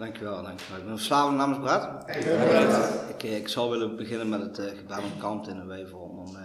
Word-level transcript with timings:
Dankjewel, 0.00 0.42
dankjewel. 0.42 0.78
Ik 0.78 0.84
ben 0.84 0.96
verslavend 0.96 1.36
namens 1.36 1.58
Brad. 1.58 2.08
Ik, 3.08 3.22
ik 3.22 3.48
zou 3.48 3.70
willen 3.70 3.96
beginnen 3.96 4.28
met 4.28 4.40
het 4.40 4.58
uh, 4.58 4.78
gebed 4.78 4.98
om 4.98 5.18
kant 5.18 5.48
in 5.48 5.58
de 5.58 5.66
wevel 5.66 5.98
om, 5.98 6.36
uh, 6.36 6.42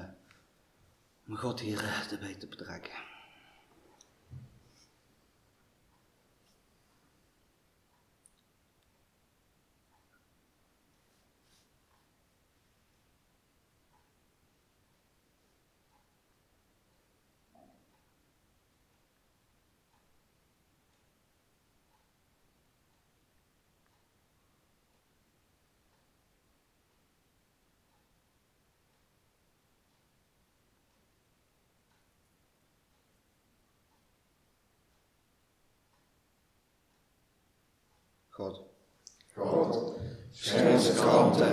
om 1.27 1.35
God 1.35 1.59
hier 1.59 1.83
uh, 1.83 2.11
erbij 2.11 2.35
te 2.35 2.47
betrekken. 2.47 2.93
God. 38.35 38.63
God, 39.35 39.99
schenk 40.31 40.73
ons 40.75 40.87
de 40.87 40.95
kalmte 40.99 41.47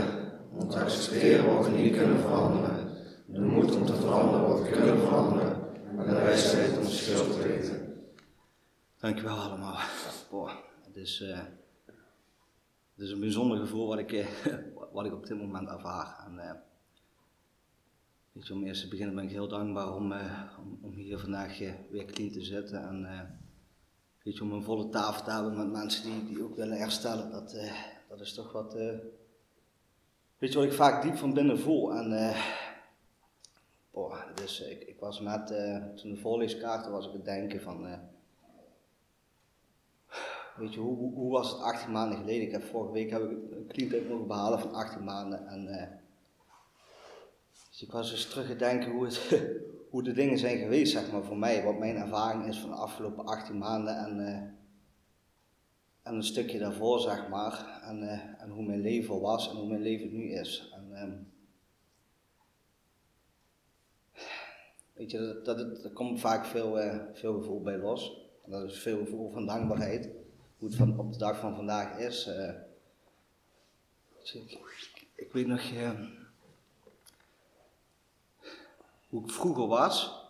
om 0.51 0.69
te 0.69 0.81
accepteren 0.81 1.55
wat 1.55 1.67
we 1.67 1.71
niet 1.71 1.97
kunnen 1.97 2.21
veranderen. 2.21 2.97
De 3.27 3.41
moed 3.41 3.77
om 3.77 3.87
te 3.87 3.95
veranderen 3.95 4.49
wat 4.49 4.63
we 4.63 4.71
kunnen 4.71 4.99
veranderen. 4.99 5.81
En 5.89 6.07
de 6.07 6.15
wijsheid 6.15 6.79
om 6.79 6.85
verschil 6.85 7.31
te 7.31 7.43
weten. 7.43 8.05
Dankjewel 8.99 9.37
allemaal. 9.37 9.79
Boah, 10.31 10.51
het 10.87 10.97
is, 10.97 11.21
uh, 11.21 11.39
het 12.95 13.05
is 13.05 13.11
een 13.11 13.21
bijzonder 13.21 13.59
gevoel 13.59 13.87
wat 13.87 13.99
ik, 13.99 14.13
uh, 14.13 14.27
wat 14.93 15.07
ik 15.07 15.13
op 15.13 15.27
dit 15.27 15.39
moment 15.39 15.69
ervaar. 15.69 16.25
En, 16.27 16.35
uh, 16.35 16.53
weet 18.33 18.47
je, 18.47 18.55
om 18.55 18.65
eerst 18.65 18.83
te 18.83 18.89
beginnen 18.89 19.15
ben 19.15 19.25
ik 19.25 19.31
heel 19.31 19.49
dankbaar 19.49 19.95
om, 19.95 20.13
om, 20.13 20.79
om, 20.83 20.95
hier 20.95 21.19
vandaag 21.19 21.59
weer 21.91 22.05
clean 22.05 22.31
te 22.31 22.43
zitten. 22.43 22.83
En, 22.89 23.41
weet 24.23 24.37
je, 24.37 24.43
om 24.43 24.53
een 24.53 24.63
volle 24.63 24.89
tafel 24.89 25.25
te 25.25 25.31
hebben 25.31 25.57
met 25.57 25.71
mensen 25.71 26.05
die, 26.05 26.27
die 26.27 26.45
ook 26.45 26.57
willen 26.57 26.79
herstellen, 26.79 27.31
dat, 27.31 27.55
uh, 27.55 27.73
dat 28.09 28.21
is 28.21 28.35
toch 28.35 28.53
wat, 28.53 28.77
uh, 28.77 28.99
weet 30.39 30.53
je 30.53 30.59
wat 30.59 30.67
ik 30.67 30.73
vaak 30.73 31.03
diep 31.03 31.17
van 31.17 31.35
binnen 31.35 31.59
voel. 31.59 31.95
En, 31.95 32.13
uh, 32.13 32.47
boah, 33.91 34.21
dus 34.35 34.61
ik, 34.61 34.83
ik 34.83 34.99
was 35.01 35.21
net, 35.21 35.47
toen 35.97 36.11
de 36.11 36.17
voorleeskaarten 36.17 36.93
was 36.93 37.07
ik 37.07 37.13
het 37.13 37.25
denken 37.25 37.61
van, 37.61 37.87
weet 40.57 40.75
je, 40.75 40.81
hoe, 40.81 41.15
hoe, 41.15 41.33
was 41.33 41.51
het 41.51 41.61
18 41.61 41.93
maanden 41.93 42.19
geleden? 42.19 42.47
Ik 42.47 42.53
heb 42.53 42.63
vorige 42.63 42.93
week 42.93 43.11
heb 43.11 43.23
ik 43.23 43.31
een 43.31 43.67
clean 43.69 44.09
mogen 44.09 44.27
behalen 44.27 44.61
van 44.61 44.75
18 44.75 45.05
maanden. 45.05 45.47
En, 45.47 46.01
dus 47.71 47.83
ik 47.83 47.93
was 47.93 48.11
dus 48.11 48.29
terug 48.29 48.47
te 48.47 48.57
denken 48.57 48.91
hoe 48.91 49.05
het, 49.05 49.29
hoe 49.93 50.03
de 50.03 50.13
dingen 50.13 50.39
zijn 50.39 50.59
geweest, 50.59 50.93
zeg 50.93 51.13
maar, 51.13 51.25
voor 51.25 51.39
mij. 51.39 51.65
Wat 51.65 51.79
mijn 51.79 51.97
ervaring 51.97 52.47
is 52.47 52.59
van 52.59 52.71
de 52.71 52.77
afgelopen 52.77 53.25
18 53.25 53.59
maanden 53.59 53.97
en, 53.97 54.19
uh, 54.19 54.37
en 56.03 56.15
een 56.15 56.23
stukje 56.23 56.59
daarvoor, 56.59 57.01
zeg 57.01 57.29
maar. 57.29 57.81
En, 57.83 58.03
uh, 58.03 58.43
en 58.43 58.51
hoe 58.51 58.65
mijn 58.65 58.81
leven 58.81 59.21
was 59.21 59.51
en 59.51 59.57
hoe 59.57 59.69
mijn 59.69 59.83
leven 59.83 60.13
nu 60.13 60.31
is. 60.33 60.73
En, 60.75 61.03
um, 61.03 61.33
weet 64.93 65.11
je, 65.11 65.41
dat, 65.45 65.83
dat, 65.83 65.93
komt 65.93 66.21
vaak 66.21 66.45
veel, 66.45 66.83
uh, 66.85 67.03
veel 67.13 67.35
gevoel 67.35 67.63
bij 67.63 67.79
los. 67.79 68.31
Dat 68.47 68.71
is 68.71 68.79
veel 68.79 68.99
gevoel 68.99 69.31
van 69.31 69.47
dankbaarheid. 69.47 70.09
Hoe 70.59 70.69
het 70.69 70.77
van, 70.77 70.99
op 70.99 71.13
de 71.13 71.19
dag 71.19 71.39
van 71.39 71.57
vandaag 71.57 71.99
is. 71.99 72.31
Ik, 74.33 74.59
ik, 75.15 75.33
weet 75.33 75.47
nog 75.47 75.71
hoe 79.13 79.25
ik 79.25 79.31
vroeger 79.31 79.67
was. 79.67 80.21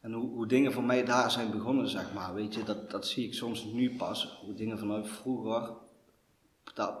En 0.00 0.12
hoe, 0.12 0.30
hoe 0.30 0.46
dingen 0.46 0.72
voor 0.72 0.84
mij 0.84 1.04
daar 1.04 1.30
zijn 1.30 1.50
begonnen, 1.50 1.88
zeg 1.88 2.14
maar. 2.14 2.34
Weet 2.34 2.54
je, 2.54 2.62
dat, 2.62 2.90
dat 2.90 3.06
zie 3.06 3.26
ik 3.26 3.34
soms 3.34 3.64
nu 3.64 3.96
pas. 3.96 4.40
Hoe 4.44 4.54
dingen 4.54 4.78
vanuit 4.78 5.08
vroeger, 5.08 5.72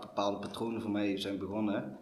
bepaalde 0.00 0.38
patronen 0.38 0.80
voor 0.80 0.90
mij 0.90 1.18
zijn 1.18 1.38
begonnen. 1.38 1.98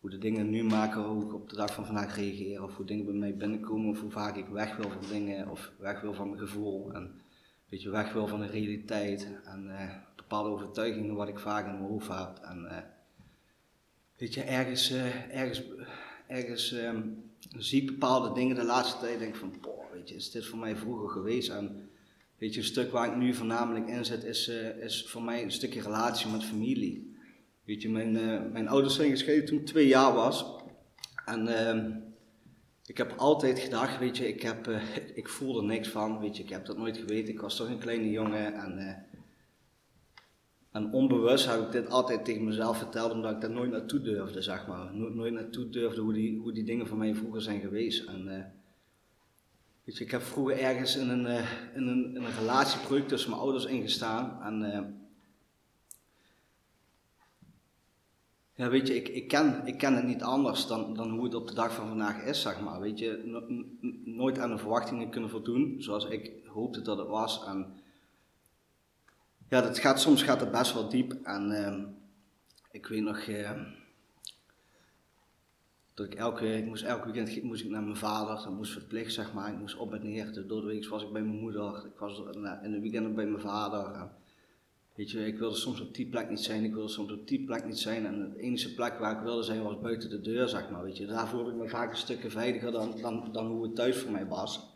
Hoe 0.00 0.10
de 0.10 0.18
dingen 0.18 0.50
nu 0.50 0.64
maken, 0.64 1.02
hoe 1.02 1.24
ik 1.24 1.34
op 1.34 1.48
de 1.48 1.56
dag 1.56 1.74
van 1.74 1.86
vandaag 1.86 2.16
reageer. 2.16 2.62
Of 2.62 2.76
hoe 2.76 2.86
dingen 2.86 3.04
bij 3.04 3.14
mij 3.14 3.36
binnenkomen. 3.36 3.90
Of 3.90 4.00
hoe 4.00 4.10
vaak 4.10 4.36
ik 4.36 4.46
weg 4.46 4.76
wil 4.76 4.90
van 4.90 5.08
dingen. 5.10 5.48
Of 5.48 5.72
weg 5.78 6.00
wil 6.00 6.14
van 6.14 6.28
mijn 6.28 6.40
gevoel. 6.40 6.92
En 6.92 7.20
weet 7.68 7.82
je, 7.82 7.90
weg 7.90 8.12
wil 8.12 8.26
van 8.26 8.40
de 8.40 8.46
realiteit. 8.46 9.28
En 9.44 9.66
uh, 9.66 9.94
bepaalde 10.16 10.48
overtuigingen 10.48 11.14
wat 11.14 11.28
ik 11.28 11.38
vaak 11.38 11.66
in 11.66 11.72
mijn 11.72 11.90
hoofd 11.90 12.08
heb. 12.08 12.38
En 12.42 12.62
uh, 12.62 12.78
weet 14.16 14.34
je, 14.34 14.42
ergens, 14.42 14.90
uh, 14.90 15.36
ergens, 15.36 15.62
ergens 16.26 16.72
um, 16.72 17.30
zie 17.58 17.80
ik 17.82 17.86
bepaalde 17.86 18.32
dingen 18.32 18.56
de 18.56 18.64
laatste 18.64 18.98
tijd 18.98 19.18
denk 19.18 19.36
van, 19.36 19.54
boah, 19.60 19.92
weet 19.92 20.08
je, 20.08 20.14
is 20.14 20.30
dit 20.30 20.46
voor 20.46 20.58
mij 20.58 20.76
vroeger 20.76 21.08
geweest? 21.08 21.48
En 21.48 21.90
weet 22.38 22.54
je, 22.54 22.60
een 22.60 22.66
stuk 22.66 22.90
waar 22.90 23.08
ik 23.08 23.16
nu 23.16 23.34
voornamelijk 23.34 23.88
in 23.88 24.04
zit, 24.04 24.24
is, 24.24 24.48
uh, 24.48 24.76
is 24.76 25.04
voor 25.08 25.22
mij 25.22 25.42
een 25.42 25.52
stukje 25.52 25.80
relatie 25.80 26.30
met 26.30 26.44
familie. 26.44 27.16
Weet 27.64 27.82
je, 27.82 27.90
mijn, 27.90 28.16
uh, 28.16 28.40
mijn 28.52 28.68
ouders 28.68 28.94
zijn 28.94 29.10
gescheiden 29.10 29.46
toen 29.46 29.58
ik 29.58 29.66
twee 29.66 29.86
jaar 29.86 30.12
was. 30.12 30.44
En 31.24 31.46
uh, 31.46 31.96
ik 32.86 32.96
heb 32.96 33.14
altijd 33.16 33.58
gedacht, 33.58 33.98
weet 33.98 34.16
je, 34.16 34.28
ik, 34.28 34.42
heb, 34.42 34.68
uh, 34.68 34.82
ik 35.14 35.28
voel 35.28 35.58
er 35.58 35.64
niks 35.64 35.88
van, 35.88 36.20
weet 36.20 36.36
je, 36.36 36.42
ik 36.42 36.50
heb 36.50 36.66
dat 36.66 36.78
nooit 36.78 36.96
geweten. 36.96 37.32
Ik 37.32 37.40
was 37.40 37.56
toch 37.56 37.68
een 37.68 37.78
kleine 37.78 38.10
jongen 38.10 38.54
en 38.54 39.06
en 40.72 40.92
onbewust 40.92 41.46
heb 41.46 41.60
ik 41.60 41.72
dit 41.72 41.90
altijd 41.90 42.24
tegen 42.24 42.44
mezelf 42.44 42.78
verteld, 42.78 43.12
omdat 43.12 43.32
ik 43.32 43.40
daar 43.40 43.50
nooit 43.50 43.70
naartoe 43.70 44.00
durfde, 44.00 44.42
zeg 44.42 44.66
maar. 44.66 44.94
Nooit, 44.94 45.32
naartoe 45.32 45.68
durfde 45.68 46.00
hoe 46.00 46.12
die, 46.12 46.38
hoe 46.38 46.52
die 46.52 46.64
dingen 46.64 46.86
voor 46.86 46.98
mij 46.98 47.14
vroeger 47.14 47.42
zijn 47.42 47.60
geweest. 47.60 48.08
En, 48.08 48.26
uh, 48.26 48.44
weet 49.84 49.96
je, 49.96 50.04
ik 50.04 50.10
heb 50.10 50.22
vroeger 50.22 50.58
ergens 50.58 50.96
in 50.96 51.08
een, 51.08 51.26
uh, 51.26 51.74
in 51.74 51.86
een, 51.86 52.16
in 52.16 52.22
een 52.22 52.38
relatiebreuk 52.38 53.08
tussen 53.08 53.30
mijn 53.30 53.42
ouders 53.42 53.64
ingestaan. 53.64 54.42
En 54.42 54.62
uh, 54.62 54.80
ja, 58.54 58.68
weet 58.68 58.88
je, 58.88 58.96
ik, 58.96 59.08
ik, 59.08 59.28
ken, 59.28 59.62
ik 59.66 59.78
ken 59.78 59.94
het 59.94 60.04
niet 60.04 60.22
anders 60.22 60.66
dan, 60.66 60.94
dan 60.94 61.10
hoe 61.10 61.24
het 61.24 61.34
op 61.34 61.48
de 61.48 61.54
dag 61.54 61.74
van 61.74 61.88
vandaag 61.88 62.24
is, 62.24 62.42
zeg 62.42 62.60
maar. 62.60 62.80
Weet 62.80 62.98
je, 62.98 63.22
no, 63.24 63.42
nooit 64.04 64.38
aan 64.38 64.50
de 64.50 64.58
verwachtingen 64.58 65.10
kunnen 65.10 65.30
voldoen, 65.30 65.76
zoals 65.78 66.04
ik 66.04 66.32
hoopte 66.46 66.82
dat 66.82 66.98
het 66.98 67.08
was. 67.08 67.44
En, 67.44 67.80
ja, 69.52 69.60
dat 69.60 69.78
gaat, 69.78 70.00
soms 70.00 70.22
gaat 70.22 70.40
het 70.40 70.50
best 70.50 70.72
wel 70.74 70.88
diep. 70.88 71.12
En 71.22 71.50
uh, 71.50 71.82
ik 72.70 72.86
weet 72.86 73.02
nog 73.02 73.26
uh, 73.26 73.50
dat 75.94 76.06
ik 76.06 76.14
elke, 76.14 76.56
ik 76.56 76.64
moest 76.64 76.84
elke 76.84 77.12
weekend 77.12 77.42
moest 77.42 77.64
ik 77.64 77.70
naar 77.70 77.82
mijn 77.82 77.96
vader, 77.96 78.34
dat 78.34 78.54
moest 78.54 78.72
verplicht 78.72 79.12
zeg 79.12 79.32
maar. 79.32 79.52
Ik 79.52 79.58
moest 79.58 79.76
op 79.76 79.94
en 79.94 80.02
neer. 80.02 80.32
De 80.32 80.46
doordeweeks 80.46 80.88
was 80.88 81.02
ik 81.02 81.12
bij 81.12 81.22
mijn 81.22 81.40
moeder, 81.40 81.86
ik 81.86 81.98
was 81.98 82.22
in 82.62 82.70
de 82.70 82.80
weekenden 82.80 83.14
bij 83.14 83.26
mijn 83.26 83.42
vader. 83.42 84.08
Weet 84.94 85.10
je, 85.10 85.26
ik 85.26 85.38
wilde 85.38 85.56
soms 85.56 85.80
op 85.80 85.94
die 85.94 86.06
plek 86.06 86.30
niet 86.30 86.40
zijn, 86.40 86.64
ik 86.64 86.74
wilde 86.74 86.88
soms 86.88 87.12
op 87.12 87.28
die 87.28 87.44
plek 87.44 87.64
niet 87.64 87.78
zijn. 87.78 88.06
En 88.06 88.30
de 88.30 88.40
enige 88.40 88.74
plek 88.74 88.98
waar 88.98 89.16
ik 89.16 89.22
wilde 89.22 89.42
zijn 89.42 89.62
was 89.62 89.80
buiten 89.80 90.10
de 90.10 90.20
deur, 90.20 90.48
zeg 90.48 90.70
maar. 90.70 90.82
Weet 90.82 90.96
je. 90.96 91.06
Daar 91.06 91.28
voelde 91.28 91.50
ik 91.50 91.56
me 91.56 91.68
vaak 91.68 91.90
een 91.90 91.96
stukje 91.96 92.30
veiliger 92.30 92.72
dan, 92.72 93.00
dan, 93.00 93.28
dan 93.32 93.46
hoe 93.46 93.62
het 93.62 93.74
thuis 93.74 93.98
voor 93.98 94.12
mij 94.12 94.26
was. 94.26 94.71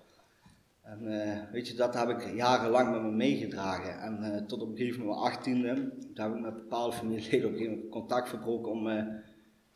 En 0.86 1.02
uh, 1.02 1.52
weet 1.52 1.68
je, 1.68 1.74
dat 1.74 1.94
heb 1.94 2.08
ik 2.08 2.34
jarenlang 2.34 2.90
met 2.90 3.02
me 3.02 3.10
meegedragen. 3.10 4.00
En 4.00 4.18
uh, 4.22 4.46
tot 4.46 4.62
op 4.62 4.70
een 4.70 4.76
gegeven 4.76 5.00
moment, 5.00 5.20
achttiende, 5.20 5.92
daar 6.14 6.26
heb 6.26 6.36
ik 6.36 6.42
met 6.42 6.54
bepaalde 6.54 6.96
familieleden 6.96 7.44
op 7.44 7.52
een 7.52 7.58
gegeven 7.58 7.74
moment 7.74 7.92
contact 7.92 8.28
verbroken 8.28 8.72
om, 8.72 8.86
uh, 8.86 9.02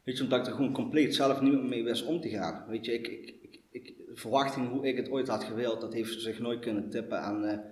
weet 0.03 0.17
je, 0.17 0.23
omdat 0.23 0.39
ik 0.39 0.47
er 0.47 0.53
gewoon 0.53 0.73
compleet 0.73 1.15
zelf 1.15 1.41
niet 1.41 1.63
mee 1.63 1.85
wist 1.85 2.05
om 2.05 2.21
te 2.21 2.29
gaan. 2.29 2.65
Weet 2.69 2.85
je, 2.85 2.93
ik, 2.93 3.07
ik, 3.09 3.61
ik, 3.71 3.95
verwachting 4.15 4.69
hoe 4.69 4.87
ik 4.87 4.97
het 4.97 5.11
ooit 5.11 5.29
had 5.29 5.45
gewild, 5.45 5.81
dat 5.81 5.93
heeft 5.93 6.21
zich 6.21 6.39
nooit 6.39 6.61
kunnen 6.61 6.91
tippen 6.91 7.21
aan, 7.21 7.63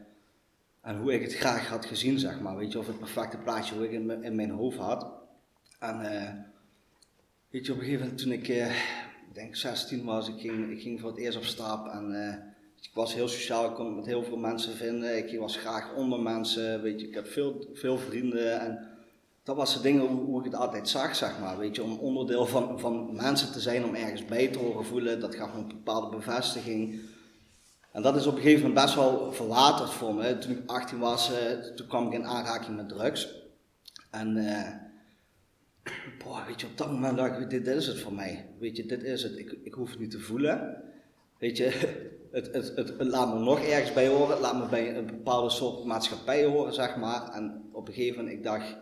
aan 0.81 1.00
hoe 1.00 1.12
ik 1.12 1.22
het 1.22 1.34
graag 1.34 1.69
had 1.69 1.84
gezien, 1.84 2.19
zeg 2.19 2.41
maar. 2.41 2.56
Weet 2.56 2.72
je, 2.72 2.78
of 2.78 2.87
het 2.87 2.99
perfecte 2.99 3.38
plaatje 3.38 3.75
hoe 3.75 3.84
ik 3.84 3.93
in, 3.93 4.23
in 4.23 4.34
mijn 4.34 4.50
hoofd 4.50 4.79
had. 4.79 5.12
En 5.81 5.99
weet 7.50 7.67
je, 7.67 7.73
op 7.73 7.79
een 7.79 7.84
gegeven 7.84 8.05
moment 8.05 8.23
toen 8.23 8.32
ik, 8.32 8.49
ik 9.29 9.34
denk 9.34 9.56
16 9.56 10.05
was, 10.05 10.29
ik 10.29 10.41
ging, 10.41 10.70
ik 10.70 10.81
ging 10.81 11.00
voor 11.00 11.11
het 11.11 11.19
eerst 11.19 11.37
op 11.37 11.44
stap 11.44 11.87
en 11.87 12.12
ik 12.81 12.91
was 12.95 13.15
heel 13.15 13.29
sociaal, 13.29 13.69
ik 13.69 13.75
kon 13.75 13.87
het 13.87 13.95
met 13.95 14.07
heel 14.07 14.23
veel 14.23 14.37
mensen 14.37 14.73
vinden. 14.73 15.17
Ik 15.17 15.39
was 15.39 15.57
graag 15.57 15.95
onder 15.95 16.21
mensen, 16.21 16.83
weet 16.83 17.01
je, 17.01 17.09
ik 17.09 17.15
had 17.15 17.29
veel, 17.29 17.69
veel 17.73 17.99
vrienden. 17.99 18.61
En 18.61 18.89
dat 19.43 19.57
was 19.57 19.75
de 19.75 19.81
dingen 19.81 20.07
hoe, 20.07 20.25
hoe, 20.25 20.39
ik 20.39 20.45
het 20.45 20.55
altijd 20.55 20.89
zag, 20.89 21.17
zeg 21.17 21.41
maar. 21.41 21.59
Weet 21.59 21.77
je, 21.77 21.83
om 21.83 21.99
onderdeel 21.99 22.47
van, 22.47 22.81
van 22.81 23.17
mensen 23.17 23.53
te 23.53 23.61
zijn, 23.61 23.85
om 23.85 23.95
ergens 23.95 24.25
bij 24.25 24.49
te 24.49 24.59
horen 24.59 24.85
voelen, 24.85 25.21
dat 25.21 25.35
gaf 25.35 25.53
me 25.53 25.59
een 25.59 25.69
bepaalde 25.69 26.17
bevestiging. 26.17 27.01
En 27.93 28.03
dat 28.03 28.17
is 28.17 28.27
op 28.27 28.35
een 28.35 28.43
gegeven 28.43 28.67
moment 28.67 28.85
best 28.85 28.95
wel 28.97 29.33
verwaterd 29.33 29.91
voor 29.91 30.15
me. 30.15 30.39
Toen 30.39 30.51
ik 30.51 30.63
18 30.67 30.99
was, 30.99 31.31
uh, 31.31 31.75
toen 31.75 31.87
kwam 31.87 32.07
ik 32.07 32.13
in 32.13 32.27
aanraking 32.27 32.77
met 32.77 32.89
drugs. 32.89 33.29
En 34.11 34.37
uh, 34.37 34.69
boah, 36.25 36.47
weet 36.47 36.61
je, 36.61 36.67
op 36.67 36.77
dat 36.77 36.91
moment 36.91 37.17
dacht 37.17 37.41
ik, 37.41 37.51
dit, 37.51 37.65
dit 37.65 37.77
is 37.77 37.87
het 37.87 38.01
voor 38.01 38.13
mij. 38.13 38.49
Weet 38.59 38.77
je, 38.77 38.87
dit 38.87 39.03
is 39.03 39.23
het. 39.23 39.39
Ik, 39.39 39.59
ik 39.63 39.75
hoef 39.75 39.91
het 39.91 39.99
niet 39.99 40.11
te 40.11 40.21
voelen. 40.21 40.83
Weet 41.39 41.57
je, 41.57 41.71
het, 42.31 42.53
het, 42.53 42.77
het, 42.77 42.95
laat 42.99 43.35
me 43.35 43.41
nog 43.41 43.61
ergens 43.61 43.93
bij 43.93 44.09
horen, 44.09 44.31
het 44.31 44.41
laat 44.41 44.59
me 44.59 44.69
bij 44.69 44.97
een 44.97 45.07
bepaalde 45.07 45.51
soort 45.51 45.85
maatschappij 45.85 46.45
horen, 46.45 46.75
zeg 46.75 46.97
maar. 46.97 47.33
En 47.33 47.69
op 47.73 47.89
een 47.89 47.95
gegeven 47.95 48.17
moment, 48.17 48.37
ik 48.37 48.45
dacht, 48.45 48.77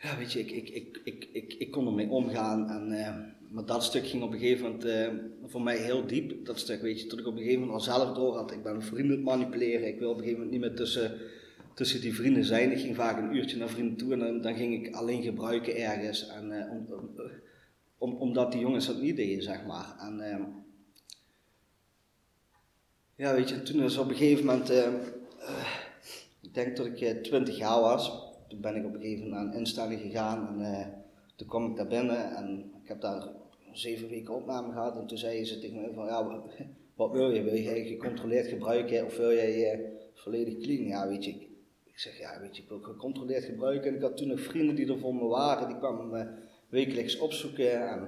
ja, 0.00 0.16
weet 0.16 0.32
je, 0.32 0.40
ik, 0.40 0.50
ik, 0.50 0.68
ik, 0.68 1.00
ik, 1.04 1.28
ik, 1.32 1.54
ik 1.58 1.70
kon 1.70 1.86
ermee 1.86 2.08
omgaan. 2.08 2.70
En, 2.70 2.92
uh, 2.92 3.16
maar 3.48 3.64
dat 3.64 3.84
stuk 3.84 4.06
ging 4.06 4.22
op 4.22 4.32
een 4.32 4.38
gegeven 4.38 4.64
moment 4.64 4.84
uh, 4.84 5.08
voor 5.44 5.62
mij 5.62 5.76
heel 5.76 6.06
diep. 6.06 6.44
Dat 6.44 6.58
stuk, 6.58 6.82
weet 6.82 7.00
je, 7.00 7.06
tot 7.06 7.18
ik 7.18 7.26
op 7.26 7.32
een 7.32 7.38
gegeven 7.38 7.60
moment 7.60 7.78
al 7.78 7.84
zelf 7.84 8.14
door 8.14 8.36
had. 8.36 8.52
Ik 8.52 8.62
ben 8.62 8.82
vrienden 8.82 9.22
manipuleren. 9.22 9.88
Ik 9.88 9.98
wil 9.98 10.10
op 10.10 10.16
een 10.16 10.22
gegeven 10.22 10.42
moment 10.42 10.60
niet 10.60 10.68
meer 10.68 10.76
tussen, 10.78 11.18
tussen 11.74 12.00
die 12.00 12.14
vrienden 12.14 12.44
zijn. 12.44 12.72
Ik 12.72 12.80
ging 12.80 12.96
vaak 12.96 13.18
een 13.18 13.36
uurtje 13.36 13.56
naar 13.56 13.68
vrienden 13.68 13.96
toe 13.96 14.12
en 14.12 14.40
dan, 14.42 14.54
ging 14.54 14.86
ik 14.86 14.94
alleen 14.94 15.22
gebruiken 15.22 15.76
ergens. 15.76 16.28
En, 16.28 16.70
om, 16.70 16.86
om, 17.98 18.14
omdat 18.14 18.52
die 18.52 18.60
jongens 18.60 18.86
dat 18.86 19.00
niet 19.00 19.16
deden, 19.16 19.42
zeg 19.42 19.66
maar. 19.66 19.94
En, 19.98 20.20
ehm, 20.20 20.42
ja, 23.16 23.34
weet 23.34 23.48
je, 23.48 23.62
toen 23.62 23.82
is 23.82 23.96
op 23.96 24.08
een 24.08 24.16
gegeven 24.16 24.46
moment, 24.46 24.70
ik 26.40 26.54
denk 26.54 26.76
dat 26.76 26.86
ik 26.86 27.22
20 27.22 27.56
jaar 27.56 27.80
was 27.80 28.26
toen 28.48 28.60
ben 28.60 28.76
ik 28.76 28.84
op 28.84 28.94
een 28.94 29.00
gegeven 29.00 29.24
moment 29.24 29.44
naar 29.44 29.52
een 29.52 29.58
instelling 29.58 30.00
gegaan 30.00 30.62
en 30.62 31.04
toen 31.36 31.48
kwam 31.48 31.70
ik 31.70 31.76
daar 31.76 31.86
binnen 31.86 32.36
en 32.36 32.70
ik 32.82 32.88
heb 32.88 33.00
daar 33.00 33.28
zeven 33.72 34.08
weken 34.08 34.34
opname 34.34 34.72
gehad 34.72 34.96
en 34.96 35.06
toen 35.06 35.18
zei 35.18 35.44
ze 35.44 35.58
tegen 35.58 35.80
me 35.80 35.92
van 35.94 36.06
ja, 36.06 36.42
wat 36.96 37.10
wil 37.10 37.30
je? 37.30 37.42
Wil 37.42 37.54
je 37.54 37.84
gecontroleerd 37.84 38.46
gebruiken 38.46 39.04
of 39.04 39.16
wil 39.16 39.32
jij 39.32 39.92
volledig 40.14 40.58
clean? 40.58 40.86
Ja, 40.86 41.08
weet 41.08 41.24
je, 41.24 41.30
ik, 41.84 41.98
zeg 41.98 42.18
ja, 42.18 42.40
weet 42.40 42.56
je, 42.56 42.62
ik 42.62 42.68
wil 42.68 42.80
gecontroleerd 42.80 43.44
gebruiken 43.44 43.88
en 43.90 43.96
ik 43.96 44.02
had 44.02 44.16
toen 44.16 44.28
nog 44.28 44.40
vrienden 44.40 44.74
die 44.74 44.92
er 44.92 44.98
voor 44.98 45.14
me 45.14 45.24
waren, 45.24 45.68
die 45.68 45.78
kwamen 45.78 46.08
me 46.08 46.26
wekelijks 46.68 47.18
opzoeken 47.18 47.88
en 47.88 48.00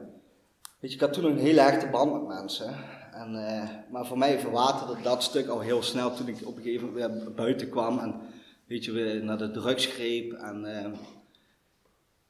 weet 0.81 0.90
je, 0.90 0.96
ik 0.96 1.00
had 1.00 1.12
toen 1.12 1.25
een 1.25 1.38
hele 1.38 1.60
echte 1.60 1.88
band 1.88 2.12
met 2.12 2.26
mensen. 2.26 2.75
En, 3.12 3.34
uh, 3.34 3.69
maar 3.90 4.06
voor 4.06 4.19
mij 4.19 4.38
verwaterde 4.38 5.02
dat 5.02 5.22
stuk 5.22 5.49
al 5.49 5.60
heel 5.60 5.82
snel 5.82 6.14
toen 6.14 6.28
ik 6.28 6.46
op 6.46 6.56
een 6.56 6.62
gegeven 6.62 6.87
moment 6.87 7.12
weer 7.12 7.34
buiten 7.34 7.69
kwam 7.69 7.99
en 7.99 8.20
weet 8.66 8.84
je, 8.84 8.93
weer 8.93 9.25
naar 9.25 9.38
de 9.38 9.50
drugsgreep. 9.50 10.32
En, 10.32 10.64
uh, 10.64 10.84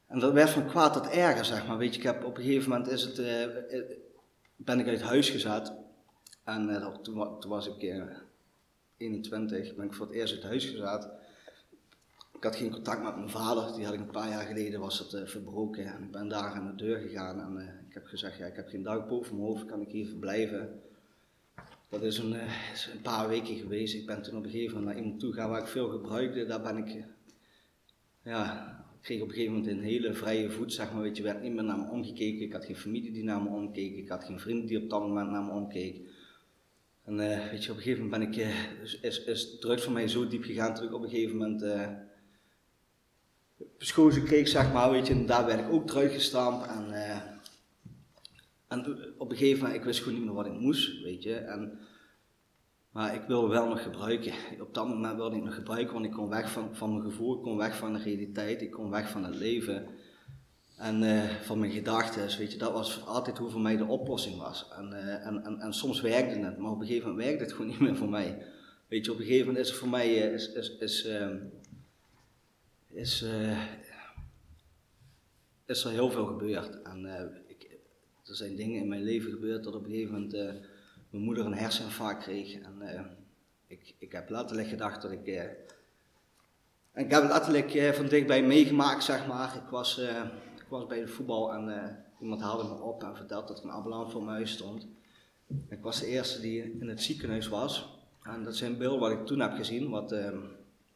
en 0.07 0.19
dat 0.19 0.33
werd 0.33 0.49
van 0.49 0.67
kwaad 0.67 0.93
tot 0.93 1.09
erger, 1.09 1.45
zeg 1.45 1.67
maar. 1.67 1.77
Weet 1.77 1.93
je, 1.93 1.99
ik 1.99 2.05
heb 2.05 2.23
op 2.25 2.37
een 2.37 2.43
gegeven 2.43 2.69
moment 2.69 2.89
is 2.89 3.01
het, 3.01 3.19
uh, 3.19 3.45
ben 4.55 4.79
ik 4.79 4.87
uit 4.87 5.01
huis 5.01 5.29
gezet. 5.29 5.73
En 6.43 6.91
toen, 7.01 7.39
toen, 7.39 7.49
was 7.49 7.67
ik 7.67 8.03
21, 8.97 9.75
ben 9.75 9.85
ik 9.85 9.93
voor 9.93 10.05
het 10.05 10.15
eerst 10.15 10.33
uit 10.33 10.43
huis 10.43 10.65
gezet. 10.65 11.09
Ik 12.33 12.43
had 12.43 12.55
geen 12.55 12.71
contact 12.71 13.03
met 13.03 13.15
mijn 13.15 13.29
vader, 13.29 13.73
die 13.75 13.85
had 13.85 13.93
ik 13.93 13.99
een 13.99 14.11
paar 14.11 14.29
jaar 14.29 14.45
geleden, 14.45 14.79
was 14.79 14.99
het 14.99 15.29
verbroken. 15.29 15.85
En 15.85 16.03
ik 16.03 16.11
ben 16.11 16.27
daar 16.27 16.53
aan 16.53 16.67
de 16.67 16.83
deur 16.83 16.99
gegaan 16.99 17.39
en 17.39 17.78
ik 17.89 17.95
heb 17.95 18.05
gezegd, 18.05 18.37
ja, 18.37 18.45
ik 18.45 18.55
heb 18.55 18.67
geen 18.67 18.83
dak 18.83 19.07
boven 19.07 19.35
mijn 19.35 19.47
hoofd, 19.47 19.65
kan 19.65 19.81
ik 19.81 19.89
hier 19.89 20.07
verblijven? 20.07 20.81
Dat 21.89 22.03
is 22.03 22.17
een, 22.17 22.33
is 22.73 22.89
een, 22.93 23.01
paar 23.01 23.27
weken 23.27 23.55
geweest. 23.55 23.95
Ik 23.95 24.05
ben 24.05 24.21
toen 24.21 24.37
op 24.37 24.43
een 24.43 24.49
gegeven 24.49 24.73
moment 24.77 24.95
naar 24.95 25.03
iemand 25.03 25.19
toe 25.19 25.33
gegaan 25.33 25.49
waar 25.49 25.61
ik 25.61 25.67
veel 25.67 25.89
gebruikte. 25.89 26.45
Daar 26.45 26.61
ben 26.61 26.77
ik, 26.77 27.03
ja, 28.23 28.67
ik 28.95 29.01
kreeg 29.01 29.21
op 29.21 29.27
een 29.27 29.33
gegeven 29.33 29.53
moment 29.53 29.71
een 29.71 29.83
hele 29.83 30.13
vrije 30.13 30.49
voet, 30.49 30.73
zeg 30.73 30.93
maar. 30.93 31.01
Weet 31.01 31.17
je, 31.17 31.23
werd 31.23 31.41
niet 31.41 31.53
meer 31.53 31.63
naar 31.63 31.77
me 31.77 31.89
omgekeken. 31.89 32.41
Ik 32.41 32.53
had 32.53 32.65
geen 32.65 32.75
familie 32.75 33.11
die 33.11 33.23
naar 33.23 33.41
me 33.41 33.49
omkeek. 33.49 33.95
Ik 33.95 34.09
had 34.09 34.23
geen 34.23 34.39
vrienden 34.39 34.65
die 34.65 34.83
op 34.83 34.89
dat 34.89 35.01
moment 35.01 35.29
naar 35.29 35.43
me 35.43 35.51
omkeek. 35.51 36.01
En 37.03 37.13
uh, 37.13 37.49
weet 37.49 37.63
je, 37.63 37.71
op 37.71 37.77
een 37.77 37.83
gegeven 37.83 38.03
moment 38.03 38.33
ben 38.33 38.45
ik, 38.45 38.53
is, 38.81 38.99
is, 38.99 39.23
is 39.23 39.59
drugs 39.59 39.83
voor 39.83 39.93
mij 39.93 40.07
zo 40.07 40.27
diep 40.27 40.43
gegaan 40.43 40.73
dat 40.73 40.83
ik 40.83 40.93
op 40.93 41.03
een 41.03 41.09
gegeven 41.09 41.37
moment 41.37 41.63
uh, 41.63 41.87
beschozen 43.77 44.23
kreeg, 44.23 44.47
zeg 44.47 44.73
maar, 44.73 44.91
weet 44.91 45.07
je. 45.07 45.25
Daar 45.25 45.45
werd 45.45 45.59
ik 45.59 45.71
ook 45.71 45.87
teruggestampt. 45.87 46.67
En, 46.67 46.93
en 48.69 48.85
op 49.17 49.31
een 49.31 49.37
gegeven 49.37 49.61
moment, 49.61 49.79
ik 49.79 49.85
wist 49.85 49.99
gewoon 49.99 50.17
niet 50.17 50.25
meer 50.25 50.35
wat 50.35 50.45
ik 50.45 50.59
moest, 50.59 51.01
weet 51.01 51.23
je. 51.23 51.35
En, 51.35 51.79
maar 52.91 53.13
ik 53.13 53.21
wilde 53.21 53.47
wel 53.47 53.67
nog 53.67 53.83
gebruiken. 53.83 54.33
Op 54.59 54.73
dat 54.73 54.87
moment 54.87 55.15
wilde 55.15 55.35
ik 55.35 55.43
nog 55.43 55.55
gebruiken, 55.55 55.93
want 55.93 56.05
ik 56.05 56.11
kon 56.11 56.29
weg 56.29 56.51
van, 56.51 56.75
van 56.75 56.89
mijn 56.89 57.03
gevoel, 57.03 57.35
ik 57.35 57.41
kon 57.41 57.57
weg 57.57 57.77
van 57.77 57.93
de 57.93 57.99
realiteit, 57.99 58.61
ik 58.61 58.71
kon 58.71 58.89
weg 58.89 59.09
van 59.09 59.23
het 59.23 59.35
leven. 59.35 59.87
En 60.77 61.03
uh, 61.03 61.29
van 61.29 61.59
mijn 61.59 61.71
gedachten, 61.71 62.37
weet 62.37 62.51
je, 62.51 62.57
dat 62.57 62.71
was 62.71 63.05
altijd 63.05 63.37
hoe 63.37 63.49
voor 63.49 63.61
mij 63.61 63.77
de 63.77 63.85
oplossing 63.85 64.37
was. 64.37 64.67
En, 64.77 64.89
uh, 64.91 65.25
en, 65.25 65.59
en, 65.59 65.73
soms 65.73 66.01
werkte 66.01 66.39
het, 66.39 66.57
maar 66.57 66.71
op 66.71 66.79
een 66.79 66.87
gegeven 66.87 67.09
moment 67.09 67.25
werkte 67.27 67.43
het 67.43 67.53
gewoon 67.53 67.67
niet 67.71 67.79
meer 67.79 67.95
voor 67.95 68.09
mij. 68.09 68.45
Weet 68.87 69.05
je, 69.05 69.11
op 69.11 69.17
een 69.17 69.25
gegeven 69.25 69.47
moment 69.47 69.65
is 69.65 69.71
er 69.71 69.77
voor 69.77 69.89
mij, 69.89 70.27
uh, 70.27 70.33
is, 70.33 70.51
is, 70.51 70.77
is, 70.77 71.07
is, 72.89 73.25
is 75.65 75.83
er 75.83 75.91
heel 75.91 76.11
veel 76.11 76.25
gebeurd. 76.25 76.81
En 76.81 77.05
er 78.29 78.35
zijn 78.35 78.55
dingen 78.55 78.81
in 78.81 78.87
mijn 78.87 79.03
leven 79.03 79.31
gebeurd 79.31 79.63
dat 79.63 79.75
op 79.75 79.83
een 79.85 79.91
gegeven 79.91 80.13
moment 80.13 80.33
uh, 80.33 80.51
mijn 81.09 81.23
moeder 81.23 81.45
een 81.45 81.53
herseninfarct 81.53 82.23
kreeg. 82.23 82.53
En 82.53 82.75
uh, 82.81 83.01
ik, 83.67 83.95
ik 83.97 84.11
heb 84.11 84.29
letterlijk 84.29 84.67
gedacht 84.67 85.01
dat 85.01 85.11
ik. 85.11 85.27
En 85.27 87.05
ik 87.05 87.11
heb 87.11 87.21
het 87.21 87.31
letterlijk 87.31 87.95
van 87.95 88.07
dichtbij 88.07 88.43
meegemaakt, 88.43 89.03
zeg 89.03 89.27
maar. 89.27 89.55
Ik 89.55 89.69
was, 89.69 89.97
ik 90.55 90.65
was 90.69 90.85
bij 90.85 90.99
de 90.99 91.07
voetbal 91.07 91.53
en 91.53 91.97
iemand 92.21 92.41
haalde 92.41 92.63
me 92.63 92.81
op 92.81 93.03
en 93.03 93.15
vertelde 93.15 93.47
dat 93.47 93.57
er 93.59 93.63
een 93.63 93.71
ambulance 93.71 94.11
voor 94.11 94.23
mijn 94.23 94.35
huis 94.35 94.51
stond. 94.51 94.87
Ik 95.69 95.81
was 95.81 95.99
de 95.99 96.05
eerste 96.05 96.41
die 96.41 96.79
in 96.79 96.87
het 96.87 97.01
ziekenhuis 97.01 97.47
was. 97.47 97.99
En 98.23 98.43
dat 98.43 98.55
zijn 98.55 98.77
beelden 98.77 98.99
wat 98.99 99.11
ik 99.11 99.25
toen 99.25 99.39
heb 99.39 99.53
gezien, 99.53 99.89
wat, 99.89 100.15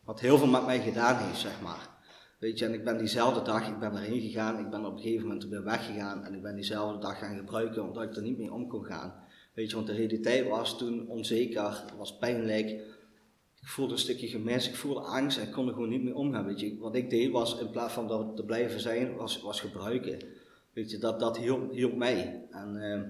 wat 0.04 0.20
heel 0.20 0.38
veel 0.38 0.48
met 0.48 0.66
mij 0.66 0.82
gedaan 0.82 1.18
heeft, 1.18 1.40
zeg 1.40 1.62
maar. 1.62 1.93
Weet 2.44 2.60
je, 2.60 2.66
en 2.66 2.74
ik 2.74 2.84
ben 2.84 2.98
diezelfde 2.98 3.42
dag, 3.42 3.68
ik 3.68 3.80
ben 3.80 3.92
erheen 3.92 4.22
gegaan, 4.22 4.60
ik 4.60 4.70
ben 4.70 4.86
op 4.86 4.94
een 4.94 5.02
gegeven 5.02 5.28
moment 5.28 5.46
weer 5.46 5.64
weggegaan 5.64 6.26
en 6.26 6.34
ik 6.34 6.42
ben 6.42 6.56
diezelfde 6.56 7.00
dag 7.00 7.20
gaan 7.20 7.38
gebruiken 7.38 7.84
omdat 7.84 8.04
ik 8.04 8.16
er 8.16 8.22
niet 8.22 8.38
mee 8.38 8.54
om 8.54 8.68
kon 8.68 8.86
gaan. 8.86 9.14
Weet 9.54 9.70
je, 9.70 9.76
want 9.76 9.88
de 9.88 9.94
realiteit 9.94 10.48
was 10.48 10.78
toen 10.78 11.08
onzeker, 11.08 11.84
was 11.98 12.18
pijnlijk. 12.18 12.70
Ik 13.62 13.68
voelde 13.68 13.94
een 13.94 14.00
stukje 14.00 14.28
gemis, 14.28 14.70
ik 14.70 14.76
voelde 14.76 15.00
angst 15.00 15.38
en 15.38 15.48
ik 15.48 15.52
kon 15.52 15.68
er 15.68 15.74
gewoon 15.74 15.90
niet 15.90 16.04
mee 16.04 16.16
omgaan. 16.16 16.46
Weet 16.46 16.60
je, 16.60 16.78
wat 16.78 16.96
ik 16.96 17.10
deed 17.10 17.32
was, 17.32 17.60
in 17.60 17.70
plaats 17.70 17.94
van 17.94 18.08
dat 18.08 18.36
te 18.36 18.46
blijven 18.46 18.80
zijn, 18.80 19.16
was, 19.16 19.42
was 19.42 19.60
gebruiken. 19.60 20.20
Weet 20.74 20.92
je, 20.92 20.98
dat, 20.98 21.20
dat 21.20 21.38
hielp, 21.38 21.96
mij. 21.96 22.46
En, 22.52 22.76
uh, 22.76 23.02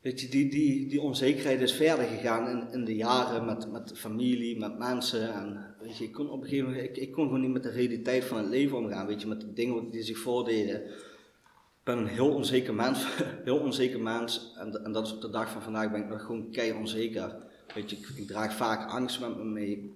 weet 0.00 0.20
je, 0.20 0.28
die, 0.28 0.50
die, 0.50 0.86
die 0.86 1.00
onzekerheid 1.00 1.60
is 1.60 1.72
verder 1.72 2.04
gegaan 2.04 2.48
in, 2.48 2.72
in 2.72 2.84
de 2.84 2.96
jaren 2.96 3.44
met, 3.44 3.72
met 3.72 3.98
familie, 3.98 4.58
met 4.58 4.78
mensen. 4.78 5.34
En 5.34 5.70
Weet 5.80 5.96
je, 5.96 6.04
ik 6.04 6.12
kon 6.12 6.30
op 6.30 6.42
een 6.42 6.48
gegeven 6.48 6.70
moment, 6.70 6.88
ik, 6.88 6.96
ik, 6.96 7.12
kon 7.12 7.24
gewoon 7.24 7.40
niet 7.40 7.52
met 7.52 7.62
de 7.62 7.70
realiteit 7.70 8.24
van 8.24 8.38
het 8.38 8.46
leven 8.46 8.76
omgaan, 8.76 9.06
weet 9.06 9.20
je, 9.20 9.28
met 9.28 9.40
de 9.40 9.52
dingen 9.52 9.90
die 9.90 10.02
zich 10.02 10.18
voordeden. 10.18 10.84
Ik 10.84 11.86
ben 11.86 11.98
een 11.98 12.06
heel 12.06 12.34
onzeker 12.34 12.74
mens, 12.74 13.06
heel 13.44 13.58
onzeker 13.58 14.00
mens. 14.00 14.52
En, 14.56 14.84
en 14.84 14.92
dat 14.92 15.06
is 15.06 15.12
op 15.12 15.20
de 15.20 15.30
dag 15.30 15.50
van 15.50 15.62
vandaag 15.62 15.90
ben 15.90 16.00
ik 16.00 16.08
nog 16.08 16.20
gewoon 16.20 16.50
keihard 16.50 16.80
onzeker. 16.80 17.36
Weet 17.74 17.90
je, 17.90 17.96
ik, 17.96 18.26
draag 18.26 18.54
vaak 18.54 18.90
angst 18.90 19.20
met 19.20 19.36
me 19.36 19.44
mee. 19.44 19.92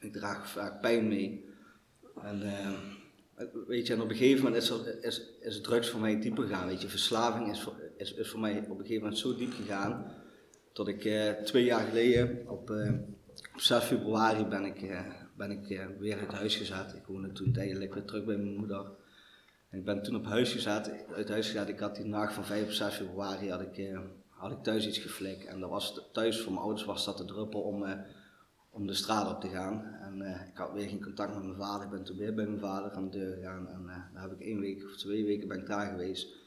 Ik 0.00 0.12
draag 0.12 0.48
vaak 0.48 0.80
pijn 0.80 1.08
mee. 1.08 1.44
En 2.22 2.42
uh, 2.42 3.48
weet 3.66 3.86
je, 3.86 3.92
en 3.92 4.00
op 4.00 4.10
een 4.10 4.16
gegeven 4.16 4.44
moment 4.44 4.62
is, 4.62 4.70
er, 4.70 5.04
is, 5.04 5.22
is 5.40 5.60
drugs 5.60 5.88
voor 5.88 6.00
mij 6.00 6.20
dieper 6.20 6.46
gegaan. 6.46 6.66
Weet 6.66 6.82
je, 6.82 6.88
verslaving 6.88 7.50
is 7.50 7.60
voor, 7.60 7.74
is, 8.02 8.14
is 8.14 8.30
voor 8.30 8.40
mij 8.40 8.58
op 8.58 8.68
een 8.70 8.76
gegeven 8.76 9.02
moment 9.02 9.18
zo 9.18 9.34
diep 9.34 9.52
gegaan. 9.52 10.12
Dat 10.72 10.88
ik 10.88 11.04
uh, 11.04 11.30
twee 11.30 11.64
jaar 11.64 11.86
geleden 11.86 12.48
op... 12.48 12.70
Uh, 12.70 12.92
op 13.54 13.60
6 13.60 13.84
februari 13.84 14.44
ben 14.44 14.64
ik, 14.64 14.82
uh, 14.82 15.00
ben 15.36 15.50
ik 15.50 15.96
weer 15.98 16.18
uit 16.18 16.32
huis 16.32 16.56
gezet. 16.56 16.94
Ik 16.94 17.06
woonde 17.06 17.32
toen 17.32 17.52
tijdelijk 17.52 17.94
weer 17.94 18.04
terug 18.04 18.24
bij 18.24 18.36
mijn 18.36 18.56
moeder. 18.56 18.90
En 19.68 19.78
ik 19.78 19.84
ben 19.84 20.02
toen 20.02 20.16
op 20.16 20.24
huis 20.24 20.52
gezet, 20.52 21.04
uit 21.14 21.28
huis 21.28 21.46
gezet. 21.46 21.68
Ik 21.68 21.78
had 21.78 21.96
die 21.96 22.04
nacht 22.04 22.34
van 22.34 22.44
5 22.44 22.64
op 22.64 22.70
6 22.70 22.94
februari 22.94 23.50
had 23.50 23.60
ik, 23.60 23.98
had 24.28 24.52
ik 24.52 24.62
thuis 24.62 24.86
iets 24.86 24.98
geflikt. 24.98 25.46
En 25.46 25.60
dat 25.60 25.70
was 25.70 26.08
thuis 26.12 26.40
voor 26.40 26.52
mijn 26.52 26.64
ouders 26.64 26.84
was 26.84 27.04
dat 27.04 27.18
de 27.18 27.24
druppel 27.24 27.60
om, 27.60 27.84
om 28.70 28.86
de 28.86 28.94
straat 28.94 29.34
op 29.34 29.40
te 29.40 29.48
gaan. 29.48 29.84
En 29.84 30.46
ik 30.52 30.56
had 30.56 30.72
weer 30.72 30.88
geen 30.88 31.02
contact 31.02 31.34
met 31.34 31.44
mijn 31.44 31.56
vader. 31.56 31.84
Ik 31.84 31.90
ben 31.90 32.04
toen 32.04 32.16
weer 32.16 32.34
bij 32.34 32.46
mijn 32.46 32.60
vader 32.60 32.90
aan 32.90 33.10
de 33.10 33.18
deur 33.18 33.34
gegaan. 33.34 33.68
En 33.68 34.10
daar 34.14 34.22
heb 34.22 34.32
ik 34.32 34.40
één 34.40 34.60
week 34.60 34.84
of 34.84 34.96
twee 34.96 35.24
weken 35.24 35.48
ben 35.48 35.60
ik 35.60 35.66
daar 35.66 35.90
geweest. 35.90 36.41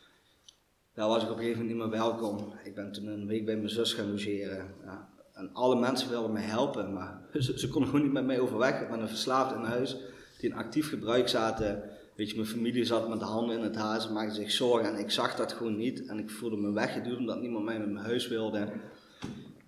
Daar 0.95 1.07
was 1.07 1.23
ik 1.23 1.29
op 1.29 1.35
een 1.35 1.41
gegeven 1.41 1.61
moment 1.61 1.79
niet 1.79 1.89
meer 1.89 1.99
welkom. 1.99 2.53
Ik 2.63 2.75
ben 2.75 2.91
toen 2.91 3.07
een 3.07 3.27
week 3.27 3.45
bij 3.45 3.55
mijn 3.55 3.69
zus 3.69 3.93
gaan 3.93 4.09
logeren. 4.09 4.65
Ja, 4.83 5.09
en 5.33 5.49
alle 5.53 5.79
mensen 5.79 6.09
wilden 6.09 6.31
me 6.31 6.39
helpen, 6.39 6.93
maar 6.93 7.21
ze, 7.39 7.69
konden 7.69 7.89
gewoon 7.89 8.05
niet 8.05 8.13
met 8.13 8.25
mij 8.25 8.39
overweg. 8.39 8.81
Ik 8.81 8.89
ben 8.89 9.01
een 9.01 9.07
verslaafd 9.07 9.55
in 9.55 9.61
huis, 9.61 9.97
die 10.39 10.49
in 10.49 10.55
actief 10.55 10.89
gebruik 10.89 11.27
zaten. 11.27 11.83
Weet 12.15 12.29
je, 12.29 12.35
mijn 12.35 12.47
familie 12.47 12.85
zat 12.85 13.09
met 13.09 13.19
de 13.19 13.25
handen 13.25 13.57
in 13.57 13.63
het 13.63 13.75
haar, 13.75 14.01
ze 14.01 14.11
maakten 14.11 14.35
zich 14.35 14.51
zorgen 14.51 14.93
en 14.93 14.99
ik 14.99 15.11
zag 15.11 15.35
dat 15.35 15.53
gewoon 15.53 15.77
niet. 15.77 16.05
En 16.05 16.19
ik 16.19 16.29
voelde 16.29 16.57
me 16.57 16.71
weggeduwd 16.71 17.17
omdat 17.17 17.41
niemand 17.41 17.65
mij 17.65 17.79
met 17.79 17.91
mijn 17.91 18.05
huis 18.05 18.27
wilde. 18.27 18.67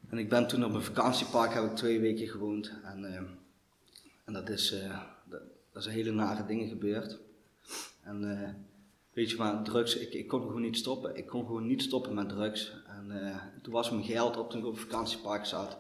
En 0.10 0.17
ik 0.17 0.29
ben 0.29 0.48
toen 0.48 0.65
op 0.65 0.74
een 0.74 0.81
vakantiepark, 0.81 1.53
heb 1.53 1.63
ik 1.63 1.75
twee 1.75 2.00
weken 2.00 2.27
gewoond. 2.27 2.72
En, 2.84 3.01
uh, 3.01 3.15
en 4.25 4.34
dat, 4.34 4.50
is, 4.50 4.74
uh, 4.74 5.00
dat, 5.29 5.41
dat 5.72 5.86
is 5.86 5.93
hele 5.93 6.12
nare 6.12 6.46
dingen 6.46 6.67
gebeurd. 6.67 7.19
En 8.03 8.24
uh, 8.24 8.50
weet 9.17 9.31
je 9.31 9.59
drugs, 9.63 9.97
ik, 9.97 10.13
ik 10.13 10.27
kon 10.27 10.41
gewoon 10.41 10.62
niet 10.62 10.77
stoppen. 10.77 11.15
Ik 11.15 11.25
kon 11.25 11.45
gewoon 11.45 11.67
niet 11.67 11.81
stoppen 11.81 12.13
met 12.13 12.29
drugs. 12.29 12.74
En 12.88 13.12
uh, 13.12 13.36
toen 13.62 13.74
was 13.74 13.89
mijn 13.89 14.03
geld 14.03 14.38
op 14.38 14.50
toen 14.50 14.59
ik 14.59 14.65
op 14.65 14.79
vakantiepark 14.79 15.45
zat. 15.45 15.77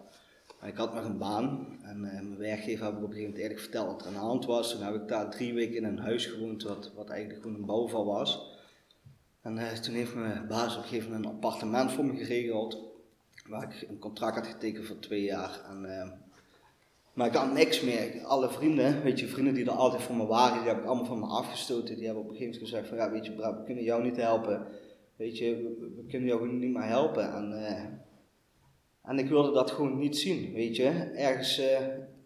ik 0.65 0.75
had 0.75 0.93
nog 0.93 1.05
een 1.05 1.17
baan 1.17 1.77
en 1.81 1.97
uh, 1.97 2.11
mijn 2.11 2.37
werkgever 2.37 2.85
heb 2.85 2.93
ik 2.93 3.03
op 3.03 3.03
een 3.03 3.13
gegeven 3.13 3.29
moment 3.29 3.41
eerlijk 3.41 3.59
verteld 3.59 3.87
wat 3.87 4.01
er 4.01 4.07
aan 4.07 4.13
de 4.13 4.19
hand 4.19 4.45
was. 4.45 4.71
Toen 4.71 4.81
heb 4.81 4.95
ik 4.95 5.07
daar 5.07 5.31
drie 5.31 5.53
weken 5.53 5.75
in 5.75 5.83
een 5.83 5.99
huis 5.99 6.25
gewoond 6.25 6.63
wat, 6.63 6.91
wat 6.95 7.09
eigenlijk 7.09 7.41
gewoon 7.41 7.57
een 7.57 7.65
bouwval 7.65 8.05
was. 8.05 8.57
En 9.41 9.57
uh, 9.57 9.71
toen 9.71 9.93
heeft 9.93 10.15
mijn 10.15 10.47
baas 10.47 10.77
op 10.77 10.83
een 10.83 10.87
gegeven 10.87 11.13
een 11.13 11.25
appartement 11.25 11.91
voor 11.91 12.05
me 12.05 12.17
geregeld. 12.17 12.77
waar 13.47 13.63
ik 13.63 13.89
een 13.89 13.99
contract 13.99 14.35
had 14.35 14.47
getekend 14.47 14.85
voor 14.85 14.99
twee 14.99 15.23
jaar. 15.23 15.61
En, 15.69 16.25
maar 17.17 17.27
ik 17.27 17.33
had 17.33 17.53
niks 17.53 17.81
meer. 17.81 18.23
Alle 18.23 18.49
vrienden, 18.49 19.03
weet 19.03 19.19
je, 19.19 19.27
vrienden 19.27 19.53
die 19.53 19.65
er 19.65 19.71
altijd 19.71 20.01
voor 20.01 20.15
me 20.15 20.25
waren, 20.25 20.59
die 20.59 20.67
heb 20.67 20.77
ik 20.77 20.85
allemaal 20.85 21.05
van 21.05 21.19
me 21.19 21.25
afgestoten. 21.25 21.95
Die 21.95 22.05
hebben 22.05 22.23
op 22.23 22.29
een 22.29 22.35
gegeven 22.35 22.53
moment 22.53 22.69
gezegd 22.69 22.87
van, 22.87 22.97
ja, 22.97 23.11
weet 23.11 23.25
je, 23.25 23.35
we 23.35 23.63
kunnen 23.65 23.83
jou 23.83 24.03
niet 24.03 24.17
helpen. 24.17 24.67
Weet 25.15 25.37
je, 25.37 25.75
we, 25.95 26.05
kunnen 26.07 26.27
jou 26.27 26.53
niet 26.53 26.71
meer 26.71 26.83
helpen. 26.83 27.33
En, 27.33 27.53
en 29.03 29.19
ik 29.19 29.29
wilde 29.29 29.51
dat 29.51 29.71
gewoon 29.71 29.97
niet 29.97 30.17
zien, 30.17 30.53
weet 30.53 30.75
je. 30.75 30.87
Ergens, 31.15 31.61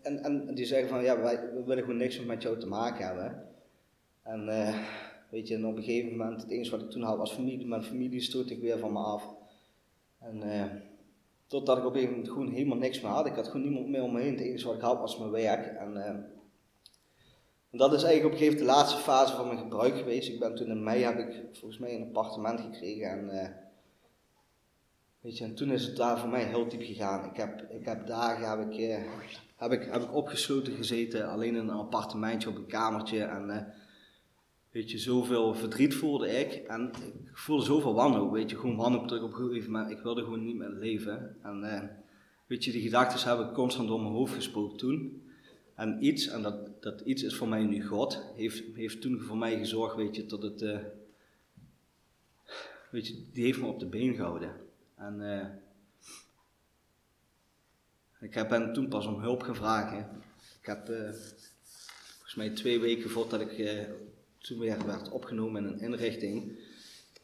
en, 0.01 0.23
en 0.23 0.55
die 0.55 0.65
zeggen 0.65 0.89
van, 0.89 1.03
ja, 1.03 1.21
wij, 1.21 1.35
we 1.53 1.63
willen 1.65 1.83
gewoon 1.83 1.97
niks 1.97 2.17
meer 2.17 2.27
met 2.27 2.41
jou 2.41 2.59
te 2.59 2.67
maken 2.67 3.05
hebben. 3.05 3.47
En 4.23 4.73
weet 5.29 5.47
je, 5.47 5.55
en 5.55 5.65
op 5.65 5.77
een 5.77 5.83
gegeven 5.83 6.17
moment, 6.17 6.41
het 6.41 6.51
enige 6.51 6.71
wat 6.71 6.81
ik 6.81 6.89
toen 6.89 7.03
had 7.03 7.17
was 7.17 7.33
familie. 7.33 7.67
Mijn 7.67 7.83
familie 7.83 8.21
stoot 8.21 8.49
ik 8.49 8.61
weer 8.61 8.77
van 8.77 8.93
me 8.93 8.99
af. 8.99 9.23
En 10.19 10.41
Totdat 11.51 11.77
ik 11.77 11.85
op 11.85 11.93
een 11.93 11.99
gegeven 11.99 12.15
moment 12.17 12.33
gewoon 12.33 12.53
helemaal 12.53 12.77
niks 12.77 13.01
meer 13.01 13.11
had. 13.11 13.25
Ik 13.25 13.35
had 13.35 13.47
gewoon 13.47 13.61
niemand 13.61 13.87
meer 13.87 14.03
om 14.03 14.13
me 14.13 14.21
heen. 14.21 14.31
Het 14.31 14.41
enige 14.41 14.65
wat 14.65 14.75
ik 14.75 14.81
had 14.81 14.99
was 14.99 15.17
mijn 15.17 15.31
werk. 15.31 15.65
En, 15.65 15.97
en 17.71 17.77
dat 17.77 17.93
is 17.93 18.03
eigenlijk 18.03 18.25
op 18.25 18.31
een 18.31 18.37
gegeven 18.37 18.59
moment 18.59 18.59
de 18.59 18.65
laatste 18.65 19.01
fase 19.01 19.35
van 19.35 19.47
mijn 19.47 19.59
gebruik 19.59 19.97
geweest. 19.97 20.29
Ik 20.29 20.39
ben 20.39 20.55
toen 20.55 20.67
in 20.67 20.83
mei 20.83 21.03
heb 21.03 21.17
ik 21.17 21.43
volgens 21.51 21.79
mij 21.79 21.95
een 21.95 22.03
appartement 22.03 22.59
gekregen. 22.59 23.09
En, 23.09 23.29
uh, 23.35 23.47
weet 25.21 25.37
je, 25.37 25.43
en 25.43 25.55
toen 25.55 25.71
is 25.71 25.85
het 25.85 25.97
daar 25.97 26.19
voor 26.19 26.29
mij 26.29 26.43
heel 26.43 26.67
diep 26.67 26.81
gegaan. 26.81 27.29
Ik 27.29 27.37
heb, 27.37 27.61
ik 27.69 27.85
heb 27.85 28.07
dagen 28.07 28.49
heb 28.49 28.71
ik, 28.71 28.77
uh, 28.77 28.97
heb 29.55 29.71
ik, 29.71 29.83
heb 29.91 30.01
ik 30.01 30.15
opgesloten 30.15 30.73
gezeten. 30.73 31.29
Alleen 31.29 31.55
in 31.55 31.67
een 31.67 31.69
appartementje 31.69 32.49
op 32.49 32.55
een 32.55 32.67
kamertje. 32.67 33.23
En 33.23 33.73
weet 34.71 34.91
je, 34.91 34.97
zoveel 34.97 35.53
verdriet 35.53 35.95
voelde 35.95 36.29
ik. 36.29 36.53
En 36.53 36.91
ik 37.25 37.37
voelde 37.37 37.63
zoveel 37.63 37.93
wanhoop, 37.93 38.31
weet 38.31 38.49
je, 38.49 38.57
gewoon 38.57 38.75
wanhoop 38.75 39.07
terug 39.07 39.23
op 39.23 39.33
een 39.33 39.63
moment. 39.65 39.91
Ik 39.91 39.99
wilde 39.99 40.23
gewoon 40.23 40.43
niet 40.43 40.55
meer 40.55 40.69
leven. 40.69 41.35
En 41.41 41.63
uh, 41.63 41.83
weet 42.47 42.63
je, 42.63 42.71
die 42.71 42.81
gedachten 42.81 43.27
hebben 43.27 43.53
constant 43.53 43.87
door 43.87 44.01
mijn 44.01 44.13
hoofd 44.13 44.33
gesproken 44.33 44.77
toen. 44.77 45.23
En 45.75 46.05
iets, 46.05 46.27
en 46.27 46.41
dat, 46.41 46.83
dat 46.83 47.01
iets 47.01 47.23
is 47.23 47.35
voor 47.35 47.47
mij 47.47 47.63
nu 47.63 47.85
God, 47.85 48.23
heeft, 48.35 48.63
heeft 48.73 49.01
toen 49.01 49.21
voor 49.21 49.37
mij 49.37 49.57
gezorgd, 49.57 49.95
weet 49.95 50.15
je, 50.15 50.25
tot 50.25 50.43
het, 50.43 50.61
uh, 50.61 50.79
weet 52.91 53.07
je, 53.07 53.25
die 53.31 53.43
heeft 53.43 53.59
me 53.59 53.65
op 53.65 53.79
de 53.79 53.85
been 53.85 54.15
gehouden. 54.15 54.55
En 54.95 55.19
uh, 55.19 55.45
ik 58.19 58.33
heb 58.33 58.49
hem 58.49 58.73
toen 58.73 58.87
pas 58.87 59.05
om 59.05 59.19
hulp 59.19 59.41
gevraagd. 59.41 59.91
Hè. 59.91 59.99
Ik 60.59 60.67
heb 60.67 60.85
volgens 62.13 62.35
mij 62.35 62.49
twee 62.49 62.79
weken 62.79 63.09
voordat 63.09 63.41
ik 63.41 63.51
toen 64.41 64.59
weer 64.59 64.85
werd 64.85 65.09
opgenomen 65.09 65.65
in 65.65 65.73
een 65.73 65.79
inrichting, 65.79 66.59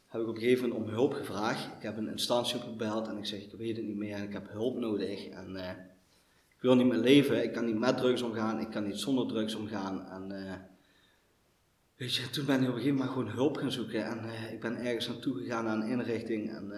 heb 0.06 0.20
ik 0.20 0.28
op 0.28 0.34
een 0.34 0.40
gegeven 0.40 0.68
moment 0.68 0.86
om 0.86 0.94
hulp 0.94 1.12
gevraagd. 1.12 1.66
Ik 1.76 1.82
heb 1.82 1.96
een 1.96 2.08
instantie 2.08 2.56
opgebeld 2.56 3.08
en 3.08 3.16
ik 3.18 3.26
zeg, 3.26 3.40
ik 3.40 3.52
weet 3.58 3.76
het 3.76 3.86
niet 3.86 3.96
meer 3.96 4.14
en 4.14 4.22
ik 4.22 4.32
heb 4.32 4.50
hulp 4.50 4.78
nodig. 4.78 5.28
En 5.28 5.50
uh, 5.50 5.70
ik 6.48 6.60
wil 6.60 6.74
niet 6.74 6.86
meer 6.86 6.98
leven, 6.98 7.42
ik 7.42 7.52
kan 7.52 7.64
niet 7.64 7.78
met 7.78 7.96
drugs 7.96 8.22
omgaan, 8.22 8.60
ik 8.60 8.70
kan 8.70 8.86
niet 8.86 8.98
zonder 8.98 9.26
drugs 9.26 9.54
omgaan. 9.54 10.08
En 10.08 10.32
uh, 10.32 10.54
weet 11.96 12.14
je, 12.14 12.30
toen 12.30 12.46
ben 12.46 12.62
ik 12.62 12.68
op 12.68 12.68
een 12.68 12.80
gegeven 12.80 12.96
moment 12.96 13.12
gewoon 13.12 13.30
hulp 13.30 13.56
gaan 13.56 13.72
zoeken. 13.72 14.04
En 14.04 14.24
uh, 14.24 14.52
ik 14.52 14.60
ben 14.60 14.76
ergens 14.76 15.08
naartoe 15.08 15.36
gegaan 15.36 15.64
naar 15.64 15.76
een 15.76 15.88
inrichting. 15.88 16.50
En, 16.50 16.68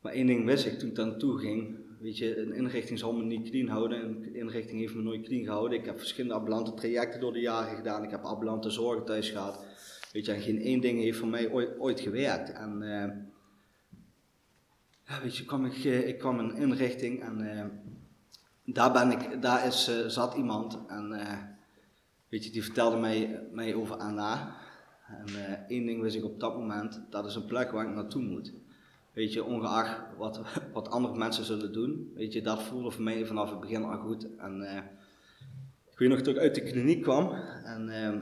maar 0.00 0.12
één 0.12 0.26
ding 0.26 0.44
wist 0.44 0.66
ik 0.66 0.78
toen 0.78 0.88
ik 0.88 0.94
daar 0.94 1.06
naartoe 1.06 1.38
ging, 1.38 1.83
Weet 2.04 2.18
je, 2.18 2.38
een 2.38 2.52
inrichting 2.52 2.98
zal 2.98 3.12
me 3.12 3.24
niet 3.24 3.48
clean 3.48 3.68
houden. 3.68 4.04
Een 4.04 4.34
inrichting 4.34 4.80
heeft 4.80 4.94
me 4.94 5.02
nooit 5.02 5.26
clean 5.26 5.44
gehouden. 5.44 5.78
Ik 5.78 5.84
heb 5.84 5.98
verschillende 5.98 6.34
ambulante 6.34 6.74
trajecten 6.74 7.20
door 7.20 7.32
de 7.32 7.40
jaren 7.40 7.76
gedaan. 7.76 8.04
Ik 8.04 8.10
heb 8.10 8.22
ambulante 8.22 8.70
zorgen 8.70 9.04
thuis 9.04 9.30
gehad. 9.30 9.64
Weet 10.12 10.26
je, 10.26 10.32
en 10.32 10.40
geen 10.40 10.60
één 10.60 10.80
ding 10.80 11.00
heeft 11.00 11.18
voor 11.18 11.28
mij 11.28 11.50
ooit, 11.50 11.78
ooit 11.78 12.00
gewerkt. 12.00 12.52
En 12.52 12.82
uh, 12.82 12.88
ja, 15.06 15.22
weet 15.22 15.36
je, 15.36 15.44
ik, 15.44 15.84
uh, 15.84 16.08
ik 16.08 16.18
kwam 16.18 16.38
in 16.38 16.44
een 16.44 16.56
inrichting 16.56 17.22
en 17.22 17.40
uh, 17.40 17.64
daar, 18.64 18.92
ben 18.92 19.10
ik, 19.10 19.42
daar 19.42 19.66
is, 19.66 20.06
zat 20.06 20.34
iemand 20.34 20.78
en 20.86 21.08
weet 22.28 22.44
je, 22.44 22.50
die 22.50 22.64
vertelde 22.64 22.96
mij, 22.96 23.48
mij 23.52 23.74
over 23.74 23.96
Anna. 23.96 24.56
En 25.08 25.26
één 25.68 25.86
ding 25.86 26.00
wist 26.00 26.16
ik 26.16 26.24
op 26.24 26.40
dat 26.40 26.56
moment, 26.56 27.00
dat 27.10 27.26
is 27.26 27.34
een 27.34 27.46
plek 27.46 27.70
waar 27.70 27.88
ik 27.88 27.94
naartoe 27.94 28.22
moet. 28.22 28.52
Weet 29.14 29.32
je, 29.32 29.44
ongeacht 29.44 30.16
wat, 30.16 30.40
wat 30.72 30.88
andere 30.88 31.16
mensen 31.16 31.44
zullen 31.44 31.72
doen. 31.72 32.10
Weet 32.14 32.32
je, 32.32 32.42
dat 32.42 32.62
voelde 32.62 32.90
voor 32.90 33.02
mij 33.02 33.26
vanaf 33.26 33.50
het 33.50 33.60
begin 33.60 33.82
al 33.82 33.98
goed. 33.98 34.36
En 34.36 34.60
uh, 34.60 34.76
ik 35.90 35.98
weet 35.98 36.08
nog 36.08 36.22
dat 36.22 36.34
ik 36.34 36.40
uit 36.40 36.54
de 36.54 36.62
kliniek 36.62 37.02
kwam. 37.02 37.30
En 37.64 37.88
uh, 37.88 38.14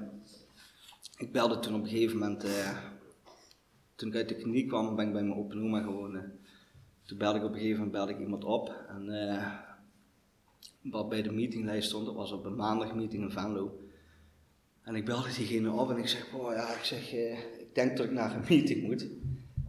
ik 1.17 1.33
belde 1.33 1.59
toen 1.59 1.75
op 1.75 1.83
een 1.83 1.89
gegeven 1.89 2.19
moment, 2.19 2.45
uh, 2.45 2.79
toen 3.95 4.09
ik 4.09 4.15
uit 4.15 4.29
de 4.29 4.35
kliniek 4.35 4.69
kwam, 4.69 4.97
ben 4.97 5.07
ik 5.07 5.13
bij 5.13 5.23
mijn 5.23 5.39
open 5.39 5.63
oma 5.63 5.83
gewoond. 5.83 6.19
Toen 7.07 7.19
belde 7.19 7.39
ik 7.39 7.45
op 7.45 7.51
een 7.51 7.59
gegeven 7.59 7.77
moment 7.77 7.93
belde 7.93 8.13
ik 8.13 8.19
iemand 8.19 8.45
op. 8.45 8.85
En 8.89 9.07
wat 10.83 11.09
bij 11.09 11.23
de 11.23 11.33
meetinglijst 11.33 11.89
stond, 11.89 12.07
dat 12.07 12.15
was 12.15 12.33
op 12.33 12.45
een 12.45 12.55
maandag 12.55 12.95
meeting 12.95 13.23
in 13.23 13.31
Venlo. 13.31 13.81
En 14.83 14.95
ik 14.95 15.05
belde 15.05 15.35
diegene 15.37 15.71
op 15.71 15.91
en 15.91 15.97
ik 15.97 16.09
zeg, 16.09 16.35
oh 16.35 16.53
ja, 16.53 16.75
ik 16.75 16.85
zeg, 16.85 17.13
ik 17.61 17.75
denk 17.75 17.97
dat 17.97 18.07
ik 18.07 18.13
naar 18.13 18.35
een 18.35 18.45
meeting 18.49 18.83
moet. 18.83 19.07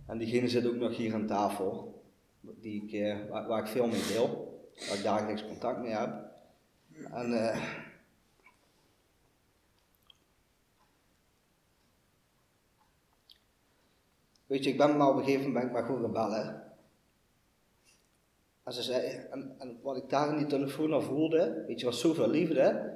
En 0.08 0.18
diegene 0.18 0.48
zit 0.48 0.66
ook 0.66 0.76
nog 0.76 0.98
hier 0.98 1.14
aan 1.14 1.28
tafel, 1.28 2.02
die 2.42 2.84
ik, 2.84 2.92
eh, 2.92 3.30
waar, 3.48 3.60
ik 3.60 3.68
veel 3.68 3.88
mee 3.88 4.08
deel, 4.08 4.62
waar 4.88 4.98
ik 4.98 5.04
dagelijks 5.04 5.46
contact 5.46 5.80
mee 5.80 5.92
heb. 5.92 6.32
En 7.12 7.32
uh, 7.32 7.64
weet 14.46 14.64
je, 14.64 14.70
ik 14.70 14.78
ben 14.78 14.98
maar 14.98 15.10
op 15.10 15.16
een 15.16 15.24
gegeven 15.24 15.52
moment 15.52 15.72
maar 15.72 15.84
gewoon 15.84 16.02
gaan 16.02 16.12
bellen. 16.12 16.64
En, 18.64 18.74
ze 18.74 18.82
zei, 18.82 19.28
en, 19.58 19.80
wat 19.82 19.98
ik 19.98 20.10
daar 20.10 20.30
in 20.30 20.38
die 20.38 20.48
telefoon 20.48 20.94
al 20.94 21.02
voelde, 21.02 21.64
weet 21.68 21.80
je, 21.80 21.86
was 21.86 22.00
zoveel 22.00 22.30
liefde. 22.30 22.92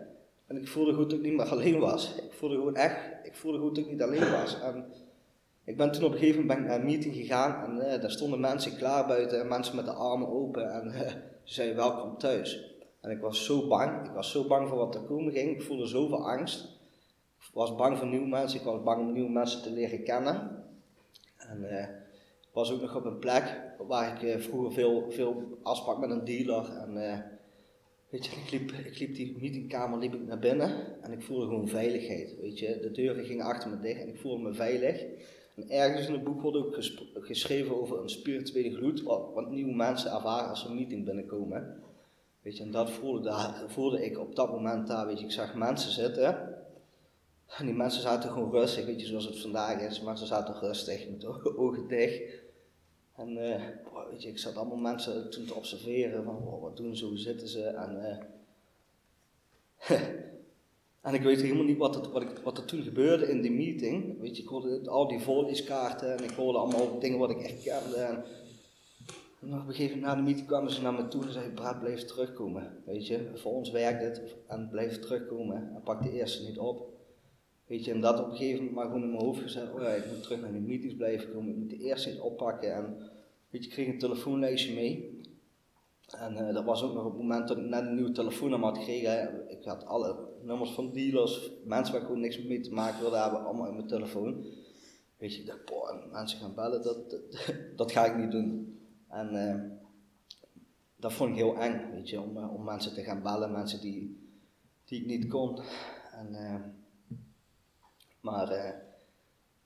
En 0.47 0.57
ik 0.57 0.67
voelde 0.67 0.93
goed 0.93 1.09
dat 1.09 1.19
ik 1.19 1.25
niet 1.25 1.35
meer 1.35 1.49
alleen 1.49 1.79
was. 1.79 2.15
Ik 2.15 2.33
voelde 2.33 2.55
gewoon 2.55 2.75
echt, 2.75 3.25
ik 3.25 3.35
voelde 3.35 3.59
goed 3.59 3.75
dat 3.75 3.85
ik 3.85 3.91
niet 3.91 4.01
alleen 4.01 4.31
was. 4.31 4.61
En, 4.61 4.85
ik 5.67 5.77
ben 5.77 5.91
toen 5.91 6.03
op 6.03 6.11
een 6.11 6.17
gegeven 6.17 6.41
moment 6.41 6.65
naar 6.65 6.79
een 6.79 6.85
meeting 6.85 7.15
gegaan 7.15 7.63
en 7.63 7.75
uh, 7.75 8.01
daar 8.01 8.11
stonden 8.11 8.39
mensen 8.39 8.77
klaar 8.77 9.07
buiten 9.07 9.41
en 9.41 9.47
mensen 9.47 9.75
met 9.75 9.85
de 9.85 9.91
armen 9.91 10.27
open 10.27 10.71
en 10.71 10.87
uh, 10.87 10.99
ze 11.43 11.53
zeiden 11.53 11.75
welkom 11.75 12.17
thuis. 12.17 12.75
En 13.01 13.11
ik 13.11 13.19
was 13.19 13.45
zo 13.45 13.67
bang, 13.67 14.05
ik 14.07 14.11
was 14.11 14.31
zo 14.31 14.47
bang 14.47 14.67
voor 14.67 14.77
wat 14.77 14.95
er 14.95 15.01
komen 15.01 15.33
ging, 15.33 15.51
ik 15.51 15.61
voelde 15.61 15.85
zoveel 15.85 16.29
angst. 16.29 16.63
Ik 17.39 17.53
was 17.53 17.75
bang 17.75 17.97
voor 17.97 18.07
nieuwe 18.07 18.27
mensen, 18.27 18.59
ik 18.59 18.65
was 18.65 18.83
bang 18.83 19.01
om 19.01 19.13
nieuwe 19.13 19.29
mensen 19.29 19.61
te 19.61 19.71
leren 19.71 20.03
kennen. 20.03 20.63
En 21.37 21.63
uh, 21.63 21.81
ik 22.41 22.53
was 22.53 22.71
ook 22.71 22.81
nog 22.81 22.95
op 22.95 23.05
een 23.05 23.19
plek 23.19 23.61
waar 23.87 24.23
ik 24.23 24.41
vroeger 24.41 24.71
veel, 24.71 25.11
veel 25.11 25.57
afsprak 25.63 25.99
met 25.99 26.09
een 26.09 26.25
dealer. 26.25 26.75
En 26.75 26.93
weet 28.09 28.25
je, 28.25 28.31
ik 28.31 28.51
liep, 28.51 28.71
ik 28.71 28.99
liep 28.99 29.15
die 29.15 29.37
meetingkamer 29.39 29.99
liep 29.99 30.13
ik 30.13 30.27
naar 30.27 30.39
binnen 30.39 31.01
en 31.01 31.11
ik 31.11 31.21
voelde 31.21 31.45
gewoon 31.45 31.67
veiligheid. 31.67 32.35
Weet 32.41 32.59
je, 32.59 32.79
de 32.81 32.91
deuren 32.91 33.25
gingen 33.25 33.45
achter 33.45 33.69
me 33.69 33.79
dicht 33.79 34.01
en 34.01 34.07
ik 34.07 34.19
voelde 34.19 34.43
me 34.43 34.53
veilig. 34.53 35.05
En 35.57 35.69
ergens 35.69 36.07
in 36.07 36.13
het 36.13 36.23
boek 36.23 36.41
wordt 36.41 36.57
ook 36.57 36.77
geschreven 37.13 37.81
over 37.81 38.01
een 38.01 38.09
spirituele 38.09 38.75
gloed, 38.75 39.01
wat, 39.01 39.49
nieuwe 39.49 39.75
mensen 39.75 40.11
ervaren 40.11 40.49
als 40.49 40.61
ze 40.61 40.67
een 40.67 40.75
meeting 40.75 41.05
binnenkomen. 41.05 41.83
Weet 42.41 42.57
je, 42.57 42.63
en 42.63 42.71
dat 42.71 42.91
voelde, 42.91 43.21
daar, 43.21 43.63
voelde 43.67 44.05
ik 44.05 44.19
op 44.19 44.35
dat 44.35 44.51
moment 44.51 44.87
daar, 44.87 45.05
weet 45.05 45.19
je, 45.19 45.25
ik 45.25 45.31
zag 45.31 45.55
mensen 45.55 45.91
zitten. 45.91 46.55
En 47.47 47.65
die 47.65 47.75
mensen 47.75 48.01
zaten 48.01 48.29
gewoon 48.29 48.51
rustig, 48.51 48.85
weet 48.85 49.01
je, 49.01 49.07
zoals 49.07 49.25
het 49.25 49.39
vandaag 49.39 49.81
is. 49.81 50.01
Mensen 50.01 50.27
zaten 50.27 50.59
rustig, 50.59 51.09
met 51.09 51.25
ogen 51.57 51.87
dicht. 51.87 52.21
En 53.15 53.29
uh, 53.29 53.61
weet 54.09 54.21
je, 54.23 54.29
ik 54.29 54.37
zat 54.37 54.55
allemaal 54.55 54.77
mensen 54.77 55.29
toen 55.29 55.45
te 55.45 55.53
observeren 55.53 56.23
van, 56.23 56.59
wat 56.61 56.77
doen 56.77 56.95
ze, 56.95 57.05
hoe 57.05 57.17
zitten 57.17 57.47
ze. 57.47 57.63
En 57.63 58.21
uh, 59.89 59.99
En 61.07 61.13
ik 61.13 61.21
weet 61.21 61.41
helemaal 61.41 61.63
niet 61.63 61.77
wat, 61.77 62.11
wat, 62.11 62.21
ik, 62.21 62.37
wat 62.43 62.57
er 62.57 62.65
toen 62.65 62.81
gebeurde 62.81 63.29
in 63.29 63.41
die 63.41 63.51
meeting. 63.51 64.19
Weet 64.19 64.37
je, 64.37 64.43
ik 64.43 64.49
hoorde 64.49 64.89
al 64.89 65.07
die 65.07 65.19
volleskaarten 65.19 66.17
en 66.17 66.23
ik 66.23 66.29
hoorde 66.29 66.57
allemaal 66.57 66.99
dingen 66.99 67.19
wat 67.19 67.29
ik 67.29 67.39
echt 67.39 67.63
kende. 67.63 67.95
En, 67.95 68.23
op 69.41 69.67
een 69.67 69.73
gegeven 69.73 69.99
moment 69.99 70.01
na 70.01 70.15
de 70.15 70.21
meeting 70.21 70.47
kwamen 70.47 70.71
ze 70.71 70.81
naar 70.81 70.93
me 70.93 71.07
toe 71.07 71.23
en 71.23 71.31
zeiden, 71.31 71.53
Brad, 71.53 71.79
blijf 71.79 72.05
terugkomen. 72.05 72.83
Weet 72.85 73.07
je, 73.07 73.31
voor 73.35 73.51
ons 73.51 73.71
werkt 73.71 74.03
het 74.03 74.35
en 74.47 74.69
blijf 74.69 74.99
terugkomen. 74.99 75.71
En 75.75 75.81
pak 75.83 76.03
de 76.03 76.11
eerste 76.11 76.43
niet 76.43 76.59
op. 76.59 76.89
Weet 77.67 77.85
je, 77.85 77.91
en 77.91 78.01
dat 78.01 78.19
op 78.19 78.25
een 78.25 78.37
gegeven 78.37 78.57
moment 78.57 78.75
maar 78.75 78.85
gewoon 78.85 79.03
in 79.03 79.11
mijn 79.11 79.23
hoofd 79.23 79.41
gezet, 79.41 79.73
oh 79.73 79.81
ik 79.81 80.05
moet 80.11 80.23
terug 80.23 80.41
naar 80.41 80.51
die 80.51 80.61
meetings 80.61 80.95
blijven 80.95 81.33
komen, 81.33 81.49
ik 81.49 81.57
moet 81.57 81.69
de 81.69 81.77
eerste 81.77 82.09
niet 82.09 82.19
oppakken. 82.19 82.73
En 82.73 82.97
weet 83.49 83.63
je, 83.63 83.69
ik 83.69 83.75
kreeg 83.75 83.87
een 83.87 83.99
telefoonlijstje 83.99 84.73
mee. 84.73 85.21
En 86.17 86.33
uh, 86.33 86.53
dat 86.53 86.63
was 86.63 86.83
ook 86.83 86.93
nog 86.93 87.05
op 87.05 87.11
het 87.11 87.21
moment 87.21 87.47
dat 87.47 87.57
ik 87.57 87.63
net 87.63 87.85
een 87.85 87.95
nieuwe 87.95 88.11
telefoonnummer 88.11 88.69
had 88.69 88.77
gekregen. 88.77 89.45
Ik 89.49 89.63
had 89.63 89.85
alle 89.85 90.26
nummers 90.43 90.71
van 90.71 90.91
dealers, 90.91 91.51
mensen 91.65 91.93
waar 91.93 92.01
ik 92.01 92.07
gewoon 92.07 92.21
niks 92.21 92.43
mee 92.43 92.59
te 92.59 92.73
maken 92.73 92.99
wilde 92.99 93.17
hebben, 93.17 93.45
allemaal 93.45 93.67
in 93.67 93.75
mijn 93.75 93.87
telefoon. 93.87 94.45
Weet 95.17 95.33
je, 95.33 95.39
ik 95.41 95.47
dacht, 95.47 95.65
boah, 95.65 96.11
mensen 96.11 96.39
gaan 96.39 96.55
bellen, 96.55 96.83
dat, 96.83 97.19
dat, 97.75 97.91
ga 97.95 98.05
ik 98.05 98.17
niet 98.17 98.31
doen. 98.31 98.79
En 99.07 99.35
uh, 99.35 99.71
dat 100.95 101.13
vond 101.13 101.29
ik 101.29 101.35
heel 101.35 101.57
eng, 101.57 101.91
weet 101.91 102.09
je, 102.09 102.21
om, 102.21 102.37
uh, 102.37 102.53
om 102.53 102.63
mensen 102.63 102.93
te 102.93 103.03
gaan 103.03 103.21
bellen, 103.21 103.51
mensen 103.51 103.81
die, 103.81 104.29
die 104.85 105.01
ik 105.01 105.07
niet 105.07 105.27
kon. 105.27 105.59
En, 106.11 106.35
maar 108.21 108.75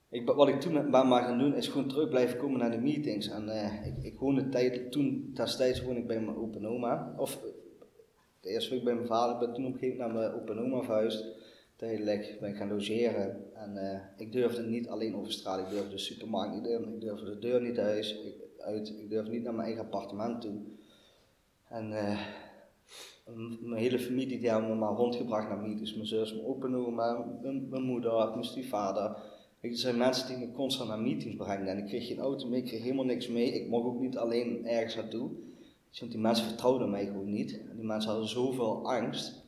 ik, 0.09 0.25
wat 0.25 0.47
ik 0.47 0.59
toen 0.59 0.91
ben 0.91 1.07
maar 1.07 1.23
gaan 1.23 1.39
doen, 1.39 1.55
is 1.55 1.67
gewoon 1.67 1.87
terug 1.87 2.09
blijven 2.09 2.37
komen 2.37 2.59
naar 2.59 2.71
de 2.71 2.81
meetings. 2.81 3.27
En 3.27 3.49
ik, 3.85 4.03
ik 4.03 4.19
woonde 4.19 4.49
tijd, 4.49 4.91
toen, 4.91 5.31
destijds 5.33 5.81
woonde 5.81 5.99
ik 5.99 6.07
bij 6.07 6.21
mijn 6.21 6.37
open 6.37 6.65
oma. 6.65 7.13
Of 7.17 7.39
de 8.41 8.50
eerste 8.50 8.74
week 8.74 8.83
bij 8.83 8.93
mijn 8.93 9.07
vader, 9.07 9.38
ben 9.38 9.53
toen 9.53 9.65
op 9.65 9.74
een 9.74 9.79
gegeven 9.79 9.98
moment 9.98 10.19
naar 10.19 10.29
mijn 10.29 10.41
open 10.41 10.60
oma 10.60 10.81
verhuisd. 10.81 11.25
Tijdelijk 11.75 12.38
ben 12.39 12.50
ik 12.50 12.55
gaan 12.55 12.69
logeren. 12.69 13.53
En 13.53 13.75
uh, 13.75 14.00
ik 14.17 14.31
durfde 14.31 14.63
niet 14.63 14.88
alleen 14.88 15.15
over 15.15 15.31
straat, 15.31 15.60
ik 15.60 15.69
durfde 15.69 15.89
de 15.89 15.98
supermarkt 15.98 16.53
niet 16.53 16.65
in, 16.65 16.93
ik 16.93 17.01
durfde 17.01 17.25
de 17.25 17.39
deur 17.39 17.62
niet 17.62 17.75
thuis, 17.75 18.21
ik, 18.21 18.36
uit, 18.57 18.89
ik 19.00 19.10
durfde 19.10 19.31
niet 19.31 19.43
naar 19.43 19.53
mijn 19.53 19.65
eigen 19.65 19.83
appartement 19.83 20.41
toe. 20.41 20.62
En 21.67 21.91
uh, 21.91 22.19
mijn 23.62 23.81
hele 23.81 24.00
familie 24.00 24.39
die 24.39 24.50
hebben 24.50 24.69
me 24.69 24.75
maar 24.75 24.93
rondgebracht 24.93 25.50
naar 25.50 25.57
meetings. 25.57 25.95
Mijn 25.95 26.07
zus, 26.07 26.33
mijn 26.33 26.45
open 26.45 26.75
oma, 26.75 27.25
mijn, 27.41 27.69
mijn 27.69 27.83
moeder, 27.83 28.29
mijn 28.29 28.43
stiefvader. 28.43 29.17
Er 29.60 29.77
zijn 29.77 29.98
mensen 29.98 30.27
die 30.27 30.48
me 30.48 30.53
constant 30.53 30.89
naar 30.89 31.00
meetings 31.00 31.36
brengen 31.36 31.67
en 31.67 31.77
ik 31.77 31.86
kreeg 31.86 32.07
geen 32.07 32.19
auto 32.19 32.48
mee, 32.48 32.60
ik 32.60 32.67
kreeg 32.67 32.81
helemaal 32.81 33.05
niks 33.05 33.27
mee. 33.27 33.51
Ik 33.51 33.67
mocht 33.67 33.86
ook 33.86 34.00
niet 34.00 34.17
alleen 34.17 34.67
ergens 34.67 34.95
naartoe. 34.95 35.31
Want 36.00 36.12
die 36.12 36.21
mensen 36.21 36.45
vertrouwden 36.45 36.89
mij 36.89 37.05
gewoon 37.05 37.31
niet. 37.31 37.50
Die 37.50 37.86
mensen 37.86 38.12
hadden 38.12 38.29
zoveel 38.29 38.89
angst, 38.89 39.45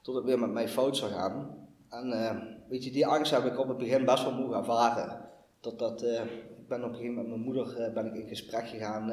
tot 0.00 0.14
het 0.14 0.24
weer 0.24 0.38
met 0.38 0.50
mij 0.50 0.68
fout 0.68 0.96
zou 0.96 1.10
gaan. 1.10 1.66
En 1.88 2.08
uh, 2.08 2.42
weet 2.68 2.84
je, 2.84 2.90
die 2.90 3.06
angst 3.06 3.32
heb 3.32 3.44
ik 3.44 3.58
op 3.58 3.68
het 3.68 3.78
begin 3.78 4.04
best 4.04 4.24
wel 4.24 4.34
moeten 4.34 4.58
ervaren. 4.58 5.28
Dat 5.60 5.78
dat, 5.78 6.02
uh, 6.02 6.24
ik 6.58 6.68
ben 6.68 6.84
op 6.84 6.88
een 6.88 6.94
gegeven 6.94 7.14
moment 7.14 7.28
met 7.28 7.44
mijn 7.44 7.54
moeder 7.54 7.88
uh, 7.88 7.94
ben 7.94 8.06
ik 8.06 8.14
in 8.14 8.28
gesprek 8.28 8.68
gegaan 8.68 9.12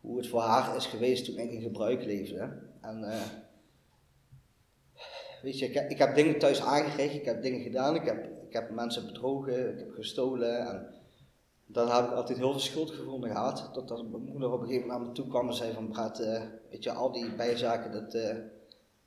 hoe 0.00 0.16
het 0.16 0.28
voor 0.28 0.40
haar 0.40 0.76
is 0.76 0.86
geweest 0.86 1.24
toen 1.24 1.38
ik 1.38 1.50
in 1.50 1.62
gebruik 1.62 2.04
leefde. 2.04 2.62
En 2.80 3.20
weet 5.42 5.58
je, 5.58 5.66
ik, 5.66 5.90
ik 5.90 5.98
heb 5.98 6.14
dingen 6.14 6.38
thuis 6.38 6.62
aangekregen, 6.62 7.18
ik 7.18 7.24
heb 7.24 7.42
dingen 7.42 7.60
gedaan, 7.60 7.94
ik 7.94 8.04
heb 8.04 8.36
ik 8.46 8.52
heb 8.52 8.70
mensen 8.70 9.06
bedrogen, 9.06 9.72
ik 9.72 9.78
heb 9.78 9.94
gestolen. 9.94 10.58
En 10.58 10.86
daar 11.66 11.94
heb 11.94 12.10
ik 12.10 12.16
altijd 12.16 12.38
heel 12.38 12.50
veel 12.50 12.60
schuldgevoel 12.60 13.20
gehad. 13.20 13.70
Totdat 13.72 14.08
mijn 14.08 14.22
moeder 14.22 14.52
op 14.52 14.60
een 14.60 14.66
gegeven 14.66 14.86
moment 14.86 15.00
naar 15.00 15.08
me 15.08 15.14
toe 15.14 15.28
kwam 15.28 15.48
en 15.48 15.54
zei 15.54 15.72
van 15.72 15.88
Brad, 15.88 16.20
uh, 16.20 16.42
weet 16.70 16.82
je, 16.82 16.92
al 16.92 17.12
die 17.12 17.34
bijzaken, 17.34 17.92
dat, 17.92 18.14
uh, 18.14 18.36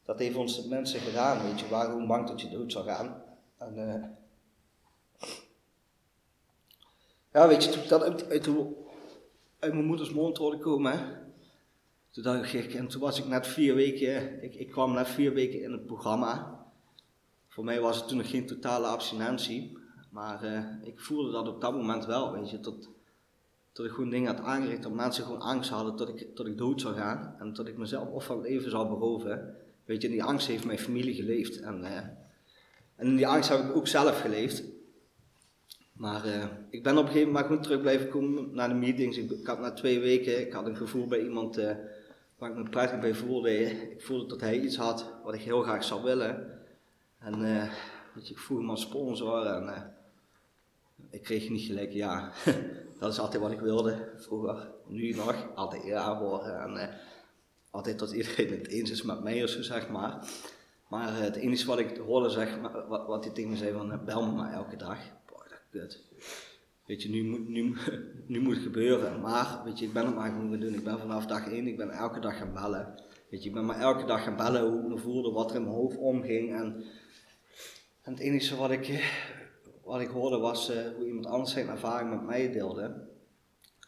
dat 0.03 0.19
heeft 0.19 0.35
ons 0.35 0.65
mensen 0.65 0.99
gedaan, 0.99 1.43
weet 1.43 1.59
je. 1.59 1.65
Gewoon 1.65 2.07
bang 2.07 2.27
dat 2.27 2.41
je 2.41 2.49
dood 2.49 2.71
zou 2.71 2.85
gaan. 2.85 3.23
En, 3.57 3.77
uh, 3.77 4.03
ja, 7.33 7.47
weet 7.47 7.63
je, 7.63 7.69
toen 7.69 7.83
ik 7.83 7.89
dat 7.89 8.03
uit, 8.03 8.29
uit, 8.29 8.49
uit 9.59 9.73
mijn 9.73 9.85
moeders 9.85 10.11
mond 10.11 10.37
hoorde 10.37 10.57
komen, 10.57 11.27
toen 12.11 12.23
dacht 12.23 12.53
ik, 12.53 12.73
en 12.73 12.87
toen 12.87 13.01
was 13.01 13.19
ik 13.19 13.25
net 13.25 13.47
vier 13.47 13.75
weken, 13.75 14.43
ik, 14.43 14.55
ik 14.55 14.69
kwam 14.69 14.93
net 14.93 15.07
vier 15.07 15.33
weken 15.33 15.61
in 15.61 15.71
het 15.71 15.85
programma. 15.85 16.57
Voor 17.47 17.63
mij 17.63 17.79
was 17.79 17.97
het 17.97 18.07
toen 18.07 18.17
nog 18.17 18.29
geen 18.29 18.47
totale 18.47 18.87
abstinentie, 18.87 19.77
maar 20.09 20.43
uh, 20.43 20.63
ik 20.81 20.99
voelde 20.99 21.31
dat 21.31 21.47
op 21.47 21.61
dat 21.61 21.73
moment 21.73 22.05
wel, 22.05 22.31
weet 22.31 22.49
je, 22.49 22.59
tot, 22.59 22.89
tot 23.71 23.85
ik 23.85 23.91
gewoon 23.91 24.09
dingen 24.09 24.35
had 24.35 24.45
aangericht, 24.45 24.83
dat 24.83 24.91
mensen 24.91 25.23
gewoon 25.23 25.41
angst 25.41 25.69
hadden 25.69 25.95
tot 25.95 26.09
ik, 26.09 26.35
tot 26.35 26.47
ik 26.47 26.57
dood 26.57 26.81
zou 26.81 26.95
gaan 26.95 27.35
en 27.39 27.53
tot 27.53 27.67
ik 27.67 27.77
mezelf 27.77 28.07
of 28.07 28.25
van 28.25 28.37
het 28.37 28.49
leven 28.49 28.69
zou 28.69 28.87
beroven. 28.87 29.55
Weet 29.85 30.01
je, 30.01 30.07
in 30.07 30.13
die 30.13 30.23
angst 30.23 30.47
heeft 30.47 30.65
mijn 30.65 30.79
familie 30.79 31.13
geleefd 31.13 31.59
en, 31.59 31.81
uh, 31.81 31.97
en 32.95 33.07
in 33.07 33.15
die 33.15 33.27
angst 33.27 33.49
heb 33.49 33.59
ik 33.59 33.75
ook 33.75 33.87
zelf 33.87 34.21
geleefd. 34.21 34.63
Maar 35.93 36.25
uh, 36.25 36.45
ik 36.69 36.83
ben 36.83 36.97
op 36.97 37.03
een 37.03 37.07
gegeven 37.07 37.27
moment 37.27 37.45
gewoon 37.45 37.61
terug 37.61 37.81
blijven 37.81 38.09
komen 38.09 38.53
naar 38.53 38.69
de 38.69 38.75
meetings. 38.75 39.17
Ik, 39.17 39.47
had 39.47 39.59
na 39.59 39.71
twee 39.71 39.99
weken, 39.99 40.39
ik 40.39 40.53
had 40.53 40.65
een 40.65 40.77
gevoel 40.77 41.07
bij 41.07 41.23
iemand 41.23 41.55
waar 42.37 42.49
ik 42.49 42.55
me 42.55 42.69
prettig 42.69 42.99
bij 42.99 43.13
voelde. 43.13 43.51
Ik 43.91 44.01
voelde 44.01 44.25
dat 44.25 44.41
hij 44.41 44.59
iets 44.59 44.77
had 44.77 45.13
wat 45.23 45.33
ik 45.33 45.41
heel 45.41 45.61
graag 45.61 45.83
zou 45.83 46.03
willen. 46.03 46.59
En 47.19 47.41
uh, 47.41 47.73
je, 48.15 48.29
ik 48.29 48.39
vroeg 48.39 48.57
hem 48.59 48.69
als 48.69 48.81
sponsor 48.81 49.45
en 49.45 49.93
ik 51.09 51.23
kreeg 51.23 51.49
niet 51.49 51.65
gelijk 51.65 51.91
ja. 51.91 52.31
dat 52.99 53.11
is 53.11 53.19
altijd 53.19 53.41
wat 53.41 53.51
ik 53.51 53.59
wilde 53.59 54.13
vroeger. 54.15 54.71
Nu 54.87 55.11
nog, 55.11 55.55
altijd 55.55 55.83
ja 55.83 56.17
horen. 56.17 56.61
En 56.61 56.73
uh, 56.75 56.95
altijd 57.69 57.99
dat 57.99 58.11
iedereen 58.11 58.51
het 58.51 58.67
eens 58.67 58.91
is 58.91 59.01
met 59.01 59.23
mij 59.23 59.43
of 59.43 59.49
zo, 59.49 59.61
zeg 59.61 59.89
maar. 59.89 60.27
Maar 60.87 61.15
het 61.15 61.35
enige 61.35 61.65
wat 61.65 61.79
ik 61.79 61.97
hoorde, 61.97 62.29
zeg, 62.29 62.57
wat, 62.87 63.07
wat 63.07 63.23
hij 63.23 63.33
tegen 63.33 63.49
me 63.49 63.57
zei 63.57 63.73
van 63.73 64.01
bel 64.05 64.25
me 64.25 64.31
maar 64.31 64.53
elke 64.53 64.75
dag. 64.75 64.97
Boah, 65.25 65.49
dat 65.49 65.61
kut. 65.71 66.03
Weet 66.85 67.03
je, 67.03 67.09
nu, 67.09 67.23
moet, 67.23 67.47
nu, 67.47 67.75
nu 68.27 68.39
moet 68.39 68.55
het 68.55 68.63
gebeuren. 68.63 69.21
Maar, 69.21 69.61
weet 69.65 69.79
je, 69.79 69.85
ik 69.85 69.93
ben 69.93 70.05
het 70.05 70.15
maar 70.15 70.29
gewoon 70.29 70.49
gaan 70.49 70.59
doen. 70.59 70.73
Ik 70.73 70.83
ben 70.83 70.99
vanaf 70.99 71.25
dag 71.25 71.47
één, 71.47 71.67
ik 71.67 71.77
ben 71.77 71.89
elke 71.89 72.19
dag 72.19 72.37
gaan 72.37 72.53
bellen. 72.53 72.93
Weet 73.29 73.43
je, 73.43 73.49
ik 73.49 73.55
ben 73.55 73.65
maar 73.65 73.79
elke 73.79 74.05
dag 74.05 74.23
gaan 74.23 74.35
bellen 74.35 74.69
hoe 74.69 74.81
ik 74.81 74.87
me 74.87 74.97
voelde, 74.97 75.31
wat 75.31 75.49
er 75.49 75.55
in 75.55 75.63
mijn 75.63 75.75
hoofd 75.75 75.97
omging. 75.97 76.55
En 76.55 76.83
en 78.09 78.15
het 78.15 78.23
enige 78.23 78.55
wat 78.55 78.71
ik, 78.71 78.87
wat 79.89 80.01
ik 80.01 80.07
hoorde 80.07 80.37
was 80.37 80.71
uh, 80.71 80.77
hoe 80.95 81.07
iemand 81.07 81.25
anders 81.25 81.51
zijn 81.51 81.67
ervaring 81.67 82.09
met 82.09 82.25
mij 82.25 82.51
deelde. 82.51 83.07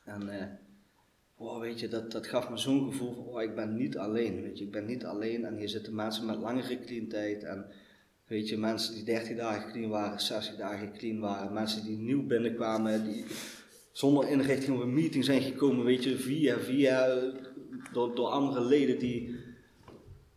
En 0.06 0.22
uh, 0.22 0.44
oh, 1.36 1.60
weet 1.60 1.80
je, 1.80 1.88
dat, 1.88 2.12
dat 2.12 2.28
gaf 2.28 2.50
me 2.50 2.58
zo'n 2.58 2.92
gevoel 2.92 3.14
van, 3.14 3.26
oh, 3.26 3.42
ik 3.42 3.56
ben 3.56 3.76
niet 3.76 3.98
alleen. 3.98 4.42
Weet 4.42 4.58
je, 4.58 4.66
ik 4.66 4.72
ben 4.72 4.86
niet 4.86 5.06
alleen. 5.06 5.46
En 5.46 5.58
hier 5.58 5.70
zitten 5.70 5.96
mensen 5.96 6.26
met 6.26 6.38
langere 6.38 6.80
clean 6.80 7.08
tijd. 7.08 7.44
En 7.44 7.66
weet 8.28 8.50
je, 8.50 8.58
mensen 8.58 8.94
die 8.94 9.04
30 9.04 9.38
dagen 9.38 9.72
clean 9.72 9.90
waren, 9.90 10.20
60 10.20 10.56
dagen 10.56 10.94
clean 10.94 11.20
waren. 11.20 11.54
Mensen 11.54 11.84
die 11.84 11.98
nieuw 11.98 12.26
binnenkwamen, 12.26 13.04
die 13.04 13.26
zonder 13.92 14.28
inrichting 14.28 14.76
op 14.76 14.82
een 14.82 14.94
meeting 14.94 15.26
zijn 15.26 15.42
gekomen, 15.42 15.86
weet 15.86 16.04
je, 16.04 16.18
via, 16.18 16.58
via, 16.58 17.22
door, 17.94 18.16
door 18.16 18.28
andere 18.28 18.66
leden 18.66 19.00
die, 19.00 19.36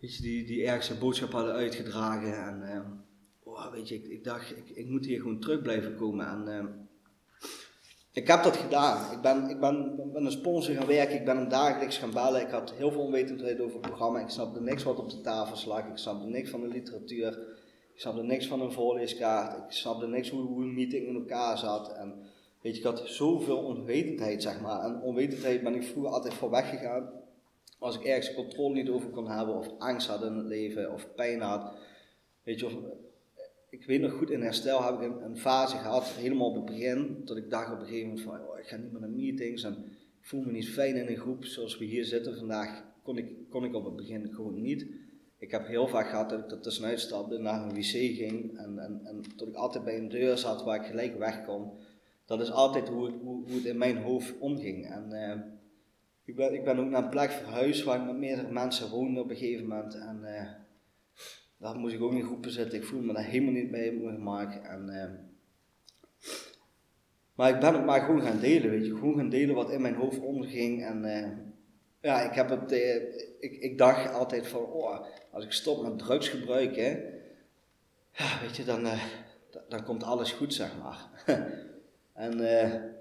weet 0.01 0.17
je, 0.17 0.23
die, 0.23 0.47
die 0.47 0.67
ergens 0.67 0.91
een 0.91 0.99
boodschap 0.99 1.33
hadden 1.33 1.55
uitgedragen. 1.55 2.47
En, 2.47 2.61
uh, 2.63 3.03
weet 3.73 3.89
je, 3.89 3.95
ik, 3.95 4.25
dacht, 4.25 4.57
ik, 4.57 4.71
ik, 4.71 4.89
moet 4.89 5.07
hier 5.07 5.21
gewoon 5.21 5.41
terug 5.41 5.63
blijven 5.63 5.97
komen. 5.97 6.27
En 6.27 6.45
uh, 6.49 6.71
ik 8.13 8.29
heb 8.29 8.43
dat 8.43 8.57
gedaan. 8.57 9.13
Ik 9.13 9.21
ben, 9.21 9.49
ik 9.49 9.61
ben, 9.61 10.01
een 10.13 10.31
sponsor 10.31 10.75
gaan 10.75 10.87
werken, 10.87 11.17
ik 11.17 11.25
ben 11.25 11.37
hem 11.37 11.49
dagelijks 11.49 11.99
gaan 11.99 12.13
bellen. 12.13 12.41
Ik 12.41 12.51
had 12.51 12.73
heel 12.73 12.91
veel 12.91 13.01
onwetendheid 13.01 13.61
over 13.61 13.73
het 13.73 13.87
programma. 13.87 14.21
Ik 14.21 14.29
snapte 14.29 14.61
niks 14.61 14.83
wat 14.83 14.99
op 14.99 15.11
de 15.11 15.21
tafel 15.21 15.69
lag. 15.69 15.87
Ik 15.87 15.97
snapte 15.97 16.27
niks 16.27 16.51
van 16.51 16.61
de 16.61 16.69
literatuur. 16.69 17.29
Ik 17.95 18.01
snapte 18.01 18.23
niks 18.23 18.47
van 18.47 18.61
een 18.61 18.73
voorleeskaart. 18.73 19.57
Ik 19.57 19.73
snapte 19.73 20.07
niks 20.07 20.31
hoe, 20.31 20.43
hoe 20.43 20.63
een 20.63 20.75
meeting 20.75 21.07
in 21.07 21.15
elkaar 21.15 21.59
zat. 21.59 21.93
En 21.93 22.15
weet 22.61 22.73
je, 22.73 22.79
ik 22.79 22.87
had 22.87 23.03
zoveel 23.05 23.59
onwetendheid, 23.59 24.43
zeg 24.43 24.61
maar. 24.61 24.81
En 24.81 25.01
onwetendheid 25.01 25.63
ben 25.63 25.75
ik 25.75 25.83
vroeger 25.83 26.13
altijd 26.13 26.35
voor 26.35 26.51
weggegaan. 26.51 27.11
Als 27.79 27.97
ik 27.97 28.05
ergens 28.05 28.35
controle 28.35 28.75
niet 28.75 28.89
over 28.89 29.09
kon 29.09 29.31
hebben, 29.31 29.55
of 29.55 29.69
angst 29.79 30.09
had 30.09 30.23
in 30.23 30.35
het 30.37 30.47
leven, 30.47 30.93
of 30.93 31.15
pijn 31.15 31.41
had. 31.41 31.73
Weet 32.43 32.61
je, 32.61 32.67
of 32.67 32.73
ik 33.75 33.87
weet 33.87 34.01
nog 34.01 34.13
goed, 34.13 34.31
in 34.31 34.43
herstel 34.43 34.85
heb 34.85 35.01
ik 35.01 35.21
een, 35.21 35.37
fase 35.37 35.77
gehad, 35.77 36.05
helemaal 36.05 36.49
op 36.49 36.55
het 36.55 36.65
begin, 36.65 37.23
dat 37.25 37.37
ik 37.37 37.51
dacht 37.51 37.73
op 37.73 37.81
een 37.81 37.87
gegeven 37.87 38.09
moment 38.09 38.27
van, 38.27 38.41
oh, 38.41 38.59
ik 38.59 38.67
ga 38.67 38.77
niet 38.77 38.93
meer 38.93 39.01
naar 39.01 39.11
meetings 39.11 39.65
en 39.65 39.73
ik 40.21 40.27
voel 40.27 40.43
me 40.43 40.53
niet 40.53 40.69
fijn 40.69 40.97
in 40.97 41.07
een 41.07 41.17
groep 41.17 41.45
zoals 41.45 41.79
we 41.79 41.85
hier 41.85 42.05
zitten 42.05 42.37
vandaag, 42.37 42.85
kon 43.03 43.17
ik, 43.17 43.27
kon 43.51 43.65
ik 43.65 43.75
op 43.75 43.85
het 43.85 43.97
begin 43.97 44.33
gewoon 44.35 44.61
niet. 44.61 44.87
Ik 45.39 45.51
heb 45.51 45.67
heel 45.67 45.89
vaak 45.89 46.09
gehad 46.09 46.31
dat 46.31 46.39
ik 46.39 46.51
er 46.51 46.61
tussenuit 46.61 47.01
stapte, 47.01 47.39
naar 47.39 47.63
een 47.63 47.75
wc 47.75 48.17
ging 48.17 48.59
en, 48.59 48.79
en, 48.79 49.01
en 49.05 49.23
dat 49.37 49.49
ik 49.49 49.55
altijd 49.55 49.85
bij 49.85 49.99
een 49.99 50.09
deur 50.09 50.39
zat 50.39 50.65
waar 50.65 50.81
ik 50.81 50.87
gelijk 50.87 51.19
weg 51.19 51.45
kon. 51.45 51.71
Dat 52.25 52.41
is 52.41 52.51
altijd 52.51 52.89
hoe 52.89 53.05
het, 53.05 53.15
hoe, 53.23 53.45
hoe 53.45 53.57
het 53.57 53.65
in 53.65 53.79
mijn 53.79 53.97
hoofd 53.97 54.39
omging. 54.39 54.91
En 54.91 55.09
uh, 55.11 55.41
ik, 56.25 56.37
ben, 56.37 56.55
ik 56.55 56.65
ben 56.65 56.79
ook 56.79 56.91
naar 56.91 57.03
een 57.03 57.09
plek 57.09 57.31
verhuisd 57.31 57.85
waar 57.85 58.01
ik 58.01 58.07
met 58.07 58.17
meerdere 58.17 58.53
mensen 58.53 58.91
woonde 58.91 59.21
op 59.21 59.31
een 59.31 59.37
gegeven 59.37 59.67
moment. 59.67 59.95
En, 59.95 60.21
uh, 60.23 60.64
daar 61.59 61.77
moest 61.77 61.95
ik 61.95 62.03
ook 62.03 62.13
in 62.13 62.25
groepen 62.25 62.51
zitten. 62.51 62.79
Ik 62.79 62.85
voel 62.85 63.01
me 63.01 63.13
daar 63.13 63.25
helemaal 63.25 63.53
niet 63.53 63.65
op 63.65 63.71
mijn 63.71 64.15
gemak. 64.15 64.53
En, 64.55 64.89
uh, 64.89 65.05
maar 67.35 67.51
ik 67.51 67.61
ben 67.61 67.75
het 67.75 67.85
maar 67.85 68.01
gewoon 68.01 68.23
gaan 68.23 68.41
delen, 68.41 68.71
weet 68.71 68.87
je. 68.87 68.95
Gewoon 68.95 69.17
gaan 69.17 69.29
delen 69.29 69.55
wat 69.55 69.71
in 69.71 69.81
mijn 69.81 69.95
hoofd 69.95 70.21
omging. 70.21 70.85
En 70.85 71.05
uh, 71.05 71.29
ja, 72.01 72.21
ik 72.21 72.35
heb 72.35 72.49
het, 72.49 72.73
uh, 72.73 72.95
ik, 73.39 73.57
ik 73.61 73.79
dacht 73.79 74.13
altijd 74.13 74.47
van, 74.47 74.61
oh, 74.61 75.07
als 75.31 75.45
ik 75.45 75.53
stop 75.53 75.83
met 75.83 75.99
drugs 75.99 76.29
gebruiken, 76.29 77.03
ja, 78.13 78.41
weet 78.41 78.57
je, 78.57 78.65
dan, 78.65 78.87
dan 79.69 79.85
komt 79.85 80.03
alles 80.03 80.33
goed, 80.33 80.55
zeg 80.55 80.71
maar. 80.83 81.09
en, 82.13 82.37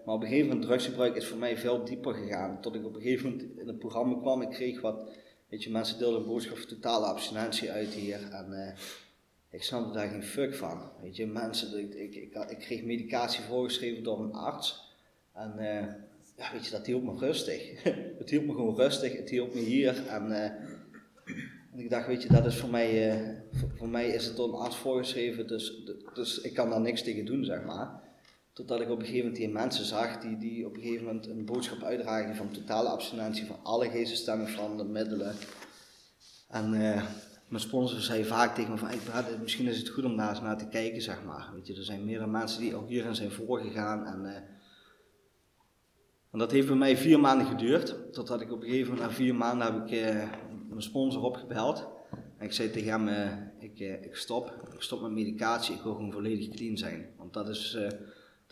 maar 0.06 0.16
op 0.16 0.22
een 0.22 0.28
gegeven 0.28 0.48
moment, 0.48 0.66
drugsgebruik 0.66 1.16
is 1.16 1.28
voor 1.28 1.38
mij 1.38 1.58
veel 1.58 1.86
dieper 1.86 2.14
gegaan. 2.14 2.62
Tot 2.62 2.76
ik 2.76 2.86
op 2.86 2.96
een 2.96 3.02
gegeven 3.02 3.30
moment 3.30 3.58
in 3.58 3.68
het 3.68 3.80
programma 3.80 4.18
kwam, 4.20 4.42
ik 4.42 4.50
kreeg 4.50 4.82
wat 4.82 5.12
Weet 5.54 5.64
je, 5.64 5.70
mensen 5.70 5.98
deelden 5.98 6.20
een 6.20 6.28
boodschap 6.28 6.58
totale 6.58 7.06
abstinentie 7.06 7.72
uit 7.72 7.94
hier. 7.94 8.30
En 8.32 8.48
uh, 8.50 8.68
ik 9.50 9.64
snapte 9.64 9.94
daar 9.94 10.08
geen 10.08 10.24
fuck 10.24 10.56
van. 10.56 10.92
Weet 11.02 11.16
je, 11.16 11.28
mensen, 11.28 11.80
ik, 11.80 11.94
ik, 11.94 12.16
ik, 12.16 12.36
ik 12.50 12.58
kreeg 12.58 12.84
medicatie 12.84 13.44
voorgeschreven 13.44 14.04
door 14.04 14.20
een 14.20 14.34
arts. 14.34 14.96
En 15.34 15.54
uh, 15.58 15.64
ja, 16.38 16.52
weet 16.54 16.66
je, 16.66 16.72
dat 16.72 16.86
hielp 16.86 17.04
me 17.04 17.18
rustig. 17.18 17.84
het 18.20 18.30
hielp 18.30 18.46
me 18.46 18.54
gewoon 18.54 18.76
rustig, 18.76 19.18
het 19.18 19.30
hielp 19.30 19.54
me 19.54 19.60
hier. 19.60 20.08
En, 20.08 20.26
uh, 20.26 20.44
en 21.72 21.80
ik 21.80 21.90
dacht, 21.90 22.08
weet 22.08 22.24
je, 22.24 22.30
dat 22.30 22.46
is 22.46 22.56
voor 22.56 22.70
mij, 22.70 23.44
voor, 23.52 23.70
voor, 23.76 23.90
mij 23.90 24.08
is 24.08 24.26
het 24.26 24.36
door 24.36 24.48
een 24.48 24.60
arts 24.60 24.76
voorgeschreven, 24.76 25.48
dus, 25.48 25.84
dus 26.14 26.42
ik 26.42 26.54
kan 26.54 26.70
daar 26.70 26.82
niks 26.82 27.04
tegen 27.04 27.26
doen, 27.26 27.46
zeg 27.46 27.64
maar. 27.64 28.02
Totdat 28.54 28.82
ik 28.82 28.90
op 28.90 29.00
een 29.00 29.06
gegeven 29.06 29.26
moment 29.26 29.36
die 29.36 29.50
mensen 29.50 29.86
zag 29.86 30.20
die, 30.20 30.38
die 30.38 30.66
op 30.66 30.76
een 30.76 30.82
gegeven 30.82 31.06
moment 31.06 31.28
een 31.28 31.46
boodschap 31.46 31.84
uitdragen 31.84 32.36
van 32.36 32.52
totale 32.52 32.90
abstinentie 32.90 33.46
van 33.46 33.60
alle 33.64 33.90
geestesstemming 33.90 34.50
van 34.50 34.78
de 34.78 34.84
middelen. 34.84 35.36
En 36.48 36.74
uh, 36.74 37.04
mijn 37.48 37.62
sponsor 37.62 38.00
zei 38.00 38.26
vaak 38.26 38.56
tegen 38.56 38.72
me 38.72 38.78
van, 38.78 38.92
ik, 38.92 39.02
misschien 39.42 39.68
is 39.68 39.78
het 39.78 39.90
goed 39.90 40.06
om 40.06 40.18
daar 40.18 40.30
eens 40.30 40.42
naar 40.42 40.58
te 40.58 40.68
kijken, 40.68 41.02
zeg 41.02 41.24
maar. 41.24 41.52
Weet 41.54 41.68
je, 41.68 41.76
er 41.76 41.84
zijn 41.84 42.06
meerdere 42.06 42.30
mensen 42.30 42.62
die 42.62 42.76
ook 42.76 42.88
hierin 42.88 43.16
zijn 43.16 43.32
voorgegaan 43.32 44.06
en... 44.06 44.26
Uh, 44.26 44.36
en 46.32 46.40
dat 46.40 46.52
heeft 46.52 46.68
bij 46.68 46.76
mij 46.76 46.98
vier 46.98 47.20
maanden 47.20 47.48
geduurd, 47.48 48.14
totdat 48.14 48.42
ik 48.42 48.52
op 48.52 48.62
een 48.62 48.70
gegeven 48.70 48.94
moment 48.94 49.10
na 49.10 49.16
vier 49.16 49.36
maanden 49.36 49.74
heb 49.74 49.88
ik 49.88 50.30
mijn 50.70 50.82
sponsor 50.82 51.22
opgebeld. 51.22 51.88
En 52.38 52.46
ik 52.46 52.52
zei 52.52 52.72
tegen 52.72 52.90
hem, 52.90 53.08
ik, 53.60 53.80
ik, 53.80 54.16
stop, 54.16 54.70
ik 54.74 54.82
stop 54.82 55.02
met 55.02 55.12
medicatie, 55.12 55.76
ik 55.76 55.82
wil 55.82 55.94
gewoon 55.94 56.12
volledig 56.12 56.50
clean 56.50 56.78
zijn. 56.78 57.10
Want 57.18 57.34
dat 57.34 57.50
is, 57.50 57.78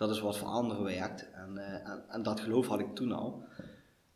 dat 0.02 0.10
is 0.10 0.20
wat 0.20 0.38
voor 0.38 0.48
anderen 0.48 0.84
werkt. 0.84 1.30
En, 1.34 1.58
en, 1.58 2.04
en, 2.10 2.24
dat 2.24 2.40
geloof 2.40 2.68
had 2.68 2.80
ik 2.80 2.96
toen 2.96 3.12
al. 3.12 3.44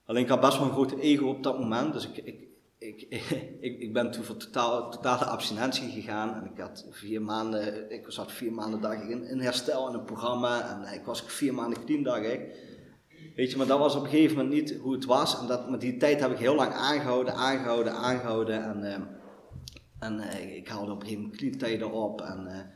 Alleen 0.06 0.24
ik 0.24 0.30
had 0.30 0.40
best 0.40 0.58
wel 0.58 0.68
een 0.68 0.74
grote 0.74 1.02
ego 1.02 1.28
op 1.28 1.44
dat 1.44 1.60
moment, 1.60 1.94
dus 1.94 2.08
ik, 2.08 2.18
ik, 2.18 2.48
ik, 2.78 3.02
ik, 3.68 3.80
ik 3.80 3.94
ben 3.94 4.12
toen 4.12 4.24
voor 4.24 4.38
totaal, 4.38 4.92
totale 4.92 5.26
abstinentie 5.26 5.90
gegaan. 5.90 6.36
En 6.36 6.52
ik 6.52 6.60
had 6.60 6.86
vier 6.90 7.22
maanden, 7.22 7.92
ik 7.92 8.06
zat 8.08 8.32
vier 8.32 8.54
maanden 8.54 8.82
dag 8.82 9.02
in, 9.02 9.24
in 9.24 9.40
herstel 9.40 9.88
in 9.88 9.94
een 9.94 10.04
programma. 10.04 10.70
En 10.70 10.94
ik 10.94 11.06
was 11.06 11.22
vier 11.22 11.54
maanden 11.54 12.04
dacht 12.04 12.24
ik. 12.24 12.42
Weet 13.36 13.52
je, 13.52 13.58
maar 13.58 13.68
dat 13.68 13.80
was 13.80 13.96
op 13.96 14.04
een 14.04 14.10
gegeven 14.10 14.38
moment 14.38 14.54
niet 14.54 14.78
hoe 14.80 14.94
het 14.94 15.06
was. 15.06 15.40
En 15.40 15.48
dat, 15.48 15.70
met 15.70 15.82
die 15.82 15.98
tijd 15.98 16.20
heb 16.20 16.32
ik 16.32 16.38
heel 16.38 16.56
lang 16.56 16.74
aangehouden, 16.74 17.34
aangehouden, 17.34 17.94
aangehouden. 17.94 18.64
En, 18.64 19.08
en 20.00 20.18
uh, 20.18 20.56
ik 20.56 20.68
haalde 20.68 20.92
op 20.92 21.02
een 21.02 21.08
gegeven 21.08 21.24
moment 21.24 21.58
clean 21.58 21.92
op. 21.92 22.22
En, 22.22 22.72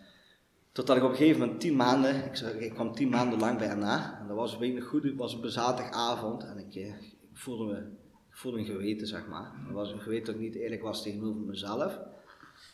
totdat 0.79 0.97
ik 0.97 1.03
op 1.03 1.09
een 1.09 1.15
gegeven 1.15 1.39
moment 1.39 1.59
tien 1.59 1.75
maanden, 1.75 2.15
ik, 2.25 2.39
ik 2.39 2.73
kwam 2.73 2.93
tien 2.93 3.09
maanden 3.09 3.39
lang 3.39 3.57
bij. 3.57 3.67
En 3.67 4.27
dat 4.27 4.35
was 4.35 4.57
week 4.57 4.83
goed, 4.83 5.03
het 5.03 5.15
was 5.15 5.33
een 5.33 5.49
zaterdagavond. 5.49 6.43
En 6.43 6.57
ik, 6.57 6.75
ik 6.75 7.37
voelde 7.37 7.65
me 7.65 7.83
voelde 8.29 8.57
een 8.57 8.65
geweten, 8.65 9.07
zeg 9.07 9.27
maar. 9.27 9.51
Dat 9.65 9.73
was 9.73 9.91
een 9.91 9.99
geweten 9.99 10.25
dat 10.25 10.35
ik 10.35 10.41
niet 10.41 10.55
eerlijk 10.55 10.81
was 10.81 11.03
tegenover 11.03 11.41
mezelf. 11.41 11.99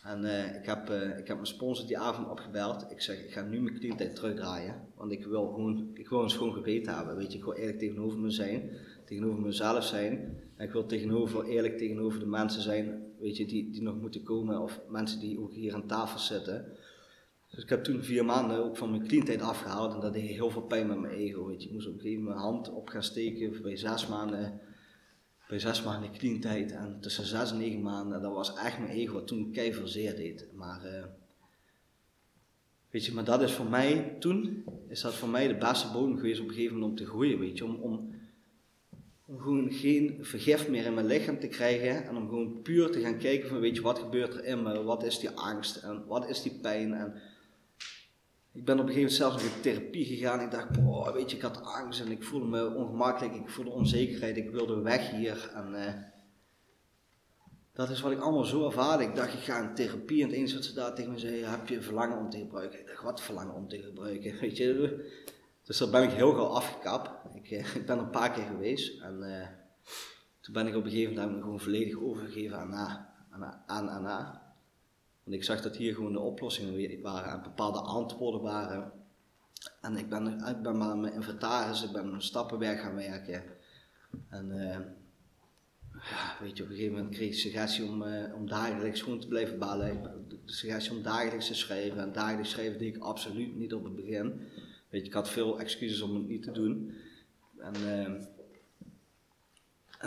En 0.02 0.24
uh, 0.24 0.54
ik, 0.54 0.66
heb, 0.66 0.90
uh, 0.90 1.18
ik 1.18 1.26
heb 1.26 1.36
mijn 1.36 1.46
sponsor 1.46 1.86
die 1.86 1.98
avond 1.98 2.28
opgebeld. 2.28 2.90
Ik 2.90 3.00
zeg, 3.00 3.24
ik 3.24 3.32
ga 3.32 3.42
nu 3.42 3.60
mijn 3.60 3.78
knietijd 3.78 4.14
terugdraaien. 4.14 4.74
Want 4.96 5.12
ik 5.12 5.26
wil 5.26 5.46
gewoon, 5.46 5.90
ik 5.94 6.08
wil 6.08 6.22
een 6.22 6.30
schoon 6.30 6.52
geweten 6.52 6.94
hebben. 6.94 7.16
Weet 7.16 7.32
je, 7.32 7.38
ik 7.38 7.44
wil 7.44 7.54
eerlijk 7.54 7.78
tegenover 7.78 8.18
me 8.18 8.30
zijn. 8.30 8.70
Tegenover 9.04 9.40
mezelf 9.40 9.84
zijn. 9.84 10.38
En 10.56 10.66
ik 10.66 10.72
wil 10.72 10.86
tegenover, 10.86 11.44
eerlijk 11.44 11.78
tegenover 11.78 12.18
de 12.18 12.26
mensen 12.26 12.62
zijn, 12.62 13.02
weet 13.18 13.36
je, 13.36 13.46
die, 13.46 13.70
die 13.70 13.82
nog 13.82 14.00
moeten 14.00 14.22
komen. 14.22 14.62
Of 14.62 14.80
mensen 14.88 15.20
die 15.20 15.40
ook 15.40 15.52
hier 15.52 15.74
aan 15.74 15.86
tafel 15.86 16.18
zitten. 16.18 16.76
Dus 17.56 17.64
ik 17.64 17.70
heb 17.70 17.84
toen 17.84 18.02
vier 18.02 18.24
maanden 18.24 18.64
ook 18.64 18.76
van 18.76 18.90
mijn 18.90 19.06
clean 19.06 19.40
afgehaald. 19.40 19.94
En 19.94 20.00
dat 20.00 20.12
deed 20.12 20.28
heel 20.28 20.50
veel 20.50 20.62
pijn 20.62 20.86
met 20.86 20.98
mijn 20.98 21.14
ego. 21.14 21.46
Weet 21.46 21.62
je. 21.62 21.68
Ik 21.68 21.74
moest 21.74 21.86
op 21.86 21.94
een 21.94 22.00
gegeven 22.00 22.22
moment 22.22 22.38
mijn 22.38 22.52
hand 22.52 22.70
op 22.70 22.88
gaan 22.88 23.02
steken. 23.02 23.62
Bij 23.62 23.76
zes 23.76 24.06
maanden 24.06 24.60
bij 25.48 25.58
zes 25.58 25.82
maanden 25.82 26.12
clean 26.12 26.42
en 26.42 26.98
tussen 27.00 27.26
zes 27.26 27.50
en 27.50 27.58
negen 27.58 27.82
maanden, 27.82 28.22
dat 28.22 28.32
was 28.32 28.54
echt 28.54 28.78
mijn 28.78 28.90
ego 28.90 29.12
wat 29.12 29.26
toen 29.26 29.52
kei 29.52 29.80
zeer 29.84 30.16
deed. 30.16 30.48
Maar 30.54 30.84
uh, 30.84 31.04
weet 32.90 33.04
je, 33.04 33.12
maar 33.12 33.24
dat 33.24 33.42
is 33.42 33.52
voor 33.52 33.66
mij, 33.66 34.16
toen 34.18 34.64
is 34.88 35.00
dat 35.00 35.14
voor 35.14 35.28
mij 35.28 35.48
de 35.48 35.56
beste 35.56 35.92
bodem 35.92 36.16
geweest 36.16 36.40
op 36.40 36.48
een 36.48 36.54
gegeven 36.54 36.78
moment 36.78 36.90
om 37.00 37.06
te 37.06 37.12
groeien, 37.12 37.38
weet 37.38 37.58
je, 37.58 37.64
om, 37.64 37.74
om, 37.74 38.14
om 39.26 39.38
gewoon 39.38 39.72
geen 39.72 40.18
vergif 40.20 40.68
meer 40.68 40.84
in 40.84 40.94
mijn 40.94 41.06
lichaam 41.06 41.38
te 41.38 41.48
krijgen 41.48 42.04
en 42.04 42.16
om 42.16 42.28
gewoon 42.28 42.62
puur 42.62 42.90
te 42.90 43.00
gaan 43.00 43.18
kijken 43.18 43.48
van 43.48 43.60
weet 43.60 43.76
je, 43.76 43.82
wat 43.82 43.98
gebeurt 43.98 44.34
er 44.34 44.44
in 44.44 44.62
me, 44.62 44.82
wat 44.82 45.04
is 45.04 45.18
die 45.18 45.30
angst 45.30 45.76
en 45.76 46.06
wat 46.06 46.28
is 46.28 46.42
die 46.42 46.58
pijn 46.60 46.94
en 46.94 47.14
ik 48.56 48.64
ben 48.64 48.80
op 48.80 48.86
een 48.86 48.92
gegeven 48.92 48.94
moment 48.94 49.12
zelfs 49.12 49.42
nog 49.42 49.54
in 49.54 49.60
therapie 49.60 50.04
gegaan. 50.04 50.40
Ik 50.40 50.50
dacht, 50.50 50.82
boah, 50.82 51.12
weet 51.12 51.30
je, 51.30 51.36
ik 51.36 51.42
had 51.42 51.62
angst 51.62 52.00
en 52.00 52.10
ik 52.10 52.22
voelde 52.24 52.46
me 52.46 52.74
ongemakkelijk. 52.74 53.34
Ik 53.34 53.48
voelde 53.48 53.70
onzekerheid. 53.70 54.36
Ik 54.36 54.50
wilde 54.50 54.80
weg 54.80 55.10
hier. 55.10 55.50
En 55.54 55.72
uh, 55.72 55.92
dat 57.72 57.90
is 57.90 58.00
wat 58.00 58.12
ik 58.12 58.20
allemaal 58.20 58.44
zo 58.44 58.66
ervaarde. 58.66 59.04
Ik 59.04 59.14
dacht, 59.14 59.32
ik 59.32 59.40
ga 59.40 59.58
in 59.58 59.74
therapie. 59.74 60.22
En 60.22 60.28
het 60.28 60.36
enige 60.36 60.54
wat 60.54 60.64
ze 60.64 60.74
daar 60.74 60.94
tegen 60.94 61.12
me 61.12 61.18
zei, 61.18 61.44
heb 61.44 61.68
je 61.68 61.82
verlangen 61.82 62.18
om 62.18 62.30
te 62.30 62.38
gebruiken? 62.38 62.80
Ik 62.80 62.86
dacht, 62.86 63.02
wat 63.02 63.20
verlangen 63.20 63.54
om 63.54 63.68
te 63.68 63.82
gebruiken? 63.82 64.38
Weet 64.40 64.56
je, 64.56 65.04
dus 65.64 65.78
daar 65.78 65.90
ben 65.90 66.02
ik 66.02 66.10
heel 66.10 66.32
gauw 66.32 66.46
afgekapt. 66.46 67.10
Ik, 67.34 67.50
ik 67.74 67.86
ben 67.86 67.98
een 67.98 68.10
paar 68.10 68.32
keer 68.32 68.44
geweest. 68.44 69.00
En 69.00 69.18
uh, 69.18 69.46
toen 70.40 70.54
ben 70.54 70.66
ik 70.66 70.76
op 70.76 70.84
een 70.84 70.90
gegeven 70.90 71.14
moment 71.14 71.42
gewoon 71.42 71.60
volledig 71.60 71.98
overgegeven 71.98 72.58
aan 72.58 72.70
na. 72.70 73.14
Aan, 73.66 73.90
aan. 73.90 74.40
Want 75.26 75.38
ik 75.38 75.44
zag 75.44 75.62
dat 75.62 75.76
hier 75.76 75.94
gewoon 75.94 76.12
de 76.12 76.20
oplossingen 76.20 77.02
waren 77.02 77.32
en 77.32 77.42
bepaalde 77.42 77.80
antwoorden 77.80 78.40
waren. 78.40 78.92
En 79.80 79.96
ik 79.96 80.08
ben, 80.08 80.26
ik 80.26 80.62
ben 80.62 80.78
mijn 80.78 81.12
inventaris, 81.12 81.84
ik 81.84 81.92
ben 81.92 82.22
stappenwerk 82.22 82.80
gaan 82.80 82.94
werken. 82.94 83.42
En 84.28 84.52
ja, 86.10 86.36
weet 86.40 86.56
je, 86.56 86.62
op 86.62 86.68
een 86.68 86.74
gegeven 86.74 86.96
moment 86.96 87.14
kreeg 87.14 87.28
ik 87.28 87.38
suggestie 87.38 87.84
om, 87.84 88.02
uh, 88.02 88.34
om 88.34 88.48
dagelijks 88.48 89.00
gewoon 89.00 89.18
te 89.18 89.28
blijven 89.28 89.58
ballen. 89.58 90.02
De 90.28 90.38
suggestie 90.44 90.96
om 90.96 91.02
dagelijks 91.02 91.46
te 91.46 91.54
schrijven. 91.54 92.00
En 92.00 92.12
dagelijks 92.12 92.50
schrijven 92.50 92.78
deed 92.78 92.96
ik 92.96 93.02
absoluut 93.02 93.56
niet 93.56 93.74
op 93.74 93.84
het 93.84 93.96
begin. 93.96 94.40
Weet 94.88 95.00
je, 95.00 95.06
ik 95.06 95.12
had 95.12 95.30
veel 95.30 95.60
excuses 95.60 96.00
om 96.00 96.14
het 96.14 96.28
niet 96.28 96.42
te 96.42 96.52
doen. 96.52 96.94
En, 97.58 97.74
uh, 97.84 98.35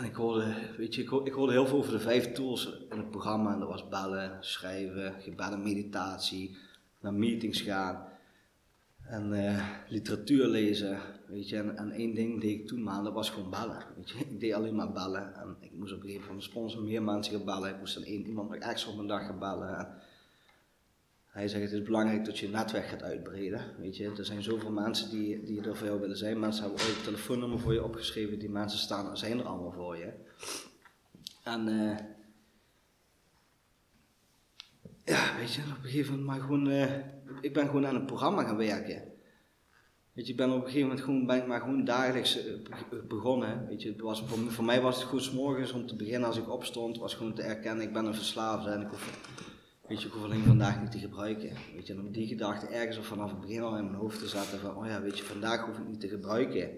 ik 0.04 0.14
hoorde, 0.14 0.54
weet 0.76 0.94
je, 0.94 1.02
ik 1.02 1.08
hoorde, 1.08 1.30
ik 1.30 1.36
heel 1.36 1.66
veel 1.66 1.78
over 1.78 1.92
de 1.92 2.00
vijf 2.00 2.32
tools 2.32 2.78
in 2.90 2.96
het 2.96 3.10
programma. 3.10 3.52
En 3.52 3.58
dat 3.58 3.68
was 3.68 3.88
bellen, 3.88 4.36
schrijven, 4.40 5.14
gebeden, 5.20 5.62
meditatie, 5.62 6.56
naar 7.00 7.14
meetings 7.14 7.60
gaan. 7.60 8.08
En 9.10 9.32
uh, 9.32 9.68
literatuur 9.88 10.46
lezen, 10.46 10.98
weet 11.26 11.48
je. 11.48 11.56
En, 11.56 11.76
en, 11.76 11.90
één 11.90 12.14
ding 12.14 12.40
deed 12.40 12.60
ik 12.60 12.66
toen 12.66 12.82
maar, 12.82 13.02
dat 13.02 13.12
was 13.12 13.30
gewoon 13.30 13.50
bellen. 13.50 13.84
Weet 13.96 14.10
je. 14.10 14.18
Ik 14.30 14.40
deed 14.40 14.52
alleen 14.52 14.74
maar 14.74 14.92
bellen. 14.92 15.34
En 15.34 15.56
ik 15.60 15.72
moest 15.72 15.92
op 15.92 16.00
een 16.00 16.06
gegeven 16.06 16.26
moment 16.26 16.44
sponsor 16.44 16.82
meer 16.82 17.02
mensen 17.02 17.34
gaan 17.34 17.44
bellen. 17.44 17.70
Ik 17.70 17.78
moest 17.78 17.94
dan 17.94 18.04
één 18.04 18.26
iemand 18.26 18.50
nog 18.50 18.58
extra 18.58 18.92
op 18.92 18.98
een 18.98 19.06
dag 19.06 19.26
gaan 19.26 19.38
bellen. 19.38 19.88
Hij 21.30 21.48
zegt 21.48 21.62
het 21.62 21.72
is 21.72 21.82
belangrijk 21.82 22.24
dat 22.24 22.38
je 22.38 22.48
netwerk 22.48 22.86
gaat 22.86 23.02
uitbreiden. 23.02 23.74
Weet 23.78 23.96
je, 23.96 24.12
er 24.16 24.24
zijn 24.24 24.42
zoveel 24.42 24.70
mensen 24.70 25.10
die, 25.10 25.42
die 25.44 25.62
er 25.62 25.76
voor 25.76 25.86
jou 25.86 26.00
willen 26.00 26.16
zijn. 26.16 26.38
Mensen 26.38 26.62
hebben 26.64 26.80
ooit 26.82 26.96
een 26.96 27.02
telefoonnummer 27.02 27.58
voor 27.58 27.72
je 27.72 27.84
opgeschreven. 27.84 28.38
Die 28.38 28.50
mensen 28.50 28.78
staan, 28.78 29.16
zijn 29.16 29.38
er 29.38 29.44
allemaal 29.44 29.72
voor 29.72 29.96
je. 29.96 30.12
En 31.44 31.68
uh, 31.68 31.96
ja, 35.04 35.36
weet 35.38 35.52
je, 35.52 35.60
op 35.60 35.84
een 35.84 35.90
gegeven 35.90 36.10
moment 36.10 36.30
maar 36.30 36.40
gewoon, 36.40 36.68
uh, 36.68 36.96
ik 37.40 37.52
ben 37.52 37.66
gewoon 37.66 37.86
aan 37.86 37.94
een 37.94 38.04
programma 38.04 38.42
gaan 38.42 38.56
werken. 38.56 39.02
Weet 40.12 40.26
je, 40.26 40.32
ik 40.32 40.36
ben 40.36 40.50
op 40.50 40.56
een 40.56 40.62
gegeven 40.62 40.88
moment 40.88 41.00
gewoon, 41.04 41.26
ben 41.26 41.36
ik 41.36 41.46
maar 41.46 41.60
gewoon 41.60 41.84
dagelijks 41.84 42.46
uh, 42.46 42.52
begonnen. 43.08 43.66
Weet 43.66 43.82
je, 43.82 43.88
het 43.88 44.00
was, 44.00 44.22
voor, 44.22 44.38
voor, 44.38 44.64
mij 44.64 44.80
was 44.80 44.96
het 44.96 45.04
goed 45.04 45.32
morgens 45.32 45.72
om 45.72 45.86
te 45.86 45.96
beginnen 45.96 46.28
als 46.28 46.38
ik 46.38 46.50
opstond, 46.50 46.98
was 46.98 47.14
gewoon 47.14 47.34
te 47.34 47.42
erkennen, 47.42 47.86
ik 47.86 47.92
ben 47.92 48.04
een 48.04 48.14
verslaafde 48.14 48.70
en 48.70 48.80
ik 48.80 48.88
hoef 48.88 49.38
weet 49.90 50.02
je, 50.02 50.08
ik 50.08 50.14
hoef 50.14 50.44
vandaag 50.46 50.80
niet 50.80 50.90
te 50.90 50.98
gebruiken. 50.98 51.50
Weet 51.74 51.86
je, 51.86 51.94
om 51.94 52.12
die 52.12 52.26
gedachte 52.26 52.66
ergens 52.66 52.98
of 52.98 53.06
vanaf 53.06 53.30
het 53.30 53.40
begin 53.40 53.62
al 53.62 53.76
in 53.76 53.84
mijn 53.84 53.96
hoofd 53.96 54.18
te 54.18 54.28
zetten 54.28 54.58
van, 54.58 54.76
oh 54.76 54.86
ja, 54.86 55.00
weet 55.00 55.18
je, 55.18 55.24
vandaag 55.24 55.64
hoef 55.64 55.78
ik 55.78 55.88
niet 55.88 56.00
te 56.00 56.08
gebruiken. 56.08 56.70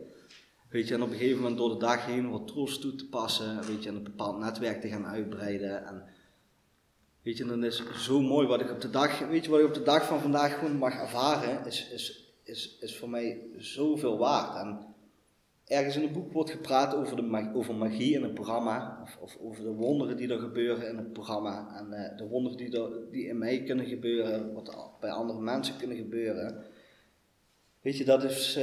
Weet 0.68 0.88
je, 0.88 0.94
en 0.94 1.02
op 1.02 1.10
een 1.10 1.16
gegeven 1.16 1.40
moment 1.40 1.58
door 1.58 1.68
de 1.68 1.76
dag 1.76 2.06
heen 2.06 2.30
wat 2.30 2.46
tools 2.46 2.78
toe 2.78 2.94
te 2.94 3.08
passen, 3.08 3.66
weet 3.66 3.82
je, 3.82 3.88
en 3.88 3.96
een 3.96 4.02
bepaald 4.02 4.38
netwerk 4.38 4.80
te 4.80 4.88
gaan 4.88 5.06
uitbreiden. 5.06 5.86
En, 5.86 6.04
weet 7.22 7.36
je, 7.36 7.44
dan 7.44 7.64
is 7.64 7.82
zo 7.96 8.20
mooi 8.20 8.46
wat 8.46 8.60
ik 8.60 8.70
op 8.70 8.80
de 8.80 8.90
dag, 8.90 9.18
weet 9.18 9.44
je, 9.44 9.50
wat 9.50 9.60
ik 9.60 9.66
op 9.66 9.74
de 9.74 9.82
dag 9.82 10.06
van 10.06 10.20
vandaag 10.20 10.58
gewoon 10.58 10.76
mag 10.76 10.94
ervaren, 10.94 11.66
is, 11.66 11.88
is, 11.90 12.34
is, 12.44 12.78
is 12.80 12.96
voor 12.96 13.10
mij 13.10 13.46
zoveel 13.56 14.18
waard. 14.18 14.56
En 14.56 14.91
ergens 15.72 15.96
in 15.96 16.02
het 16.02 16.12
boek 16.12 16.32
wordt 16.32 16.50
gepraat 16.50 16.94
over, 16.94 17.16
de 17.16 17.22
magie, 17.22 17.54
over 17.54 17.74
magie 17.74 18.14
in 18.14 18.22
het 18.22 18.34
programma, 18.34 18.98
of, 19.02 19.16
of, 19.20 19.36
over 19.40 19.64
de 19.64 19.72
wonderen 19.72 20.16
die 20.16 20.28
er 20.28 20.38
gebeuren 20.38 20.88
in 20.88 20.96
het 20.96 21.12
programma, 21.12 21.76
en 21.76 21.86
uh, 21.90 22.18
de 22.18 22.26
wonderen 22.28 22.58
die, 22.58 22.70
die 23.10 23.26
in 23.26 23.38
mij 23.38 23.62
kunnen 23.62 23.86
gebeuren, 23.86 24.52
wat 24.52 24.90
bij 25.00 25.10
andere 25.10 25.40
mensen 25.40 25.76
kunnen 25.76 25.96
gebeuren. 25.96 26.64
Weet 27.80 27.96
je, 27.96 28.04
dat 28.04 28.24
is. 28.24 28.56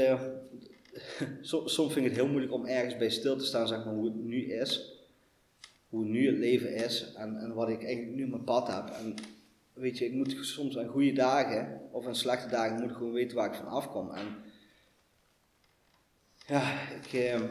Uh, 1.20 1.32
soms 1.42 1.94
vind 1.94 1.96
ik 1.96 2.04
het 2.04 2.22
heel 2.22 2.28
moeilijk 2.28 2.54
om 2.54 2.66
ergens 2.66 2.98
bij 2.98 3.10
stil 3.10 3.38
te 3.38 3.46
staan, 3.46 3.68
zeg 3.68 3.86
maar, 3.86 3.94
hoe 3.94 4.06
het 4.06 4.16
nu 4.16 4.52
is. 4.52 4.98
Hoe 5.90 6.06
nu 6.06 6.28
het 6.28 6.38
leven 6.38 6.74
is 6.74 7.14
en, 7.18 7.38
en 7.38 7.54
wat 7.54 7.70
ik 7.70 7.84
eigenlijk 7.84 8.16
nu 8.16 8.28
mijn 8.28 8.44
pad 8.44 8.68
heb. 8.68 8.90
En 8.90 9.16
weet 9.74 9.98
je, 9.98 10.06
ik 10.06 10.14
moet 10.14 10.38
soms 10.42 10.78
aan 10.78 10.88
goede 10.88 11.14
dagen 11.14 11.82
of 11.92 12.08
aan 12.08 12.16
slechte 12.16 12.50
dagen 12.50 12.82
moet 12.82 12.90
ik 12.90 12.96
gewoon 12.96 13.14
weten 13.14 13.38
waar 13.38 13.50
ik 13.50 13.56
van 13.56 13.68
afkom. 13.68 14.12
En, 14.12 14.26
ja, 16.50 16.90
ik. 16.90 17.14
Eh, 17.14 17.42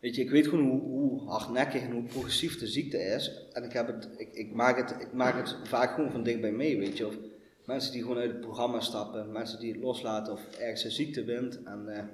weet 0.00 0.14
je, 0.14 0.22
ik 0.22 0.30
weet 0.30 0.46
gewoon 0.46 0.68
hoe, 0.68 0.80
hoe, 0.80 1.28
hardnekkig 1.28 1.82
en 1.82 1.90
hoe 1.90 2.02
progressief 2.02 2.58
de 2.58 2.66
ziekte 2.66 2.98
is. 2.98 3.48
En 3.52 3.64
ik, 3.64 3.72
heb 3.72 3.86
het, 3.86 4.08
ik, 4.16 4.32
ik, 4.32 4.52
maak 4.52 4.76
het, 4.76 5.00
ik 5.00 5.12
maak 5.12 5.34
het 5.34 5.56
vaak 5.64 5.94
gewoon 5.94 6.10
van 6.10 6.22
dichtbij 6.22 6.52
mee, 6.52 6.78
weet 6.78 6.96
je. 6.96 7.06
Of 7.06 7.18
mensen 7.64 7.92
die 7.92 8.02
gewoon 8.02 8.18
uit 8.18 8.30
het 8.30 8.40
programma 8.40 8.80
stappen, 8.80 9.32
mensen 9.32 9.60
die 9.60 9.72
het 9.72 9.80
loslaten 9.80 10.32
of 10.32 10.58
ergens 10.58 10.84
een 10.84 10.90
ziekte 10.90 11.24
wint. 11.24 11.62
En 11.62 11.84
uh, 11.88 12.04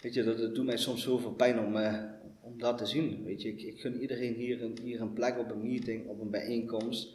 weet 0.00 0.14
je, 0.14 0.22
dat, 0.22 0.54
doet 0.54 0.66
mij 0.66 0.76
soms 0.76 1.02
zoveel 1.02 1.32
pijn 1.32 1.58
om, 1.58 1.76
uh, 1.76 2.02
om 2.40 2.58
dat 2.58 2.78
te 2.78 2.86
zien. 2.86 3.24
Weet 3.24 3.42
je, 3.42 3.48
ik, 3.48 3.62
ik 3.62 3.80
gun 3.80 4.00
iedereen 4.00 4.34
hier 4.34 4.62
een, 4.62 4.78
hier 4.82 5.00
een 5.00 5.12
plek 5.12 5.38
op 5.38 5.50
een 5.50 5.62
meeting, 5.62 6.08
op 6.08 6.20
een 6.20 6.30
bijeenkomst. 6.30 7.14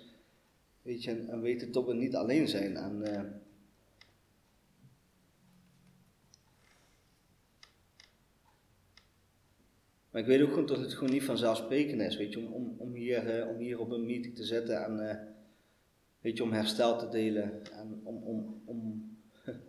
Weet 0.81 1.03
je, 1.03 1.11
en, 1.11 1.29
en 1.29 1.41
weten 1.41 1.71
dat 1.71 1.85
we 1.85 1.93
niet 1.93 2.15
alleen 2.15 2.47
zijn. 2.47 2.75
En, 2.75 3.03
Maar 10.11 10.21
ik 10.21 10.27
weet 10.27 10.41
ook 10.41 10.49
gewoon 10.49 10.65
dat 10.65 10.79
het 10.79 10.93
gewoon 10.93 11.13
niet 11.13 11.23
vanzelfsprekend 11.23 12.01
is, 12.01 12.17
weet 12.17 12.33
je, 12.33 12.39
om, 12.39 12.75
om, 12.77 12.93
hier, 12.93 13.47
om 13.47 13.57
hier 13.57 13.79
op 13.79 13.91
een 13.91 14.05
meeting 14.05 14.35
te 14.35 14.43
zitten 14.43 14.83
en 14.85 15.19
weet 16.21 16.37
je, 16.37 16.43
om 16.43 16.51
herstel 16.51 16.97
te 16.97 17.09
delen 17.09 17.71
en 17.71 18.01
om, 18.03 18.23
om, 18.23 18.61
om, 18.65 19.09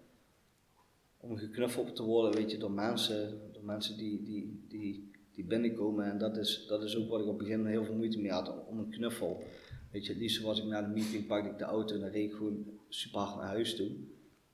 om 1.21 1.37
geknuffeld 1.37 1.97
te 1.97 2.03
worden, 2.03 2.35
weet 2.35 2.51
je, 2.51 2.59
door 2.59 2.73
mensen, 2.73 3.41
door 3.53 3.65
mensen 3.65 3.97
die, 3.97 4.23
die, 4.23 4.65
die, 4.69 5.11
die 5.35 5.45
binnenkomen. 5.45 6.11
En 6.11 6.19
dat 6.19 6.37
is, 6.37 6.67
dat 6.69 6.83
is 6.83 6.97
ook 6.97 7.09
wat 7.09 7.21
ik 7.21 7.27
op 7.27 7.39
het 7.39 7.49
begin 7.49 7.67
heel 7.67 7.85
veel 7.85 7.95
moeite 7.95 8.21
mee 8.21 8.31
had, 8.31 8.67
om 8.67 8.79
een 8.79 8.91
knuffel. 8.91 9.43
Weet 9.91 10.07
je, 10.07 10.13
het 10.13 10.21
liefst 10.21 10.43
was 10.43 10.59
ik 10.59 10.65
na 10.65 10.83
de 10.83 10.89
meeting, 10.89 11.27
pakte 11.27 11.51
ik 11.51 11.59
de 11.59 11.65
auto 11.65 11.95
en 11.95 12.01
dan 12.01 12.11
reed 12.11 12.31
ik 12.31 12.37
gewoon 12.37 12.67
super 12.89 13.21
hard 13.21 13.37
naar 13.37 13.47
huis 13.47 13.77
toe. 13.77 13.91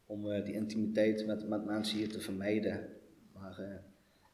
Om 0.06 0.26
uh, 0.26 0.44
die 0.44 0.54
intimiteit 0.54 1.26
met, 1.26 1.48
met 1.48 1.64
mensen 1.64 1.98
hier 1.98 2.08
te 2.08 2.20
vermijden. 2.20 2.88
Maar 3.32 3.82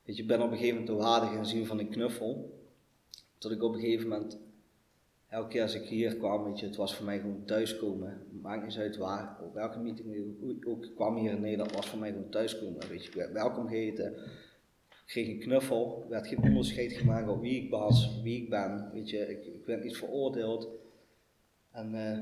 weet 0.05 0.17
je, 0.17 0.23
ik 0.23 0.29
ben 0.29 0.43
op 0.43 0.51
een 0.51 0.57
gegeven 0.57 0.81
moment 0.81 0.99
de 0.99 1.05
waarde 1.05 1.27
gaan 1.27 1.67
van 1.67 1.79
een 1.79 1.88
knuffel. 1.88 2.59
Tot 3.38 3.51
ik 3.51 3.62
op 3.62 3.75
een 3.75 3.81
gegeven 3.81 4.09
moment, 4.09 4.38
elke 5.29 5.49
keer 5.49 5.62
als 5.62 5.75
ik 5.75 5.88
hier 5.88 6.17
kwam, 6.17 6.45
weet 6.45 6.61
je, 6.61 6.67
het 6.67 6.77
was 6.77 6.97
voor 6.97 7.05
mij 7.05 7.19
gewoon 7.21 7.45
thuiskomen. 7.45 8.27
Maakt 8.43 8.67
niet 8.67 8.77
uit 8.77 8.97
waar, 8.97 9.38
op 9.43 9.55
welke 9.55 9.79
meeting 9.79 10.67
ook 10.67 10.95
kwam 10.95 11.17
hier 11.17 11.33
in 11.33 11.40
Nederland, 11.40 11.73
was 11.73 11.88
voor 11.88 11.99
mij 11.99 12.12
gewoon 12.12 12.31
thuiskomen. 12.31 12.88
Weet 12.88 13.03
je, 13.03 13.09
ik 13.09 13.14
werd 13.14 13.33
welkom 13.33 13.69
geheten 13.69 14.14
kreeg 15.07 15.29
een 15.29 15.38
knuffel, 15.38 16.07
werd 16.09 16.27
geen 16.27 16.43
onderscheid 16.43 16.93
gemaakt 16.93 17.29
op 17.29 17.40
wie 17.40 17.62
ik 17.62 17.71
was, 17.71 18.21
wie 18.23 18.43
ik 18.43 18.51
ben. 18.51 18.90
Weet 18.93 19.11
je, 19.11 19.19
ik, 19.31 19.67
werd 19.67 19.85
niet 19.85 19.97
veroordeeld. 19.97 20.69
En 21.71 21.95
uh, 21.95 22.19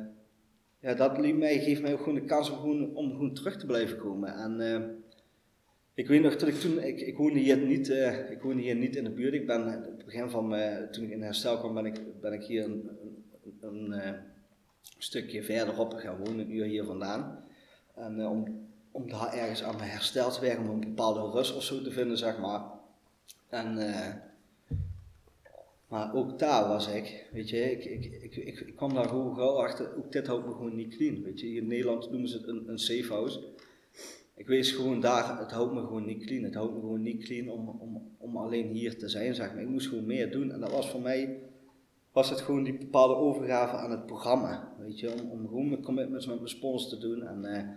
ja, 0.81 0.95
dat 0.95 1.19
liet 1.19 1.37
mij, 1.37 1.61
geeft 1.61 1.83
mij 1.83 1.93
ook 1.93 1.99
gewoon 1.99 2.15
de 2.15 2.25
kans 2.25 2.51
om 2.51 2.59
gewoon, 2.59 2.95
om 2.95 3.11
gewoon 3.11 3.35
terug 3.35 3.57
te 3.57 3.67
blijven 3.67 3.99
komen. 3.99 4.35
En 4.35 4.61
uh, 4.61 4.89
ik 5.95 6.09
weet 6.09 6.23
nog 6.23 6.33
ik 6.33 6.55
toen, 6.55 6.79
ik, 6.79 7.01
ik 7.01 7.17
woonde 7.17 7.39
hier 7.39 7.59
niet, 7.59 7.89
uh, 7.89 8.31
ik 8.31 8.43
woonde 8.43 8.63
hier 8.63 8.77
niet 8.77 8.97
in 8.97 9.05
de 9.05 9.11
buurt. 9.11 9.35
Ik 9.35 9.47
ben, 9.47 9.77
op 9.77 9.97
het 9.97 10.05
begin 10.05 10.31
van, 10.31 10.55
toen 10.91 11.05
ik 11.05 11.11
in 11.11 11.23
herstel 11.23 11.59
kwam, 11.59 11.75
ben 11.75 11.87
ik, 11.87 12.21
ben 12.21 12.33
ik 12.33 12.43
hier 12.43 12.65
een, 12.65 12.91
een, 13.61 13.93
een 13.93 14.15
stukje 14.99 15.43
verderop 15.43 15.93
gaan 15.93 16.17
wonen, 16.17 16.39
een 16.39 16.55
uur 16.55 16.65
hier 16.65 16.85
vandaan. 16.85 17.45
En 17.95 18.27
om, 18.27 18.69
om 18.91 19.11
daar 19.11 19.33
ergens 19.33 19.63
aan 19.63 19.77
mijn 19.77 19.91
herstel 19.91 20.31
te 20.31 20.41
werken, 20.41 20.65
om 20.65 20.71
een 20.71 20.81
bepaalde 20.81 21.31
rust 21.31 21.57
of 21.57 21.63
zo 21.63 21.83
te 21.83 21.91
vinden, 21.91 22.19
zeg 22.19 22.39
maar. 22.39 22.63
En 23.49 23.79
maar 25.93 26.15
ook 26.15 26.39
daar 26.39 26.69
was 26.69 26.89
ik, 26.89 27.27
weet 27.33 27.49
je, 27.51 27.71
ik, 27.71 27.85
ik, 27.85 28.05
ik, 28.23 28.37
ik, 28.37 28.61
ik 28.61 28.77
kwam 28.77 28.95
daar 28.95 29.09
gewoon 29.09 29.35
gauw 29.35 29.57
achter, 29.57 29.97
ook 29.97 30.13
dit 30.13 30.27
houdt 30.27 30.47
me 30.47 30.53
gewoon 30.53 30.75
niet 30.75 30.97
clean. 30.97 31.23
Weet 31.23 31.41
je, 31.41 31.55
in 31.55 31.67
Nederland 31.67 32.11
noemen 32.11 32.29
ze 32.29 32.37
het 32.37 32.49
een, 32.49 32.69
een 32.69 32.79
safe 32.79 33.13
house. 33.13 33.52
Ik 34.35 34.47
wees 34.47 34.73
gewoon 34.73 35.01
daar, 35.01 35.39
het 35.39 35.51
houdt 35.51 35.73
me 35.73 35.81
gewoon 35.81 36.05
niet 36.05 36.25
clean. 36.25 36.43
Het 36.43 36.55
houdt 36.55 36.75
me 36.75 36.81
gewoon 36.81 37.03
niet 37.03 37.25
clean 37.25 37.49
om, 37.49 37.69
om, 37.69 38.11
om 38.19 38.37
alleen 38.37 38.67
hier 38.67 38.99
te 38.99 39.09
zijn, 39.09 39.35
zeg 39.35 39.53
maar. 39.53 39.63
Ik 39.63 39.69
moest 39.69 39.89
gewoon 39.89 40.07
meer 40.07 40.31
doen. 40.31 40.53
En 40.53 40.61
dat 40.61 40.71
was 40.71 40.91
voor 40.91 41.01
mij, 41.01 41.39
was 42.13 42.31
het 42.31 42.41
gewoon 42.41 42.63
die 42.63 42.79
bepaalde 42.79 43.15
overgave 43.15 43.77
aan 43.77 43.91
het 43.91 44.07
programma. 44.07 44.73
Weet 44.79 45.01
je, 45.01 45.13
om, 45.13 45.31
om 45.31 45.47
gewoon 45.47 45.69
mijn 45.69 45.83
commitments 45.83 46.27
met 46.27 46.37
mijn 46.37 46.49
sponsor 46.49 46.91
te 46.91 46.99
doen. 46.99 47.23
En 47.23 47.45
uh, 47.45 47.69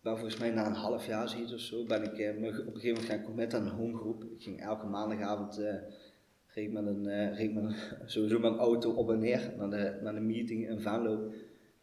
ben 0.00 0.18
volgens 0.18 0.38
mij 0.38 0.50
na 0.50 0.66
een 0.66 0.72
half 0.72 1.06
jaar 1.06 1.28
zoiets 1.28 1.52
of 1.52 1.60
zo, 1.60 1.84
ben 1.84 2.02
ik 2.02 2.18
uh, 2.18 2.28
op 2.28 2.74
een 2.74 2.80
gegeven 2.80 2.88
moment 2.88 3.04
gaan 3.04 3.22
committen 3.22 3.60
aan 3.60 3.66
een 3.66 3.72
homegroep. 3.72 4.24
Ik 4.24 4.42
ging 4.42 4.60
elke 4.60 4.86
maandagavond... 4.86 5.60
Reed 6.54 6.72
met 6.72 6.86
een, 6.86 7.04
uh, 7.40 7.54
met 7.54 7.74
sowieso 8.12 8.38
met 8.38 8.52
een 8.52 8.58
auto 8.58 8.90
op 8.90 9.10
en 9.10 9.18
neer 9.18 9.52
naar 9.58 9.70
de, 9.70 9.98
naar 10.02 10.14
de 10.14 10.20
meeting 10.20 10.68
in 10.68 10.80
Venlo. 10.80 11.32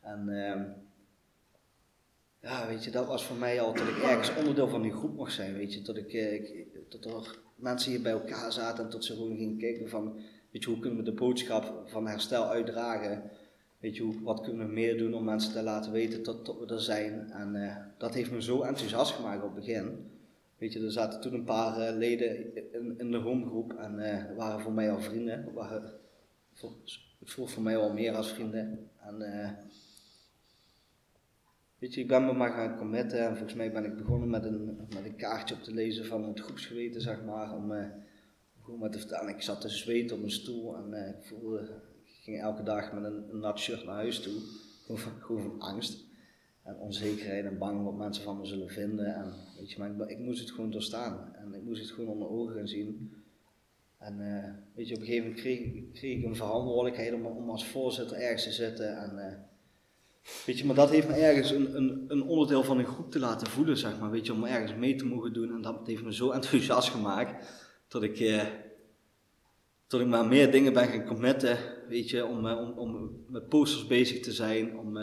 En 0.02 0.30
uh, 0.30 0.62
ja, 2.41 2.67
weet 2.67 2.84
je, 2.84 2.91
dat 2.91 3.08
was 3.08 3.25
voor 3.25 3.38
mij 3.38 3.62
al 3.62 3.73
dat 3.73 3.88
ik 3.88 3.97
ergens 3.97 4.36
onderdeel 4.36 4.67
van 4.67 4.82
die 4.82 4.93
groep 4.93 5.15
mocht 5.15 5.34
zijn, 5.34 5.54
weet 5.54 5.73
je. 5.73 5.82
Dat, 5.82 5.97
ik, 5.97 6.13
ik, 6.13 6.67
dat 6.89 7.06
er 7.06 7.39
mensen 7.56 7.91
hier 7.91 8.01
bij 8.01 8.12
elkaar 8.12 8.51
zaten 8.51 8.84
en 8.84 8.89
tot 8.89 9.06
ze 9.06 9.13
gewoon 9.13 9.38
gingen 9.38 9.58
kijken 9.58 9.89
van, 9.89 10.15
weet 10.51 10.63
je, 10.63 10.69
hoe 10.69 10.80
kunnen 10.80 10.99
we 10.99 11.06
de 11.06 11.13
boodschap 11.13 11.84
van 11.86 12.08
herstel 12.08 12.45
uitdragen? 12.45 13.32
Weet 13.80 13.95
je, 13.95 14.21
wat 14.21 14.41
kunnen 14.41 14.67
we 14.67 14.73
meer 14.73 14.97
doen 14.97 15.13
om 15.13 15.23
mensen 15.23 15.54
te 15.54 15.63
laten 15.63 15.91
weten 15.91 16.23
dat, 16.23 16.56
we 16.60 16.73
er 16.73 16.82
zijn? 16.82 17.32
En 17.32 17.56
uh, 17.56 17.75
dat 17.97 18.13
heeft 18.13 18.32
me 18.32 18.41
zo 18.41 18.62
enthousiast 18.62 19.13
gemaakt 19.13 19.43
op 19.43 19.56
het 19.56 19.65
begin. 19.65 20.10
Weet 20.58 20.73
je, 20.73 20.84
er 20.84 20.91
zaten 20.91 21.21
toen 21.21 21.34
een 21.34 21.43
paar 21.43 21.80
uh, 21.80 21.97
leden 21.97 22.56
in, 22.99 23.12
de 23.12 23.17
homegroep 23.17 23.73
en 23.73 23.99
uh, 23.99 24.38
waren 24.38 24.62
voor 24.62 24.71
mij 24.71 24.91
al 24.91 25.01
vrienden. 25.01 25.54
Waren, 25.54 25.93
voor, 26.54 26.71
het 27.19 27.51
voor 27.51 27.63
mij 27.63 27.77
al 27.77 27.93
meer 27.93 28.15
als 28.15 28.32
vrienden. 28.32 28.89
En 28.99 29.21
weet 31.81 31.95
ik 31.95 32.07
ben 32.07 32.25
me 32.25 32.33
maar 32.33 32.51
gaan 32.51 32.77
committen 32.77 33.19
en 33.19 33.35
volgens 33.35 33.53
mij 33.53 33.71
ben 33.71 33.85
ik 33.85 33.97
begonnen 33.97 34.29
met 34.29 34.45
een, 34.45 34.65
met 34.93 35.05
een 35.05 35.15
kaartje 35.15 35.55
op 35.55 35.61
te 35.61 35.73
lezen 35.73 36.05
van 36.05 36.23
het 36.23 36.39
groepsgeweten, 36.39 37.01
zeg 37.01 37.23
maar. 37.23 37.55
Om 37.55 37.73
gewoon 38.63 38.79
maar 38.79 38.91
te 38.91 38.99
vertellen. 38.99 39.35
Ik 39.35 39.41
zat 39.41 39.61
te 39.61 39.69
zweten 39.69 40.17
op 40.17 40.23
een 40.23 40.31
stoel 40.31 40.75
en 40.75 41.07
ik 41.07 41.23
voelde, 41.23 41.59
ik 42.03 42.23
ging 42.23 42.41
elke 42.41 42.63
dag 42.63 42.93
met 42.93 43.03
een, 43.03 43.39
nat 43.39 43.59
shirt 43.59 43.85
naar 43.85 43.95
huis 43.95 44.19
toe. 44.19 44.33
Gewoon 45.19 45.41
van, 45.41 45.59
angst 45.59 46.05
en 46.63 46.77
onzekerheid 46.77 47.45
en 47.45 47.57
bang 47.57 47.83
wat 47.83 47.97
mensen 47.97 48.23
van 48.23 48.37
me 48.37 48.45
zullen 48.45 48.69
vinden. 48.69 49.15
En, 49.15 49.33
weet 49.57 49.71
je, 49.71 49.79
maar 49.79 50.09
ik, 50.09 50.19
moest 50.19 50.39
het 50.39 50.51
gewoon 50.51 50.71
doorstaan 50.71 51.35
en 51.35 51.53
ik 51.53 51.63
moest 51.63 51.81
het 51.81 51.91
gewoon 51.91 52.09
onder 52.09 52.29
ogen 52.29 52.55
gaan 52.55 52.67
zien. 52.67 53.13
En 53.97 54.19
uh, 54.19 54.75
weet 54.75 54.87
je, 54.87 54.95
op 54.95 54.99
een 54.99 55.05
gegeven 55.05 55.29
moment 55.29 55.43
kreeg, 55.93 56.17
ik 56.17 56.23
een 56.23 56.35
verantwoordelijkheid 56.35 57.13
om, 57.13 57.49
als 57.49 57.67
voorzitter 57.67 58.17
ergens 58.17 58.43
te 58.43 58.51
zitten. 58.51 58.97
En, 58.97 59.15
uh, 59.15 59.50
weet 60.45 60.57
je, 60.57 60.65
maar 60.65 60.75
dat 60.75 60.89
heeft 60.89 61.07
me 61.07 61.13
ergens 61.13 61.51
een, 61.51 61.75
een, 61.75 62.05
een, 62.07 62.23
onderdeel 62.23 62.63
van 62.63 62.79
een 62.79 62.86
groep 62.86 63.12
te 63.12 63.19
laten 63.19 63.47
voelen, 63.47 63.77
zeg 63.77 63.99
maar. 63.99 64.12
Weet 64.12 64.25
je, 64.25 64.34
om 64.34 64.43
ergens 64.43 64.75
mee 64.75 64.95
te 64.95 65.05
mogen 65.05 65.34
doen. 65.34 65.51
En 65.53 65.62
dat 65.62 65.88
heeft 65.88 66.03
me 66.03 66.13
zo 66.13 66.31
enthousiast 66.41 66.89
gemaakt 66.89 67.45
dat 67.88 68.03
ik, 68.03 68.19
uh, 68.19 68.43
dat 69.88 70.01
ik 70.01 70.07
maar 70.07 70.27
meer 70.27 70.51
dingen 70.51 70.73
ben 70.73 70.88
gaan 70.88 71.05
committen. 71.05 71.57
Weet 71.88 72.10
je, 72.10 72.25
om, 72.25 72.47
om, 72.47 72.77
om 72.77 73.23
met 73.27 73.49
posters 73.49 73.88
bezig 73.88 74.19
te 74.19 74.31
zijn, 74.31 74.77
om 74.77 74.97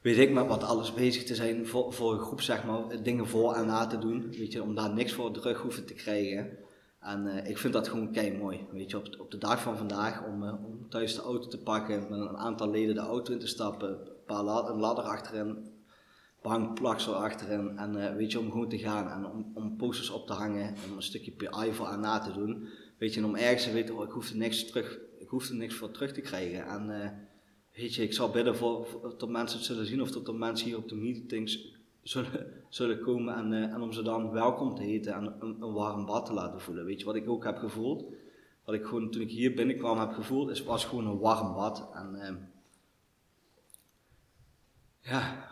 weet 0.00 0.18
ik 0.18 0.30
met 0.30 0.46
wat 0.46 0.62
alles 0.62 0.94
bezig 0.94 1.24
te 1.24 1.34
zijn 1.34 1.66
voor, 1.66 1.92
voor 1.92 2.12
een 2.12 2.20
groep, 2.20 2.40
zeg 2.40 2.64
maar, 2.64 3.02
dingen 3.02 3.26
voor 3.26 3.54
en 3.54 3.66
na 3.66 3.86
te 3.86 3.98
doen, 3.98 4.30
weet 4.30 4.52
je, 4.52 4.62
om 4.62 4.74
daar 4.74 4.94
niks 4.94 5.12
voor 5.12 5.32
terug 5.32 5.60
hoeven 5.60 5.86
te 5.86 5.94
krijgen. 5.94 6.58
En 7.00 7.26
uh, 7.26 7.48
ik 7.48 7.58
vind 7.58 7.72
dat 7.72 7.88
gewoon 7.88 8.12
kei 8.12 8.38
mooi, 8.38 8.66
weet 8.72 8.90
je, 8.90 8.96
op, 8.96 9.06
op 9.18 9.30
de 9.30 9.38
dag 9.38 9.62
van 9.62 9.76
vandaag, 9.76 10.24
om, 10.24 10.42
uh, 10.42 10.64
om 10.64 10.88
thuis 10.88 11.14
de 11.14 11.20
auto 11.20 11.48
te 11.48 11.58
pakken, 11.58 12.06
met 12.10 12.20
een 12.20 12.36
aantal 12.36 12.70
leden 12.70 12.94
de 12.94 13.00
auto 13.00 13.32
in 13.32 13.38
te 13.38 13.46
stappen, 13.46 13.90
een, 13.90 14.24
paar 14.26 14.42
la 14.42 14.68
een 14.68 14.78
ladder 14.78 15.04
achterin, 15.04 15.72
achterin, 17.06 17.78
en 17.78 17.96
uh, 17.96 18.14
weet 18.14 18.32
je, 18.32 18.38
om 18.38 18.50
gewoon 18.50 18.68
te 18.68 18.78
gaan 18.78 19.08
en 19.08 19.30
om, 19.30 19.50
om 19.54 19.76
posters 19.76 20.10
op 20.10 20.26
te 20.26 20.32
hangen, 20.32 20.74
om 20.90 20.96
een 20.96 21.02
stukje 21.02 21.30
PI 21.30 21.72
voor 21.72 21.88
en 21.88 22.00
na 22.00 22.18
te 22.18 22.32
doen, 22.32 22.68
weet 22.98 23.14
je, 23.14 23.20
en 23.20 23.26
om 23.26 23.36
ergens 23.36 23.64
te 23.64 23.72
weten, 23.72 23.96
oh, 23.96 24.04
ik 24.04 24.10
hoef 24.10 24.30
er 24.30 24.36
niks 24.36 24.66
terug, 24.66 24.98
ik 25.18 25.50
niks 25.50 25.74
voor 25.74 25.90
terug 25.90 26.12
te 26.12 26.20
krijgen. 26.20 26.66
En, 26.66 27.12
weet 27.74 27.94
je, 27.94 28.02
ik 28.02 28.12
zal 28.12 28.30
bidden 28.30 28.56
voor, 28.56 29.14
dat 29.18 29.28
mensen 29.28 29.58
het 29.58 29.66
zullen 29.66 29.86
zien 29.86 30.02
of 30.02 30.10
dat 30.10 30.28
er 30.28 30.34
mensen 30.34 30.66
hier 30.66 30.76
op 30.76 30.88
de 30.88 30.94
meetings 30.94 31.77
zullen, 32.68 33.00
komen 33.00 33.34
en, 33.34 33.52
uh, 33.52 33.72
en 33.72 33.80
om 33.80 33.92
ze 33.92 34.02
dan 34.02 34.30
welkom 34.30 34.74
te 34.74 34.82
heten 34.82 35.14
en 35.14 35.36
een, 35.40 35.62
een, 35.62 35.72
warm 35.72 36.06
bad 36.06 36.26
te 36.26 36.32
laten 36.32 36.60
voelen. 36.60 36.84
Weet 36.84 37.00
je, 37.00 37.06
wat 37.06 37.14
ik 37.14 37.28
ook 37.28 37.44
heb 37.44 37.58
gevoeld, 37.58 38.04
wat 38.64 38.74
ik 38.74 38.84
gewoon 38.84 39.10
toen 39.10 39.22
ik 39.22 39.30
hier 39.30 39.54
binnenkwam 39.54 39.98
heb 39.98 40.12
gevoeld, 40.12 40.50
is, 40.50 40.62
was 40.62 40.84
gewoon 40.84 41.06
een 41.06 41.18
warm 41.18 41.54
bad. 41.54 41.88
En 41.94 42.14
uh, 42.14 42.36
ja, 45.00 45.48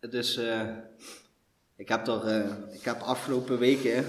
het 0.00 0.14
is, 0.14 0.38
uh, 0.38 0.76
ik 1.76 1.88
heb 1.88 2.06
er, 2.06 2.72
ik 2.72 2.82
heb 2.82 3.00
afgelopen 3.00 3.58
weken, 3.58 4.04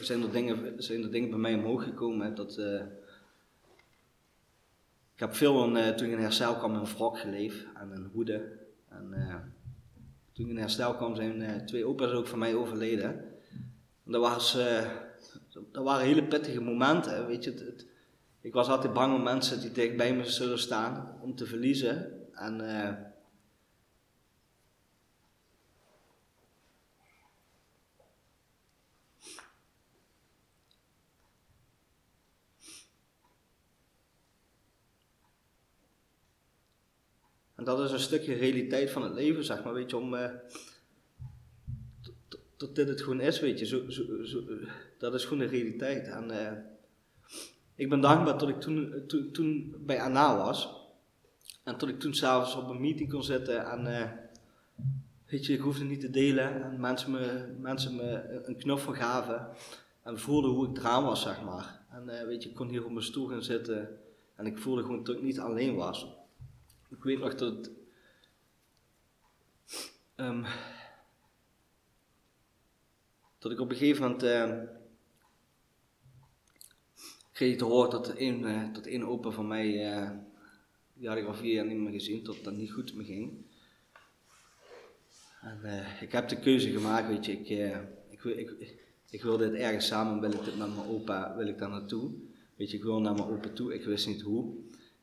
zijn 0.00 0.22
er 0.22 0.32
dingen, 0.32 0.82
zijn 0.82 1.02
er 1.02 1.10
dingen 1.10 1.30
bij 1.30 1.38
mij 1.38 1.54
omhoog 1.54 1.84
gekomen, 1.84 2.34
dat 2.34 2.58
ik 5.14 5.24
heb 5.24 5.34
veel 5.34 5.76
uh, 5.76 5.88
toen 5.88 6.06
ik 6.06 6.12
in 6.12 6.18
herstel 6.18 6.56
kwam 6.56 6.74
in 6.74 6.84
wrok 6.84 7.18
geleefd 7.18 7.66
en 7.74 7.90
een 7.90 8.10
hoede. 8.12 8.58
En 8.88 9.12
toen 10.38 10.46
ik 10.46 10.52
in 10.52 10.60
herstel 10.60 10.94
kwam 10.94 11.14
zijn 11.14 11.40
uh, 11.40 11.50
twee 11.56 11.86
opa's 11.86 12.12
ook 12.12 12.26
van 12.26 12.38
mij 12.38 12.54
overleden. 12.54 13.10
En 14.04 14.12
dat, 14.12 14.20
was, 14.20 14.58
dat 15.72 15.84
waren 15.84 16.06
hele 16.06 16.24
pittige 16.24 16.60
momenten. 16.60 17.26
Weet 17.26 17.44
je, 17.44 17.50
het, 17.50 17.86
ik 18.40 18.52
was 18.52 18.68
altijd 18.68 18.92
bang 18.92 19.14
om 19.14 19.22
mensen 19.22 19.60
die 19.60 19.72
dicht 19.72 19.96
bij 19.96 20.14
me 20.14 20.24
zullen 20.24 20.58
staan 20.58 21.18
om 21.22 21.34
te 21.34 21.46
verliezen. 21.46 22.12
En 22.32 22.60
dat 37.76 37.80
is 37.86 37.92
een 37.92 37.98
stukje 37.98 38.34
realiteit 38.34 38.90
van 38.90 39.02
het 39.02 39.12
leven, 39.12 39.44
zeg 39.44 39.64
maar, 39.64 39.72
weet 39.72 39.90
je, 39.90 39.96
om... 39.96 40.14
Uh, 40.14 40.30
tot 42.56 42.74
dit 42.74 42.88
het 42.88 43.02
gewoon 43.02 43.20
is, 43.20 43.40
weet 43.40 43.58
je. 43.58 43.66
Zo, 43.66 43.90
zo, 43.90 44.42
dat 44.98 45.14
is 45.14 45.24
gewoon 45.24 45.38
de 45.38 45.44
realiteit. 45.44 46.08
En 46.08 46.30
uh, 46.30 46.52
ik 47.74 47.88
ben 47.88 48.00
dankbaar 48.00 48.38
dat 48.38 48.48
ik 48.48 48.60
toen, 48.60 49.06
toen, 49.32 49.74
bij 49.78 50.02
Anna 50.02 50.36
was. 50.36 50.76
En 51.64 51.78
dat 51.78 51.88
ik 51.88 52.00
toen 52.00 52.14
s'avonds 52.14 52.56
op 52.56 52.68
een 52.68 52.80
meeting 52.80 53.10
kon 53.10 53.24
zitten 53.24 53.70
en... 53.70 53.86
Uh, 53.86 54.02
weet 55.26 55.46
je, 55.46 55.52
ik 55.52 55.60
hoefde 55.60 55.84
niet 55.84 56.00
te 56.00 56.10
delen 56.10 56.62
en 56.62 56.80
mensen 56.80 57.10
me, 57.10 57.54
mensen 57.60 57.96
me 57.96 58.40
een 58.44 58.56
knuffel 58.56 58.92
gaven. 58.92 59.48
en 60.02 60.18
voelde 60.18 60.48
hoe 60.48 60.68
ik 60.68 60.76
eraan 60.76 61.04
was, 61.04 61.22
zeg 61.22 61.42
maar. 61.42 61.80
En 61.90 62.08
eh, 62.08 62.26
weet 62.26 62.42
je, 62.42 62.48
ik 62.48 62.54
kon 62.54 62.68
hier 62.68 62.84
op 62.84 62.90
mijn 62.90 63.04
stoel 63.04 63.26
gaan 63.26 63.42
zitten 63.42 63.98
en 64.36 64.46
ik 64.46 64.58
voelde 64.58 64.82
gewoon 64.82 65.04
dat 65.04 65.16
ik 65.16 65.22
niet 65.22 65.40
alleen 65.40 65.74
was. 65.74 66.17
Ik 66.90 67.02
weet 67.02 67.18
nog 67.18 67.34
dat. 67.34 67.70
Um, 70.16 70.44
dat 73.38 73.52
ik 73.52 73.60
op 73.60 73.70
een 73.70 73.76
gegeven 73.76 74.02
moment. 74.02 74.22
Uh, 74.22 74.76
kreeg 77.32 77.56
te 77.56 77.64
horen 77.64 77.90
dat 77.90 78.18
een, 78.18 78.40
uh, 78.40 78.72
dat 78.72 79.02
opa 79.02 79.30
van 79.30 79.46
mij. 79.46 79.96
Uh, 79.96 80.10
die 80.94 81.08
had 81.08 81.16
ik 81.16 81.34
vier 81.34 81.54
jaar 81.54 81.66
niet 81.66 81.78
meer 81.78 81.92
gezien, 81.92 82.22
tot 82.22 82.44
dat 82.44 82.54
niet 82.54 82.72
goed 82.72 82.94
me 82.94 83.04
ging. 83.04 83.46
En 85.40 85.60
uh, 85.64 86.02
ik 86.02 86.12
heb 86.12 86.28
de 86.28 86.40
keuze 86.40 86.70
gemaakt, 86.70 87.08
weet 87.08 87.26
je, 87.26 87.32
ik, 87.32 87.48
ik, 88.10 88.22
ik, 88.22 88.74
ik, 89.10 89.22
wil 89.22 89.36
dit 89.36 89.52
ergens 89.52 89.86
samen, 89.86 90.20
wil 90.20 90.32
ik 90.32 90.44
dit 90.44 90.58
met 90.58 90.74
mijn 90.74 90.88
opa, 90.88 91.36
wil 91.36 91.46
ik 91.46 91.58
daar 91.58 91.68
naartoe. 91.68 92.10
Weet 92.56 92.70
je, 92.70 92.76
ik 92.76 92.82
wil 92.82 93.00
naar 93.00 93.14
mijn 93.14 93.28
opa 93.28 93.48
toe, 93.48 93.74
ik 93.74 93.84
wist 93.84 94.06
niet 94.06 94.20
hoe. 94.20 94.54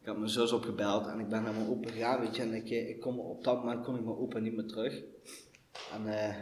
Ik 0.06 0.12
had 0.12 0.20
mijn 0.20 0.32
zus 0.32 0.52
opgebeld 0.52 1.08
en 1.08 1.20
ik 1.20 1.30
ben 1.30 1.44
naar 1.44 1.54
mijn 1.54 1.68
opa 1.68 1.90
gegaan, 1.90 2.20
weet 2.20 2.36
je, 2.36 2.42
en 2.42 2.54
ik, 2.54 2.70
ik 2.70 3.00
kom, 3.00 3.20
op 3.20 3.44
dat 3.44 3.64
moment 3.64 3.84
kon 3.84 3.96
ik 3.96 4.04
mijn 4.04 4.18
opa 4.18 4.40
niet 4.40 4.56
meer 4.56 4.66
terug. 4.66 5.04
En 5.94 6.02
uh, 6.02 6.36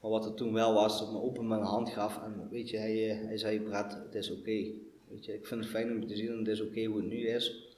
maar 0.00 0.10
wat 0.10 0.24
er 0.24 0.34
toen 0.34 0.52
wel 0.52 0.74
was, 0.74 0.98
dat 0.98 1.10
mijn 1.12 1.22
opa 1.22 1.42
me 1.42 1.56
een 1.56 1.62
hand 1.62 1.90
gaf 1.90 2.22
en 2.22 2.48
weet 2.50 2.70
je, 2.70 2.76
hij, 2.76 3.10
eh, 3.10 3.24
hij 3.26 3.38
zei, 3.38 3.60
Brad, 3.60 3.92
het 3.92 4.14
is 4.14 4.30
oké. 4.30 4.64
Weet 5.08 5.24
je, 5.24 5.34
ik 5.34 5.46
vind 5.46 5.60
het 5.60 5.70
fijn 5.70 5.90
om 5.90 6.00
je 6.00 6.06
te 6.06 6.16
zien 6.16 6.28
en 6.28 6.38
het 6.38 6.48
is 6.48 6.60
oké 6.60 6.84
hoe 6.84 6.96
het 6.96 7.06
nu 7.06 7.28
is. 7.28 7.76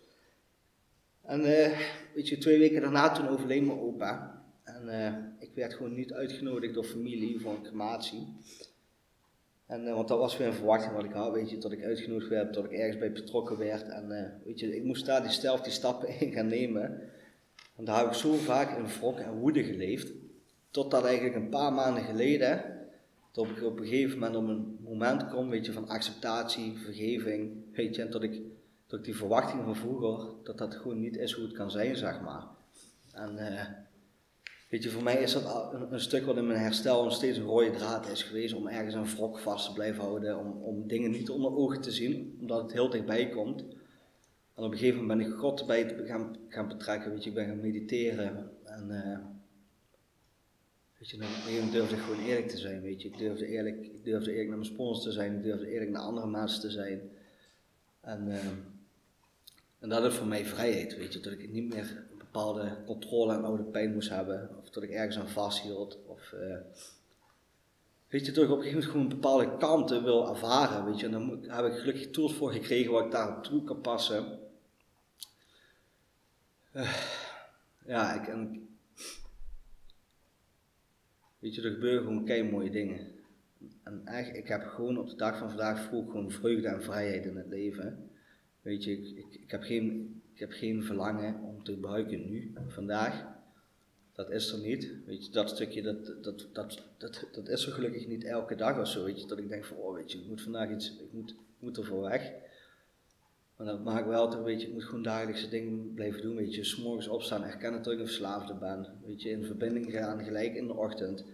En 1.22 1.40
uh, 1.40 1.78
weet 2.14 2.28
je, 2.28 2.38
twee 2.38 2.58
weken 2.58 2.80
daarna 2.80 3.12
toen 3.12 3.28
overleed 3.28 3.66
mijn 3.66 3.80
opa. 3.80 4.42
En 4.64 5.36
ik 5.38 5.50
werd 5.54 5.74
gewoon 5.74 5.94
niet 5.94 6.12
uitgenodigd 6.12 6.74
door 6.74 6.84
familie 6.84 7.40
voor 7.40 7.52
een 7.52 7.62
crematie. 7.62 8.26
En, 9.68 9.86
uh, 9.86 9.94
want 9.94 10.08
dat 10.08 10.18
was 10.18 10.36
weer 10.36 10.46
een 10.46 10.52
verwachting 10.52 10.94
wat 10.94 11.04
ik 11.04 11.12
had, 11.12 11.32
weet 11.32 11.50
je, 11.50 11.58
dat 11.58 11.72
ik 11.72 11.84
uitgenodigd 11.84 12.28
werd, 12.28 12.54
dat 12.54 12.64
ik 12.64 12.72
ergens 12.72 12.98
bij 12.98 13.12
betrokken 13.12 13.58
werd. 13.58 13.88
En 13.88 14.10
uh, 14.10 14.46
weet 14.46 14.60
je, 14.60 14.76
ik 14.76 14.84
moest 14.84 15.06
daar 15.06 15.22
die 15.22 15.62
die 15.62 15.72
stappen 15.72 16.08
in 16.20 16.32
gaan 16.32 16.46
nemen. 16.46 17.00
En 17.76 17.84
daar 17.84 17.98
heb 17.98 18.06
ik 18.06 18.12
zo 18.12 18.32
vaak 18.32 18.76
in 18.78 18.86
wrok 18.86 19.18
en 19.18 19.38
woede 19.38 19.64
geleefd. 19.64 20.12
Totdat 20.70 21.04
eigenlijk 21.04 21.36
een 21.36 21.48
paar 21.48 21.72
maanden 21.72 22.02
geleden, 22.02 22.64
dat 23.32 23.46
ik 23.46 23.62
op 23.62 23.80
een 23.80 23.86
gegeven 23.86 24.18
moment 24.18 24.36
op 24.36 24.48
een 24.48 24.78
moment 24.80 25.28
kom, 25.28 25.48
weet 25.48 25.66
je, 25.66 25.72
van 25.72 25.88
acceptatie, 25.88 26.78
vergeving, 26.78 27.52
weet 27.72 27.94
je, 27.94 28.02
en 28.02 28.10
dat 28.10 28.22
ik, 28.22 28.40
dat 28.86 28.98
ik 28.98 29.04
die 29.04 29.16
verwachting 29.16 29.64
van 29.64 29.76
vroeger, 29.76 30.26
dat 30.42 30.58
dat 30.58 30.74
gewoon 30.74 31.00
niet 31.00 31.16
is 31.16 31.32
hoe 31.32 31.44
het 31.44 31.54
kan 31.54 31.70
zijn, 31.70 31.96
zeg 31.96 32.20
maar. 32.20 32.44
En 33.12 33.32
uh, 33.38 33.62
weet 34.68 34.82
je, 34.82 34.90
voor 34.90 35.02
mij 35.02 35.22
is 35.22 35.32
dat 35.32 35.72
een, 35.90 36.00
stuk 36.00 36.24
wat 36.24 36.36
in 36.36 36.46
mijn 36.46 36.60
herstel 36.60 37.04
nog 37.04 37.12
steeds 37.12 37.38
een 37.38 37.44
rode 37.44 37.70
draad 37.70 38.08
is 38.08 38.22
geweest, 38.22 38.54
om 38.54 38.68
ergens 38.68 38.94
een 38.94 39.16
wrok 39.16 39.38
vast 39.38 39.66
te 39.66 39.72
blijven 39.72 40.02
houden, 40.02 40.38
om, 40.38 40.62
om 40.62 40.88
dingen 40.88 41.10
niet 41.10 41.30
onder 41.30 41.56
ogen 41.56 41.80
te 41.80 41.90
zien, 41.90 42.36
omdat 42.40 42.62
het 42.62 42.72
heel 42.72 42.90
dichtbij 42.90 43.28
komt. 43.28 43.60
En 44.54 44.64
op 44.64 44.72
een 44.72 44.78
gegeven 44.78 45.00
moment 45.00 45.18
ben 45.18 45.28
ik 45.28 45.34
God 45.34 45.66
bij 45.66 45.94
gaan, 46.06 46.36
gaan 46.48 46.68
betrekken, 46.68 47.10
weet 47.10 47.22
je, 47.22 47.28
ik 47.28 47.36
ben 47.36 47.46
gaan 47.46 47.60
mediteren 47.60 48.50
en... 48.64 48.88
Uh, 48.90 49.36
Weet 50.98 51.10
je, 51.10 51.16
op 51.16 51.22
een 51.22 51.28
gegeven 51.28 51.54
moment 51.54 51.72
durfde 51.72 51.96
ik 51.96 52.02
gewoon 52.02 52.24
eerlijk 52.24 52.48
te 52.48 52.56
zijn, 52.56 52.80
weet 52.80 53.02
je. 53.02 53.08
Ik 53.08 53.18
durfde 53.18 53.46
eerlijk, 53.46 53.86
ik 53.86 54.04
durfde 54.04 54.30
eerlijk 54.30 54.48
naar 54.48 54.58
mijn 54.58 54.70
sponsors 54.70 55.04
te 55.04 55.12
zijn, 55.12 55.36
ik 55.36 55.42
durfde 55.42 55.70
eerlijk 55.70 55.90
naar 55.90 56.02
andere 56.02 56.26
mensen 56.26 56.60
te 56.60 56.70
zijn. 56.70 57.00
En, 58.00 58.28
uh, 58.28 58.44
en 59.78 59.88
dat 59.88 60.04
is 60.04 60.14
voor 60.14 60.26
mij 60.26 60.44
vrijheid, 60.44 60.96
weet 60.96 61.12
je. 61.12 61.20
Dat 61.20 61.32
ik 61.32 61.52
niet 61.52 61.74
meer 61.74 62.06
controle 62.86 63.34
en 63.34 63.44
oude 63.44 63.62
pijn 63.62 63.92
moest 63.92 64.08
hebben, 64.08 64.50
of 64.62 64.70
dat 64.70 64.82
ik 64.82 64.90
ergens 64.90 65.18
aan 65.18 65.28
vasthield, 65.28 65.98
of... 66.06 66.32
Uh, 66.32 66.56
weet 68.08 68.26
je, 68.26 68.32
dat 68.32 68.44
ik 68.44 68.50
op 68.50 68.56
een 68.56 68.62
gegeven 68.64 68.88
moment 68.88 68.90
gewoon 68.90 69.08
bepaalde 69.08 69.56
kanten 69.56 70.04
wil 70.04 70.28
ervaren, 70.28 70.84
weet 70.84 71.00
je. 71.00 71.06
En 71.06 71.12
dan 71.12 71.44
heb 71.46 71.64
ik 71.64 71.78
gelukkig 71.78 72.10
tools 72.10 72.34
voor 72.34 72.52
gekregen 72.52 72.92
waar 72.92 73.04
ik 73.04 73.10
daarop 73.10 73.44
toe 73.44 73.64
kan 73.64 73.80
passen. 73.80 74.38
Uh, 76.72 76.96
ja, 77.86 78.22
ik, 78.22 78.28
en 78.28 78.68
Weet 81.38 81.54
je, 81.54 81.62
er 81.62 81.70
gebeuren 81.70 82.02
gewoon 82.02 82.24
kei 82.24 82.50
mooie 82.50 82.70
dingen. 82.70 83.06
En 83.82 84.02
echt, 84.04 84.36
ik 84.36 84.48
heb 84.48 84.62
gewoon 84.62 84.98
op 84.98 85.08
de 85.08 85.16
dag 85.16 85.38
van 85.38 85.48
vandaag 85.48 85.84
vroeg 85.84 86.10
gewoon 86.10 86.30
vreugde 86.30 86.68
en 86.68 86.82
vrijheid 86.82 87.24
in 87.24 87.36
het 87.36 87.46
leven. 87.46 88.10
Weet 88.62 88.84
je, 88.84 88.92
ik, 88.92 89.34
ik, 89.34 89.50
heb, 89.50 89.62
geen, 89.62 90.17
ik 90.38 90.44
heb 90.48 90.52
geen 90.52 90.84
verlangen 90.84 91.40
om 91.42 91.64
te 91.64 91.72
gebruiken 91.72 92.30
nu, 92.30 92.52
vandaag. 92.68 93.26
Dat 94.12 94.30
is 94.30 94.52
er 94.52 94.58
niet. 94.58 94.92
Weet 95.06 95.26
je, 95.26 95.32
dat 95.32 95.50
stukje, 95.50 95.82
dat, 95.82 96.06
dat, 96.06 96.48
dat, 96.52 96.82
dat, 96.98 97.26
dat 97.32 97.48
is 97.48 97.66
er 97.66 97.72
gelukkig 97.72 98.06
niet 98.06 98.24
elke 98.24 98.54
dag 98.54 98.78
of 98.80 98.88
zo. 98.88 99.04
Weet 99.04 99.20
je, 99.20 99.26
dat 99.26 99.38
ik 99.38 99.48
denk 99.48 99.64
van, 99.64 99.76
oh 99.76 99.94
weet 99.94 100.12
je, 100.12 100.18
ik 100.18 100.26
moet 100.26 100.42
vandaag 100.42 100.70
iets, 100.70 100.96
ik 100.98 101.12
moet, 101.12 101.30
ik 101.30 101.36
moet 101.58 101.76
er 101.76 101.84
voor 101.84 102.02
weg. 102.02 102.32
Maar 103.56 103.66
dat 103.66 103.84
maakt 103.84 104.06
wel 104.06 104.30
toch, 104.30 104.42
weet 104.42 104.60
je, 104.60 104.66
ik 104.66 104.72
moet 104.72 104.84
gewoon 104.84 105.02
dagelijkse 105.02 105.48
dingen 105.48 105.94
blijven 105.94 106.22
doen. 106.22 106.36
Weet 106.36 106.54
je, 106.54 106.64
s'morgens 106.64 107.08
opstaan, 107.08 107.44
erkennen 107.44 107.82
dat 107.82 107.92
ik 107.92 107.98
een 107.98 108.06
verslaafde 108.06 108.54
ben. 108.54 108.86
Weet 109.06 109.22
je, 109.22 109.30
in 109.30 109.44
verbinding 109.44 109.92
gaan, 109.92 110.24
gelijk 110.24 110.54
in 110.54 110.66
de 110.66 110.74
ochtend. 110.74 111.24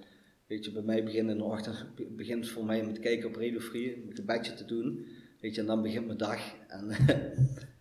Weet 0.46 0.64
je, 0.64 0.72
bij 0.72 0.82
mij 0.82 1.04
begint 1.04 1.30
in 1.30 1.38
de 1.38 1.44
ochtend, 1.44 1.86
begint 2.16 2.48
voor 2.48 2.64
mij 2.64 2.84
met 2.84 2.98
kijken 2.98 3.28
op 3.28 3.34
Radio 3.34 3.60
Free, 3.60 3.94
een 3.96 4.14
gebedje 4.14 4.54
te 4.54 4.64
doen. 4.64 5.06
Weet 5.40 5.54
je, 5.54 5.60
en 5.60 5.66
dan 5.66 5.82
begint 5.82 6.06
mijn 6.06 6.18
dag. 6.18 6.54
En, 6.68 6.88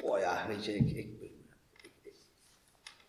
boah 0.00 0.20
ja, 0.20 0.46
weet 0.48 0.64
je, 0.64 0.74
ik, 0.74 0.90
ik, 0.90 1.08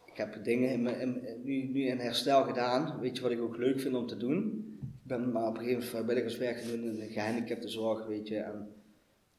ik, 0.06 0.18
heb 0.18 0.44
dingen 0.44 0.70
in 1.00 1.22
nu, 1.44 1.64
nu 1.64 1.82
in 1.82 2.00
herstel 2.00 2.44
gedaan. 2.44 3.00
Weet 3.00 3.16
je 3.16 3.22
wat 3.22 3.32
ik 3.32 3.42
ook 3.42 3.58
leuk 3.58 3.80
vind 3.80 3.96
om 3.96 4.08
te 4.08 4.18
doen? 4.18 4.66
Ik 4.82 5.08
ben 5.08 5.32
maar 5.32 5.48
op 5.48 5.58
een 5.58 5.64
gegeven 5.64 5.74
moment 5.74 5.90
vrijwilligerswerk 5.90 6.58
gaan 6.60 6.72
doen 6.72 6.84
in 6.84 6.96
de 6.96 7.08
gehandicaptenzorg, 7.08 8.06
weet 8.06 8.28
je. 8.28 8.38
En, 8.38 8.74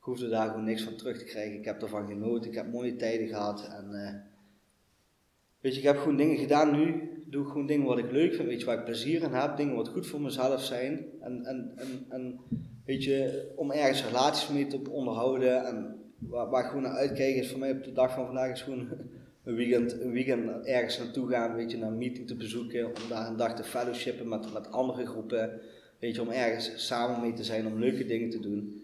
ik 0.02 0.08
hoefde 0.08 0.28
daar 0.28 0.48
gewoon 0.48 0.64
niks 0.64 0.82
van 0.82 0.96
terug 0.96 1.18
te 1.18 1.24
krijgen. 1.24 1.58
Ik 1.58 1.64
heb 1.64 1.82
ervan 1.82 2.06
genoten, 2.06 2.50
ik 2.50 2.56
heb 2.56 2.72
mooie 2.72 2.96
tijden 2.96 3.28
gehad. 3.28 3.68
En 3.68 3.90
uh, 3.90 4.14
weet 5.60 5.72
je, 5.72 5.78
ik 5.78 5.86
heb 5.86 5.96
gewoon 5.98 6.16
dingen 6.16 6.36
gedaan 6.36 6.72
nu. 6.72 7.10
Doe 7.26 7.42
ik 7.42 7.48
gewoon 7.48 7.66
dingen 7.66 7.86
wat 7.86 7.98
ik 7.98 8.10
leuk 8.10 8.34
vind, 8.34 8.48
weet 8.48 8.60
je, 8.60 8.66
waar 8.66 8.78
ik 8.78 8.84
plezier 8.84 9.22
in 9.22 9.32
heb. 9.32 9.56
Dingen 9.56 9.74
wat 9.74 9.88
goed 9.88 10.06
voor 10.06 10.20
mezelf 10.20 10.62
zijn. 10.62 11.04
En, 11.20 11.44
en, 11.44 11.72
en, 11.76 12.06
en 12.08 12.40
weet 12.84 13.04
je, 13.04 13.48
om 13.56 13.70
ergens 13.70 14.04
relaties 14.04 14.48
mee 14.48 14.66
te 14.66 14.90
onderhouden. 14.90 15.66
En 15.66 16.01
waar, 16.28 16.60
ik 16.60 16.66
gewoon 16.66 16.82
naar 16.82 16.96
uitkijk 16.96 17.34
is 17.34 17.50
voor 17.50 17.58
mij 17.58 17.70
op 17.70 17.84
de 17.84 17.92
dag 17.92 18.14
van 18.14 18.26
vandaag 18.26 18.50
is 18.50 18.62
gewoon 18.62 18.88
een 19.44 19.54
weekend, 19.54 20.00
een 20.00 20.12
weekend 20.12 20.66
ergens 20.66 20.98
naartoe 20.98 21.28
gaan, 21.28 21.54
weet 21.54 21.70
je, 21.70 21.76
naar 21.76 21.90
een 21.90 21.98
meeting 21.98 22.26
te 22.26 22.36
bezoeken. 22.36 22.86
Om 22.86 23.08
daar 23.08 23.26
een 23.26 23.36
dag 23.36 23.56
te 23.56 23.64
fellowshippen 23.64 24.28
met, 24.28 24.52
met 24.52 24.70
andere 24.70 25.06
groepen. 25.06 25.60
Weet 25.98 26.14
je, 26.14 26.20
om 26.20 26.30
ergens 26.30 26.86
samen 26.86 27.20
mee 27.20 27.32
te 27.32 27.44
zijn, 27.44 27.66
om 27.66 27.78
leuke 27.78 28.06
dingen 28.06 28.30
te 28.30 28.40
doen. 28.40 28.82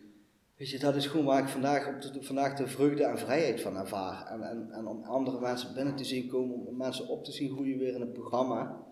Weet 0.57 0.71
je, 0.71 0.79
dat 0.79 0.97
is 0.97 1.07
gewoon 1.07 1.27
waar 1.27 1.43
ik 1.43 1.49
vandaag, 1.49 1.89
op 1.89 2.03
de, 2.03 2.23
vandaag 2.23 2.57
de 2.57 2.67
vreugde 2.67 3.05
en 3.05 3.19
vrijheid 3.19 3.61
van 3.61 3.77
ervaar. 3.77 4.27
En, 4.27 4.43
en, 4.43 4.69
en 4.71 4.87
om 4.87 5.03
andere 5.03 5.41
mensen 5.41 5.75
binnen 5.75 5.97
te 5.97 6.05
zien 6.05 6.29
komen, 6.29 6.67
om 6.67 6.77
mensen 6.77 7.09
op 7.09 7.25
te 7.25 7.33
zien 7.33 7.51
groeien 7.51 7.79
weer 7.79 7.95
in 7.95 8.01
het 8.01 8.13
programma. 8.13 8.87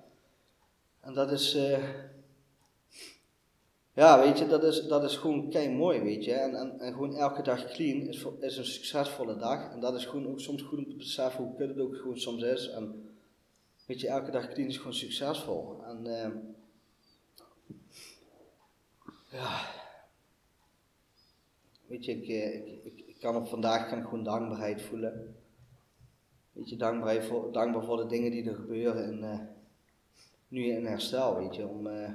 En 1.01 1.15
dat 1.15 1.33
is, 1.33 1.57
uh, 1.57 1.79
ja, 3.97 4.21
weet 4.21 4.39
je, 4.39 4.47
dat 4.47 4.65
is, 4.65 4.87
dat 4.87 5.05
is 5.05 5.17
gewoon 5.17 5.51
kei 5.51 5.71
mooi, 5.71 6.01
weet 6.01 6.25
je. 6.25 6.33
En, 6.33 6.55
en, 6.55 6.81
en 6.81 6.93
gewoon 6.93 7.17
elke 7.17 7.43
dag 7.43 7.73
clean 7.73 8.01
is, 8.01 8.27
is 8.41 8.57
een 8.57 8.65
succesvolle 8.65 9.37
dag. 9.37 9.73
En 9.73 9.81
dat 9.81 9.95
is 9.95 10.05
gewoon 10.05 10.29
ook 10.29 10.41
soms 10.41 10.63
goed 10.63 10.79
om 10.79 10.89
te 10.89 10.97
beseffen 10.97 11.45
hoe 11.45 11.57
kut 11.57 11.69
het 11.69 11.79
ook 11.79 11.97
gewoon 11.97 12.19
soms 12.19 12.43
is. 12.43 12.69
En 12.69 13.15
weet 13.87 14.01
je, 14.01 14.09
elke 14.09 14.31
dag 14.31 14.53
clean 14.53 14.69
is 14.69 14.77
gewoon 14.77 14.95
succesvol. 14.95 15.85
En 15.85 16.07
uh, 16.07 16.29
ja 19.31 19.85
Weet 21.87 22.05
je, 22.05 22.13
eh, 22.13 22.85
ik, 22.85 23.03
ik, 23.07 23.17
kan 23.21 23.37
op 23.37 23.49
vandaag 23.49 23.89
kan 23.89 24.03
gewoon 24.03 24.25
dankbaarheid 24.25 24.83
voelen. 24.83 25.37
Weet 26.53 26.69
je, 26.69 26.77
dankbaar 26.77 27.25
voor, 27.25 27.53
dankbaar 27.53 27.85
voor 27.85 27.97
de 27.97 28.07
dingen 28.07 28.31
die 28.31 28.49
er 28.49 28.55
gebeuren 28.55 29.05
en 29.05 29.19
uh, 29.19 29.41
nu 30.49 30.65
in 30.65 30.87
herstel, 30.87 31.37
weet 31.37 31.57
je, 31.57 31.67
om, 31.67 31.87
uh, 31.87 32.11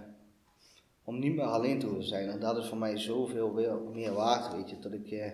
om 1.11 1.19
niet 1.19 1.35
meer 1.35 1.45
alleen 1.45 1.79
te 1.79 1.85
hoeven 1.85 2.07
zijn. 2.07 2.29
En 2.29 2.39
dat 2.39 2.57
is 2.57 2.67
voor 2.67 2.77
mij 2.77 2.97
zoveel 2.97 3.53
meer 3.93 4.13
waard, 4.13 4.53
weet 4.53 4.69
je, 4.69 4.79
dat 4.79 4.93
ik, 4.93 5.11
uh, 5.11 5.25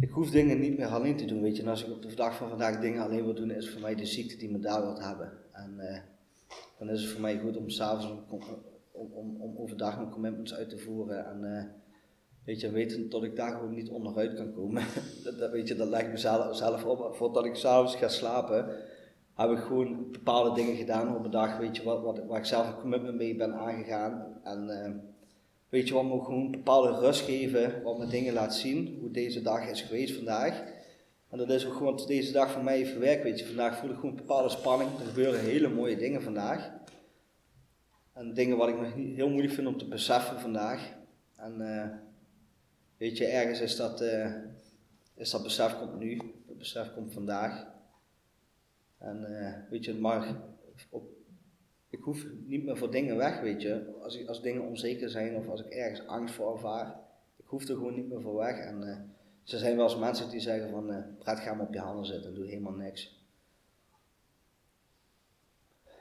ik 0.00 0.10
hoef 0.10 0.30
dingen 0.30 0.60
niet 0.60 0.78
meer 0.78 0.86
alleen 0.86 1.16
te 1.16 1.24
doen, 1.24 1.42
weet 1.42 1.56
je. 1.56 1.68
Als 1.68 1.84
ik 1.84 1.92
op 1.92 2.02
de 2.02 2.14
dag 2.14 2.36
van 2.36 2.48
vandaag 2.48 2.80
dingen 2.80 3.02
alleen 3.02 3.24
wil 3.24 3.34
doen, 3.34 3.50
is 3.50 3.70
voor 3.70 3.80
mij 3.80 3.94
de 3.94 4.06
ziekte 4.06 4.36
die 4.36 4.50
me 4.50 4.58
daar 4.58 4.82
wilt 4.82 5.02
hebben. 5.02 5.32
En 5.52 6.02
dan 6.78 6.90
is 6.90 7.02
het 7.02 7.10
voor 7.10 7.20
mij 7.20 7.38
goed 7.38 7.56
om 7.56 7.68
s'avonds 7.68 8.06
om, 8.06 8.40
om, 8.92 9.40
om, 9.40 9.56
overdag 9.58 9.96
mijn 9.96 10.10
commitments 10.10 10.54
uit 10.54 10.68
te 10.68 10.78
voeren 10.78 11.26
en 11.26 11.72
Weet 12.48 12.60
je, 12.60 12.70
weten 12.70 13.10
dat 13.10 13.22
ik 13.22 13.36
daar 13.36 13.50
gewoon 13.50 13.74
niet 13.74 13.88
onderuit 13.88 14.34
kan 14.34 14.52
komen. 14.52 14.82
dat, 15.38 15.50
weet 15.50 15.68
je, 15.68 15.74
dat 15.74 15.88
leg 15.88 16.00
ik 16.00 16.10
mezelf 16.10 16.56
zelf 16.56 16.84
op. 16.84 17.16
Voordat 17.16 17.44
ik 17.44 17.54
s'avonds 17.54 17.96
ga 17.96 18.08
slapen, 18.08 18.76
heb 19.38 19.50
ik 19.50 19.64
gewoon 19.64 20.10
bepaalde 20.10 20.54
dingen 20.54 20.76
gedaan 20.76 21.16
op 21.16 21.24
een 21.24 21.30
dag, 21.30 21.58
weet 21.58 21.76
je, 21.76 21.82
wat, 21.82 22.02
wat, 22.02 22.24
waar 22.26 22.38
ik 22.38 22.44
zelf 22.44 22.68
een 22.68 22.80
commitment 22.80 23.16
mee 23.16 23.36
ben 23.36 23.54
aangegaan. 23.54 24.40
En 24.44 24.68
uh, 24.68 25.02
weet 25.68 25.88
je, 25.88 25.94
wat 25.94 26.04
me 26.04 26.24
gewoon 26.24 26.50
bepaalde 26.50 26.98
rust 26.98 27.20
geven, 27.20 27.82
wat 27.82 27.98
me 27.98 28.06
dingen 28.06 28.34
laat 28.34 28.54
zien, 28.54 28.96
hoe 29.00 29.10
deze 29.10 29.42
dag 29.42 29.68
is 29.68 29.82
geweest 29.82 30.14
vandaag. 30.14 30.64
En 31.28 31.38
dat 31.38 31.50
is 31.50 31.66
ook 31.66 31.74
gewoon 31.74 32.00
deze 32.06 32.32
dag 32.32 32.50
voor 32.50 32.64
mij 32.64 32.86
verwerkt, 32.86 33.22
weet 33.22 33.38
je. 33.38 33.46
Vandaag 33.46 33.78
voel 33.78 33.90
ik 33.90 33.96
gewoon 33.96 34.16
bepaalde 34.16 34.48
spanning, 34.48 34.90
er 34.98 35.06
gebeuren 35.06 35.40
hele 35.40 35.68
mooie 35.68 35.96
dingen 35.96 36.22
vandaag. 36.22 36.70
en 38.12 38.34
dingen 38.34 38.56
wat 38.56 38.68
ik 38.68 38.80
nog 38.80 38.96
niet 38.96 39.16
heel 39.16 39.28
moeilijk 39.28 39.54
vind 39.54 39.66
om 39.66 39.78
te 39.78 39.88
beseffen 39.88 40.40
vandaag. 40.40 40.96
En 41.36 41.60
uh, 41.60 41.84
weet 42.96 43.18
je, 43.18 43.26
ergens 43.26 43.60
is 43.60 43.76
dat, 43.76 44.02
uh, 44.02 44.34
is 45.14 45.30
dat 45.30 45.42
besef 45.42 45.78
komt 45.78 45.98
nu, 45.98 46.16
dat 46.46 46.58
besef 46.58 46.94
komt 46.94 47.12
vandaag. 47.12 47.76
En 48.98 49.26
uh, 49.28 49.70
weet 49.70 49.84
je, 49.84 49.94
maar 49.94 50.36
op, 50.90 51.10
ik 51.90 52.00
hoef 52.00 52.26
niet 52.46 52.64
meer 52.64 52.76
voor 52.76 52.90
dingen 52.90 53.16
weg, 53.16 53.40
weet 53.40 53.62
je. 53.62 53.94
Als, 54.02 54.26
als 54.26 54.42
dingen 54.42 54.62
onzeker 54.62 55.10
zijn 55.10 55.36
of 55.36 55.48
als 55.48 55.60
ik 55.60 55.66
ergens 55.66 56.06
angst 56.06 56.34
voor 56.34 56.52
ervaar, 56.52 57.00
ik 57.36 57.46
hoef 57.46 57.68
er 57.68 57.74
gewoon 57.74 57.94
niet 57.94 58.08
meer 58.08 58.20
voor 58.20 58.36
weg. 58.36 58.58
En 58.58 58.80
uh, 58.80 58.88
er 59.52 59.58
zijn 59.58 59.76
wel 59.76 59.84
eens 59.84 59.98
mensen 59.98 60.30
die 60.30 60.40
zeggen 60.40 60.70
van, 60.70 60.90
uh, 60.90 60.98
Brett, 61.18 61.40
ga 61.40 61.54
maar 61.54 61.66
op 61.66 61.74
je 61.74 61.80
handen 61.80 62.06
zitten, 62.06 62.34
doe 62.34 62.46
helemaal 62.46 62.72
niks. 62.72 63.26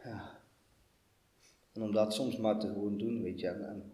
Ja. 0.03 0.39
En 1.73 1.81
om 1.81 1.91
dat 1.91 2.13
soms 2.13 2.37
maar 2.37 2.59
te 2.59 2.67
gewoon 2.67 2.97
doen, 2.97 3.21
weet 3.21 3.39
je. 3.39 3.47
En, 3.47 3.91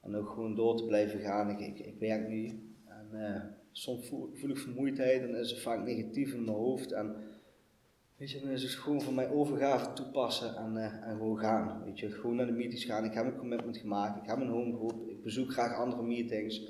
en, 0.00 0.16
ook 0.16 0.28
gewoon 0.28 0.54
door 0.54 0.76
te 0.76 0.84
blijven 0.84 1.20
gaan. 1.20 1.60
Ik, 1.60 1.78
ik, 1.78 1.98
werk 1.98 2.28
nu 2.28 2.72
en 2.86 3.56
soms 3.72 4.08
voel, 4.08 4.30
voel, 4.34 4.50
ik 4.50 4.58
vermoeidheid 4.58 5.22
en 5.22 5.34
is 5.34 5.50
het 5.50 5.60
vaak 5.60 5.84
negatief 5.84 6.32
in 6.32 6.44
mijn 6.44 6.56
hoofd. 6.56 6.92
En 6.92 7.16
weet 8.20 8.30
je, 8.30 8.40
dan 8.40 8.50
is 8.50 8.74
gewoon 8.74 9.02
voor 9.02 9.12
mij 9.12 9.30
overgave 9.30 9.92
toepassen 9.92 10.56
en, 10.56 10.74
uh, 10.74 10.84
en 10.84 11.16
gewoon 11.16 11.38
gaan. 11.38 11.84
Weet 11.84 11.98
je, 11.98 12.10
gewoon 12.10 12.36
naar 12.36 12.46
de 12.46 12.52
meetings 12.52 12.84
gaan. 12.84 13.04
Ik 13.04 13.12
heb 13.12 13.24
een 13.24 13.36
commitment 13.36 13.76
gemaakt, 13.76 14.22
ik 14.22 14.28
heb 14.28 14.40
een 14.40 14.48
homegroep, 14.48 15.08
ik 15.08 15.22
bezoek 15.22 15.52
graag 15.52 15.74
andere 15.74 16.02
meetings. 16.02 16.62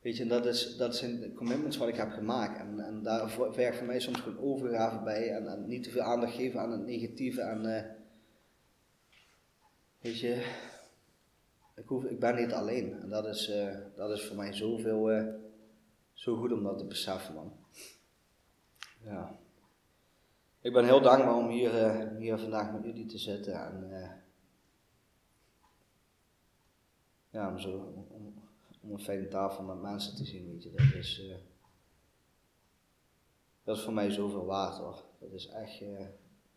Weet 0.00 0.16
je, 0.16 0.26
dat, 0.26 0.46
is, 0.46 0.76
dat 0.76 0.96
zijn 0.96 1.34
commitments 1.34 1.76
wat 1.76 1.88
ik 1.88 1.96
heb 1.96 2.10
gemaakt. 2.10 2.58
En, 2.58 2.80
en 2.80 3.02
daar 3.02 3.52
werkt 3.54 3.76
voor 3.76 3.86
mij 3.86 4.00
soms 4.00 4.20
gewoon 4.20 4.38
overgave 4.38 5.04
bij 5.04 5.30
en, 5.30 5.46
en 5.46 5.66
niet 5.66 5.82
te 5.82 5.90
veel 5.90 6.02
aandacht 6.02 6.34
geven 6.34 6.60
aan 6.60 6.70
het 6.70 6.86
negatieve. 6.86 7.40
En, 7.40 7.64
uh, 7.64 7.82
weet 10.00 10.20
je, 10.20 10.34
ik, 11.74 11.86
hoef, 11.86 12.04
ik 12.04 12.20
ben 12.20 12.36
niet 12.36 12.52
alleen. 12.52 13.00
En 13.00 13.08
dat 13.08 13.26
is, 13.26 13.50
uh, 13.50 13.76
dat 13.96 14.10
is 14.10 14.24
voor 14.24 14.36
mij 14.36 14.52
zoveel, 14.52 15.22
zo 16.12 16.36
goed 16.36 16.52
om 16.52 16.62
dat 16.62 16.78
te 16.78 16.84
beseffen, 16.84 17.34
man. 17.34 17.52
Ja. 19.04 19.38
Ik 20.68 20.74
ben 20.74 20.84
heel 20.84 21.00
dankbaar 21.00 21.36
om 21.36 21.48
hier, 21.48 21.70
hier 22.18 22.38
vandaag 22.38 22.72
met 22.72 22.84
jullie 22.84 23.06
te 23.06 23.18
zitten. 23.18 23.54
En, 23.54 23.90
ja, 27.30 27.50
om 27.50 27.58
zo, 27.58 28.04
om, 28.10 28.92
een 28.92 29.00
fijne 29.00 29.28
tafel 29.28 29.64
met 29.64 29.80
mensen 29.80 30.16
te 30.16 30.24
zien, 30.24 30.46
weet 30.46 30.62
je, 30.62 30.70
dat 30.70 30.94
is, 30.94 31.20
uh, 31.20 31.34
dat 33.62 33.76
is 33.76 33.82
voor 33.82 33.92
mij 33.92 34.10
zoveel 34.10 34.44
waard 34.44 34.76
hoor. 34.76 35.04
Dat 35.18 35.32
is 35.32 35.48
echt 35.48 35.80
een 35.80 36.10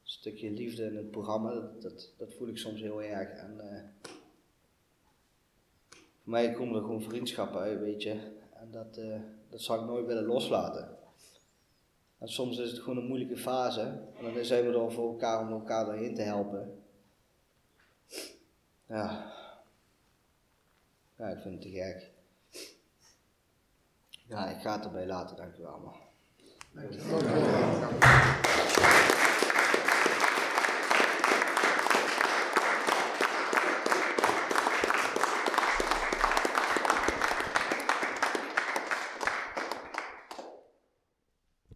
stukje 0.04 0.52
liefde 0.52 0.86
in 0.86 0.96
het 0.96 1.12
programma, 1.12 1.72
dat, 1.80 2.14
dat, 2.18 2.34
voel 2.34 2.48
ik 2.48 2.58
soms 2.58 2.82
heel 2.82 3.04
erg. 3.04 3.30
En 3.30 3.58
voor 6.22 6.32
mij 6.32 6.52
komen 6.52 6.76
er 6.76 6.82
gewoon 6.82 7.02
vriendschappen 7.02 7.60
uit, 7.60 7.80
weet 7.80 8.04
je, 8.04 8.12
en 8.54 8.72
dat, 8.72 9.02
dat 9.50 9.62
zou 9.62 9.80
ik 9.80 9.86
nooit 9.86 10.06
willen 10.06 10.26
loslaten. 10.26 11.01
Soms 12.24 12.58
is 12.58 12.72
het 12.72 12.80
gewoon 12.80 12.98
een 12.98 13.08
moeilijke 13.08 13.38
fase, 13.38 13.82
en 14.18 14.34
dan 14.34 14.46
zijn 14.46 14.66
we 14.66 14.80
er 14.80 14.92
voor 14.92 15.10
elkaar 15.10 15.40
om 15.40 15.52
elkaar 15.52 15.86
doorheen 15.86 16.16
te 16.16 16.22
helpen. 16.22 16.84
Ja. 18.86 19.34
Ik 21.18 21.40
vind 21.42 21.54
het 21.54 21.62
te 21.62 21.70
gek. 21.70 22.12
Ja, 24.28 24.50
ik 24.50 24.62
ga 24.62 24.76
het 24.76 24.86
erbij 24.86 25.06
laten, 25.06 25.36
dankjewel 25.36 25.80
man. 25.80 25.96
Dankjewel. 26.72 27.20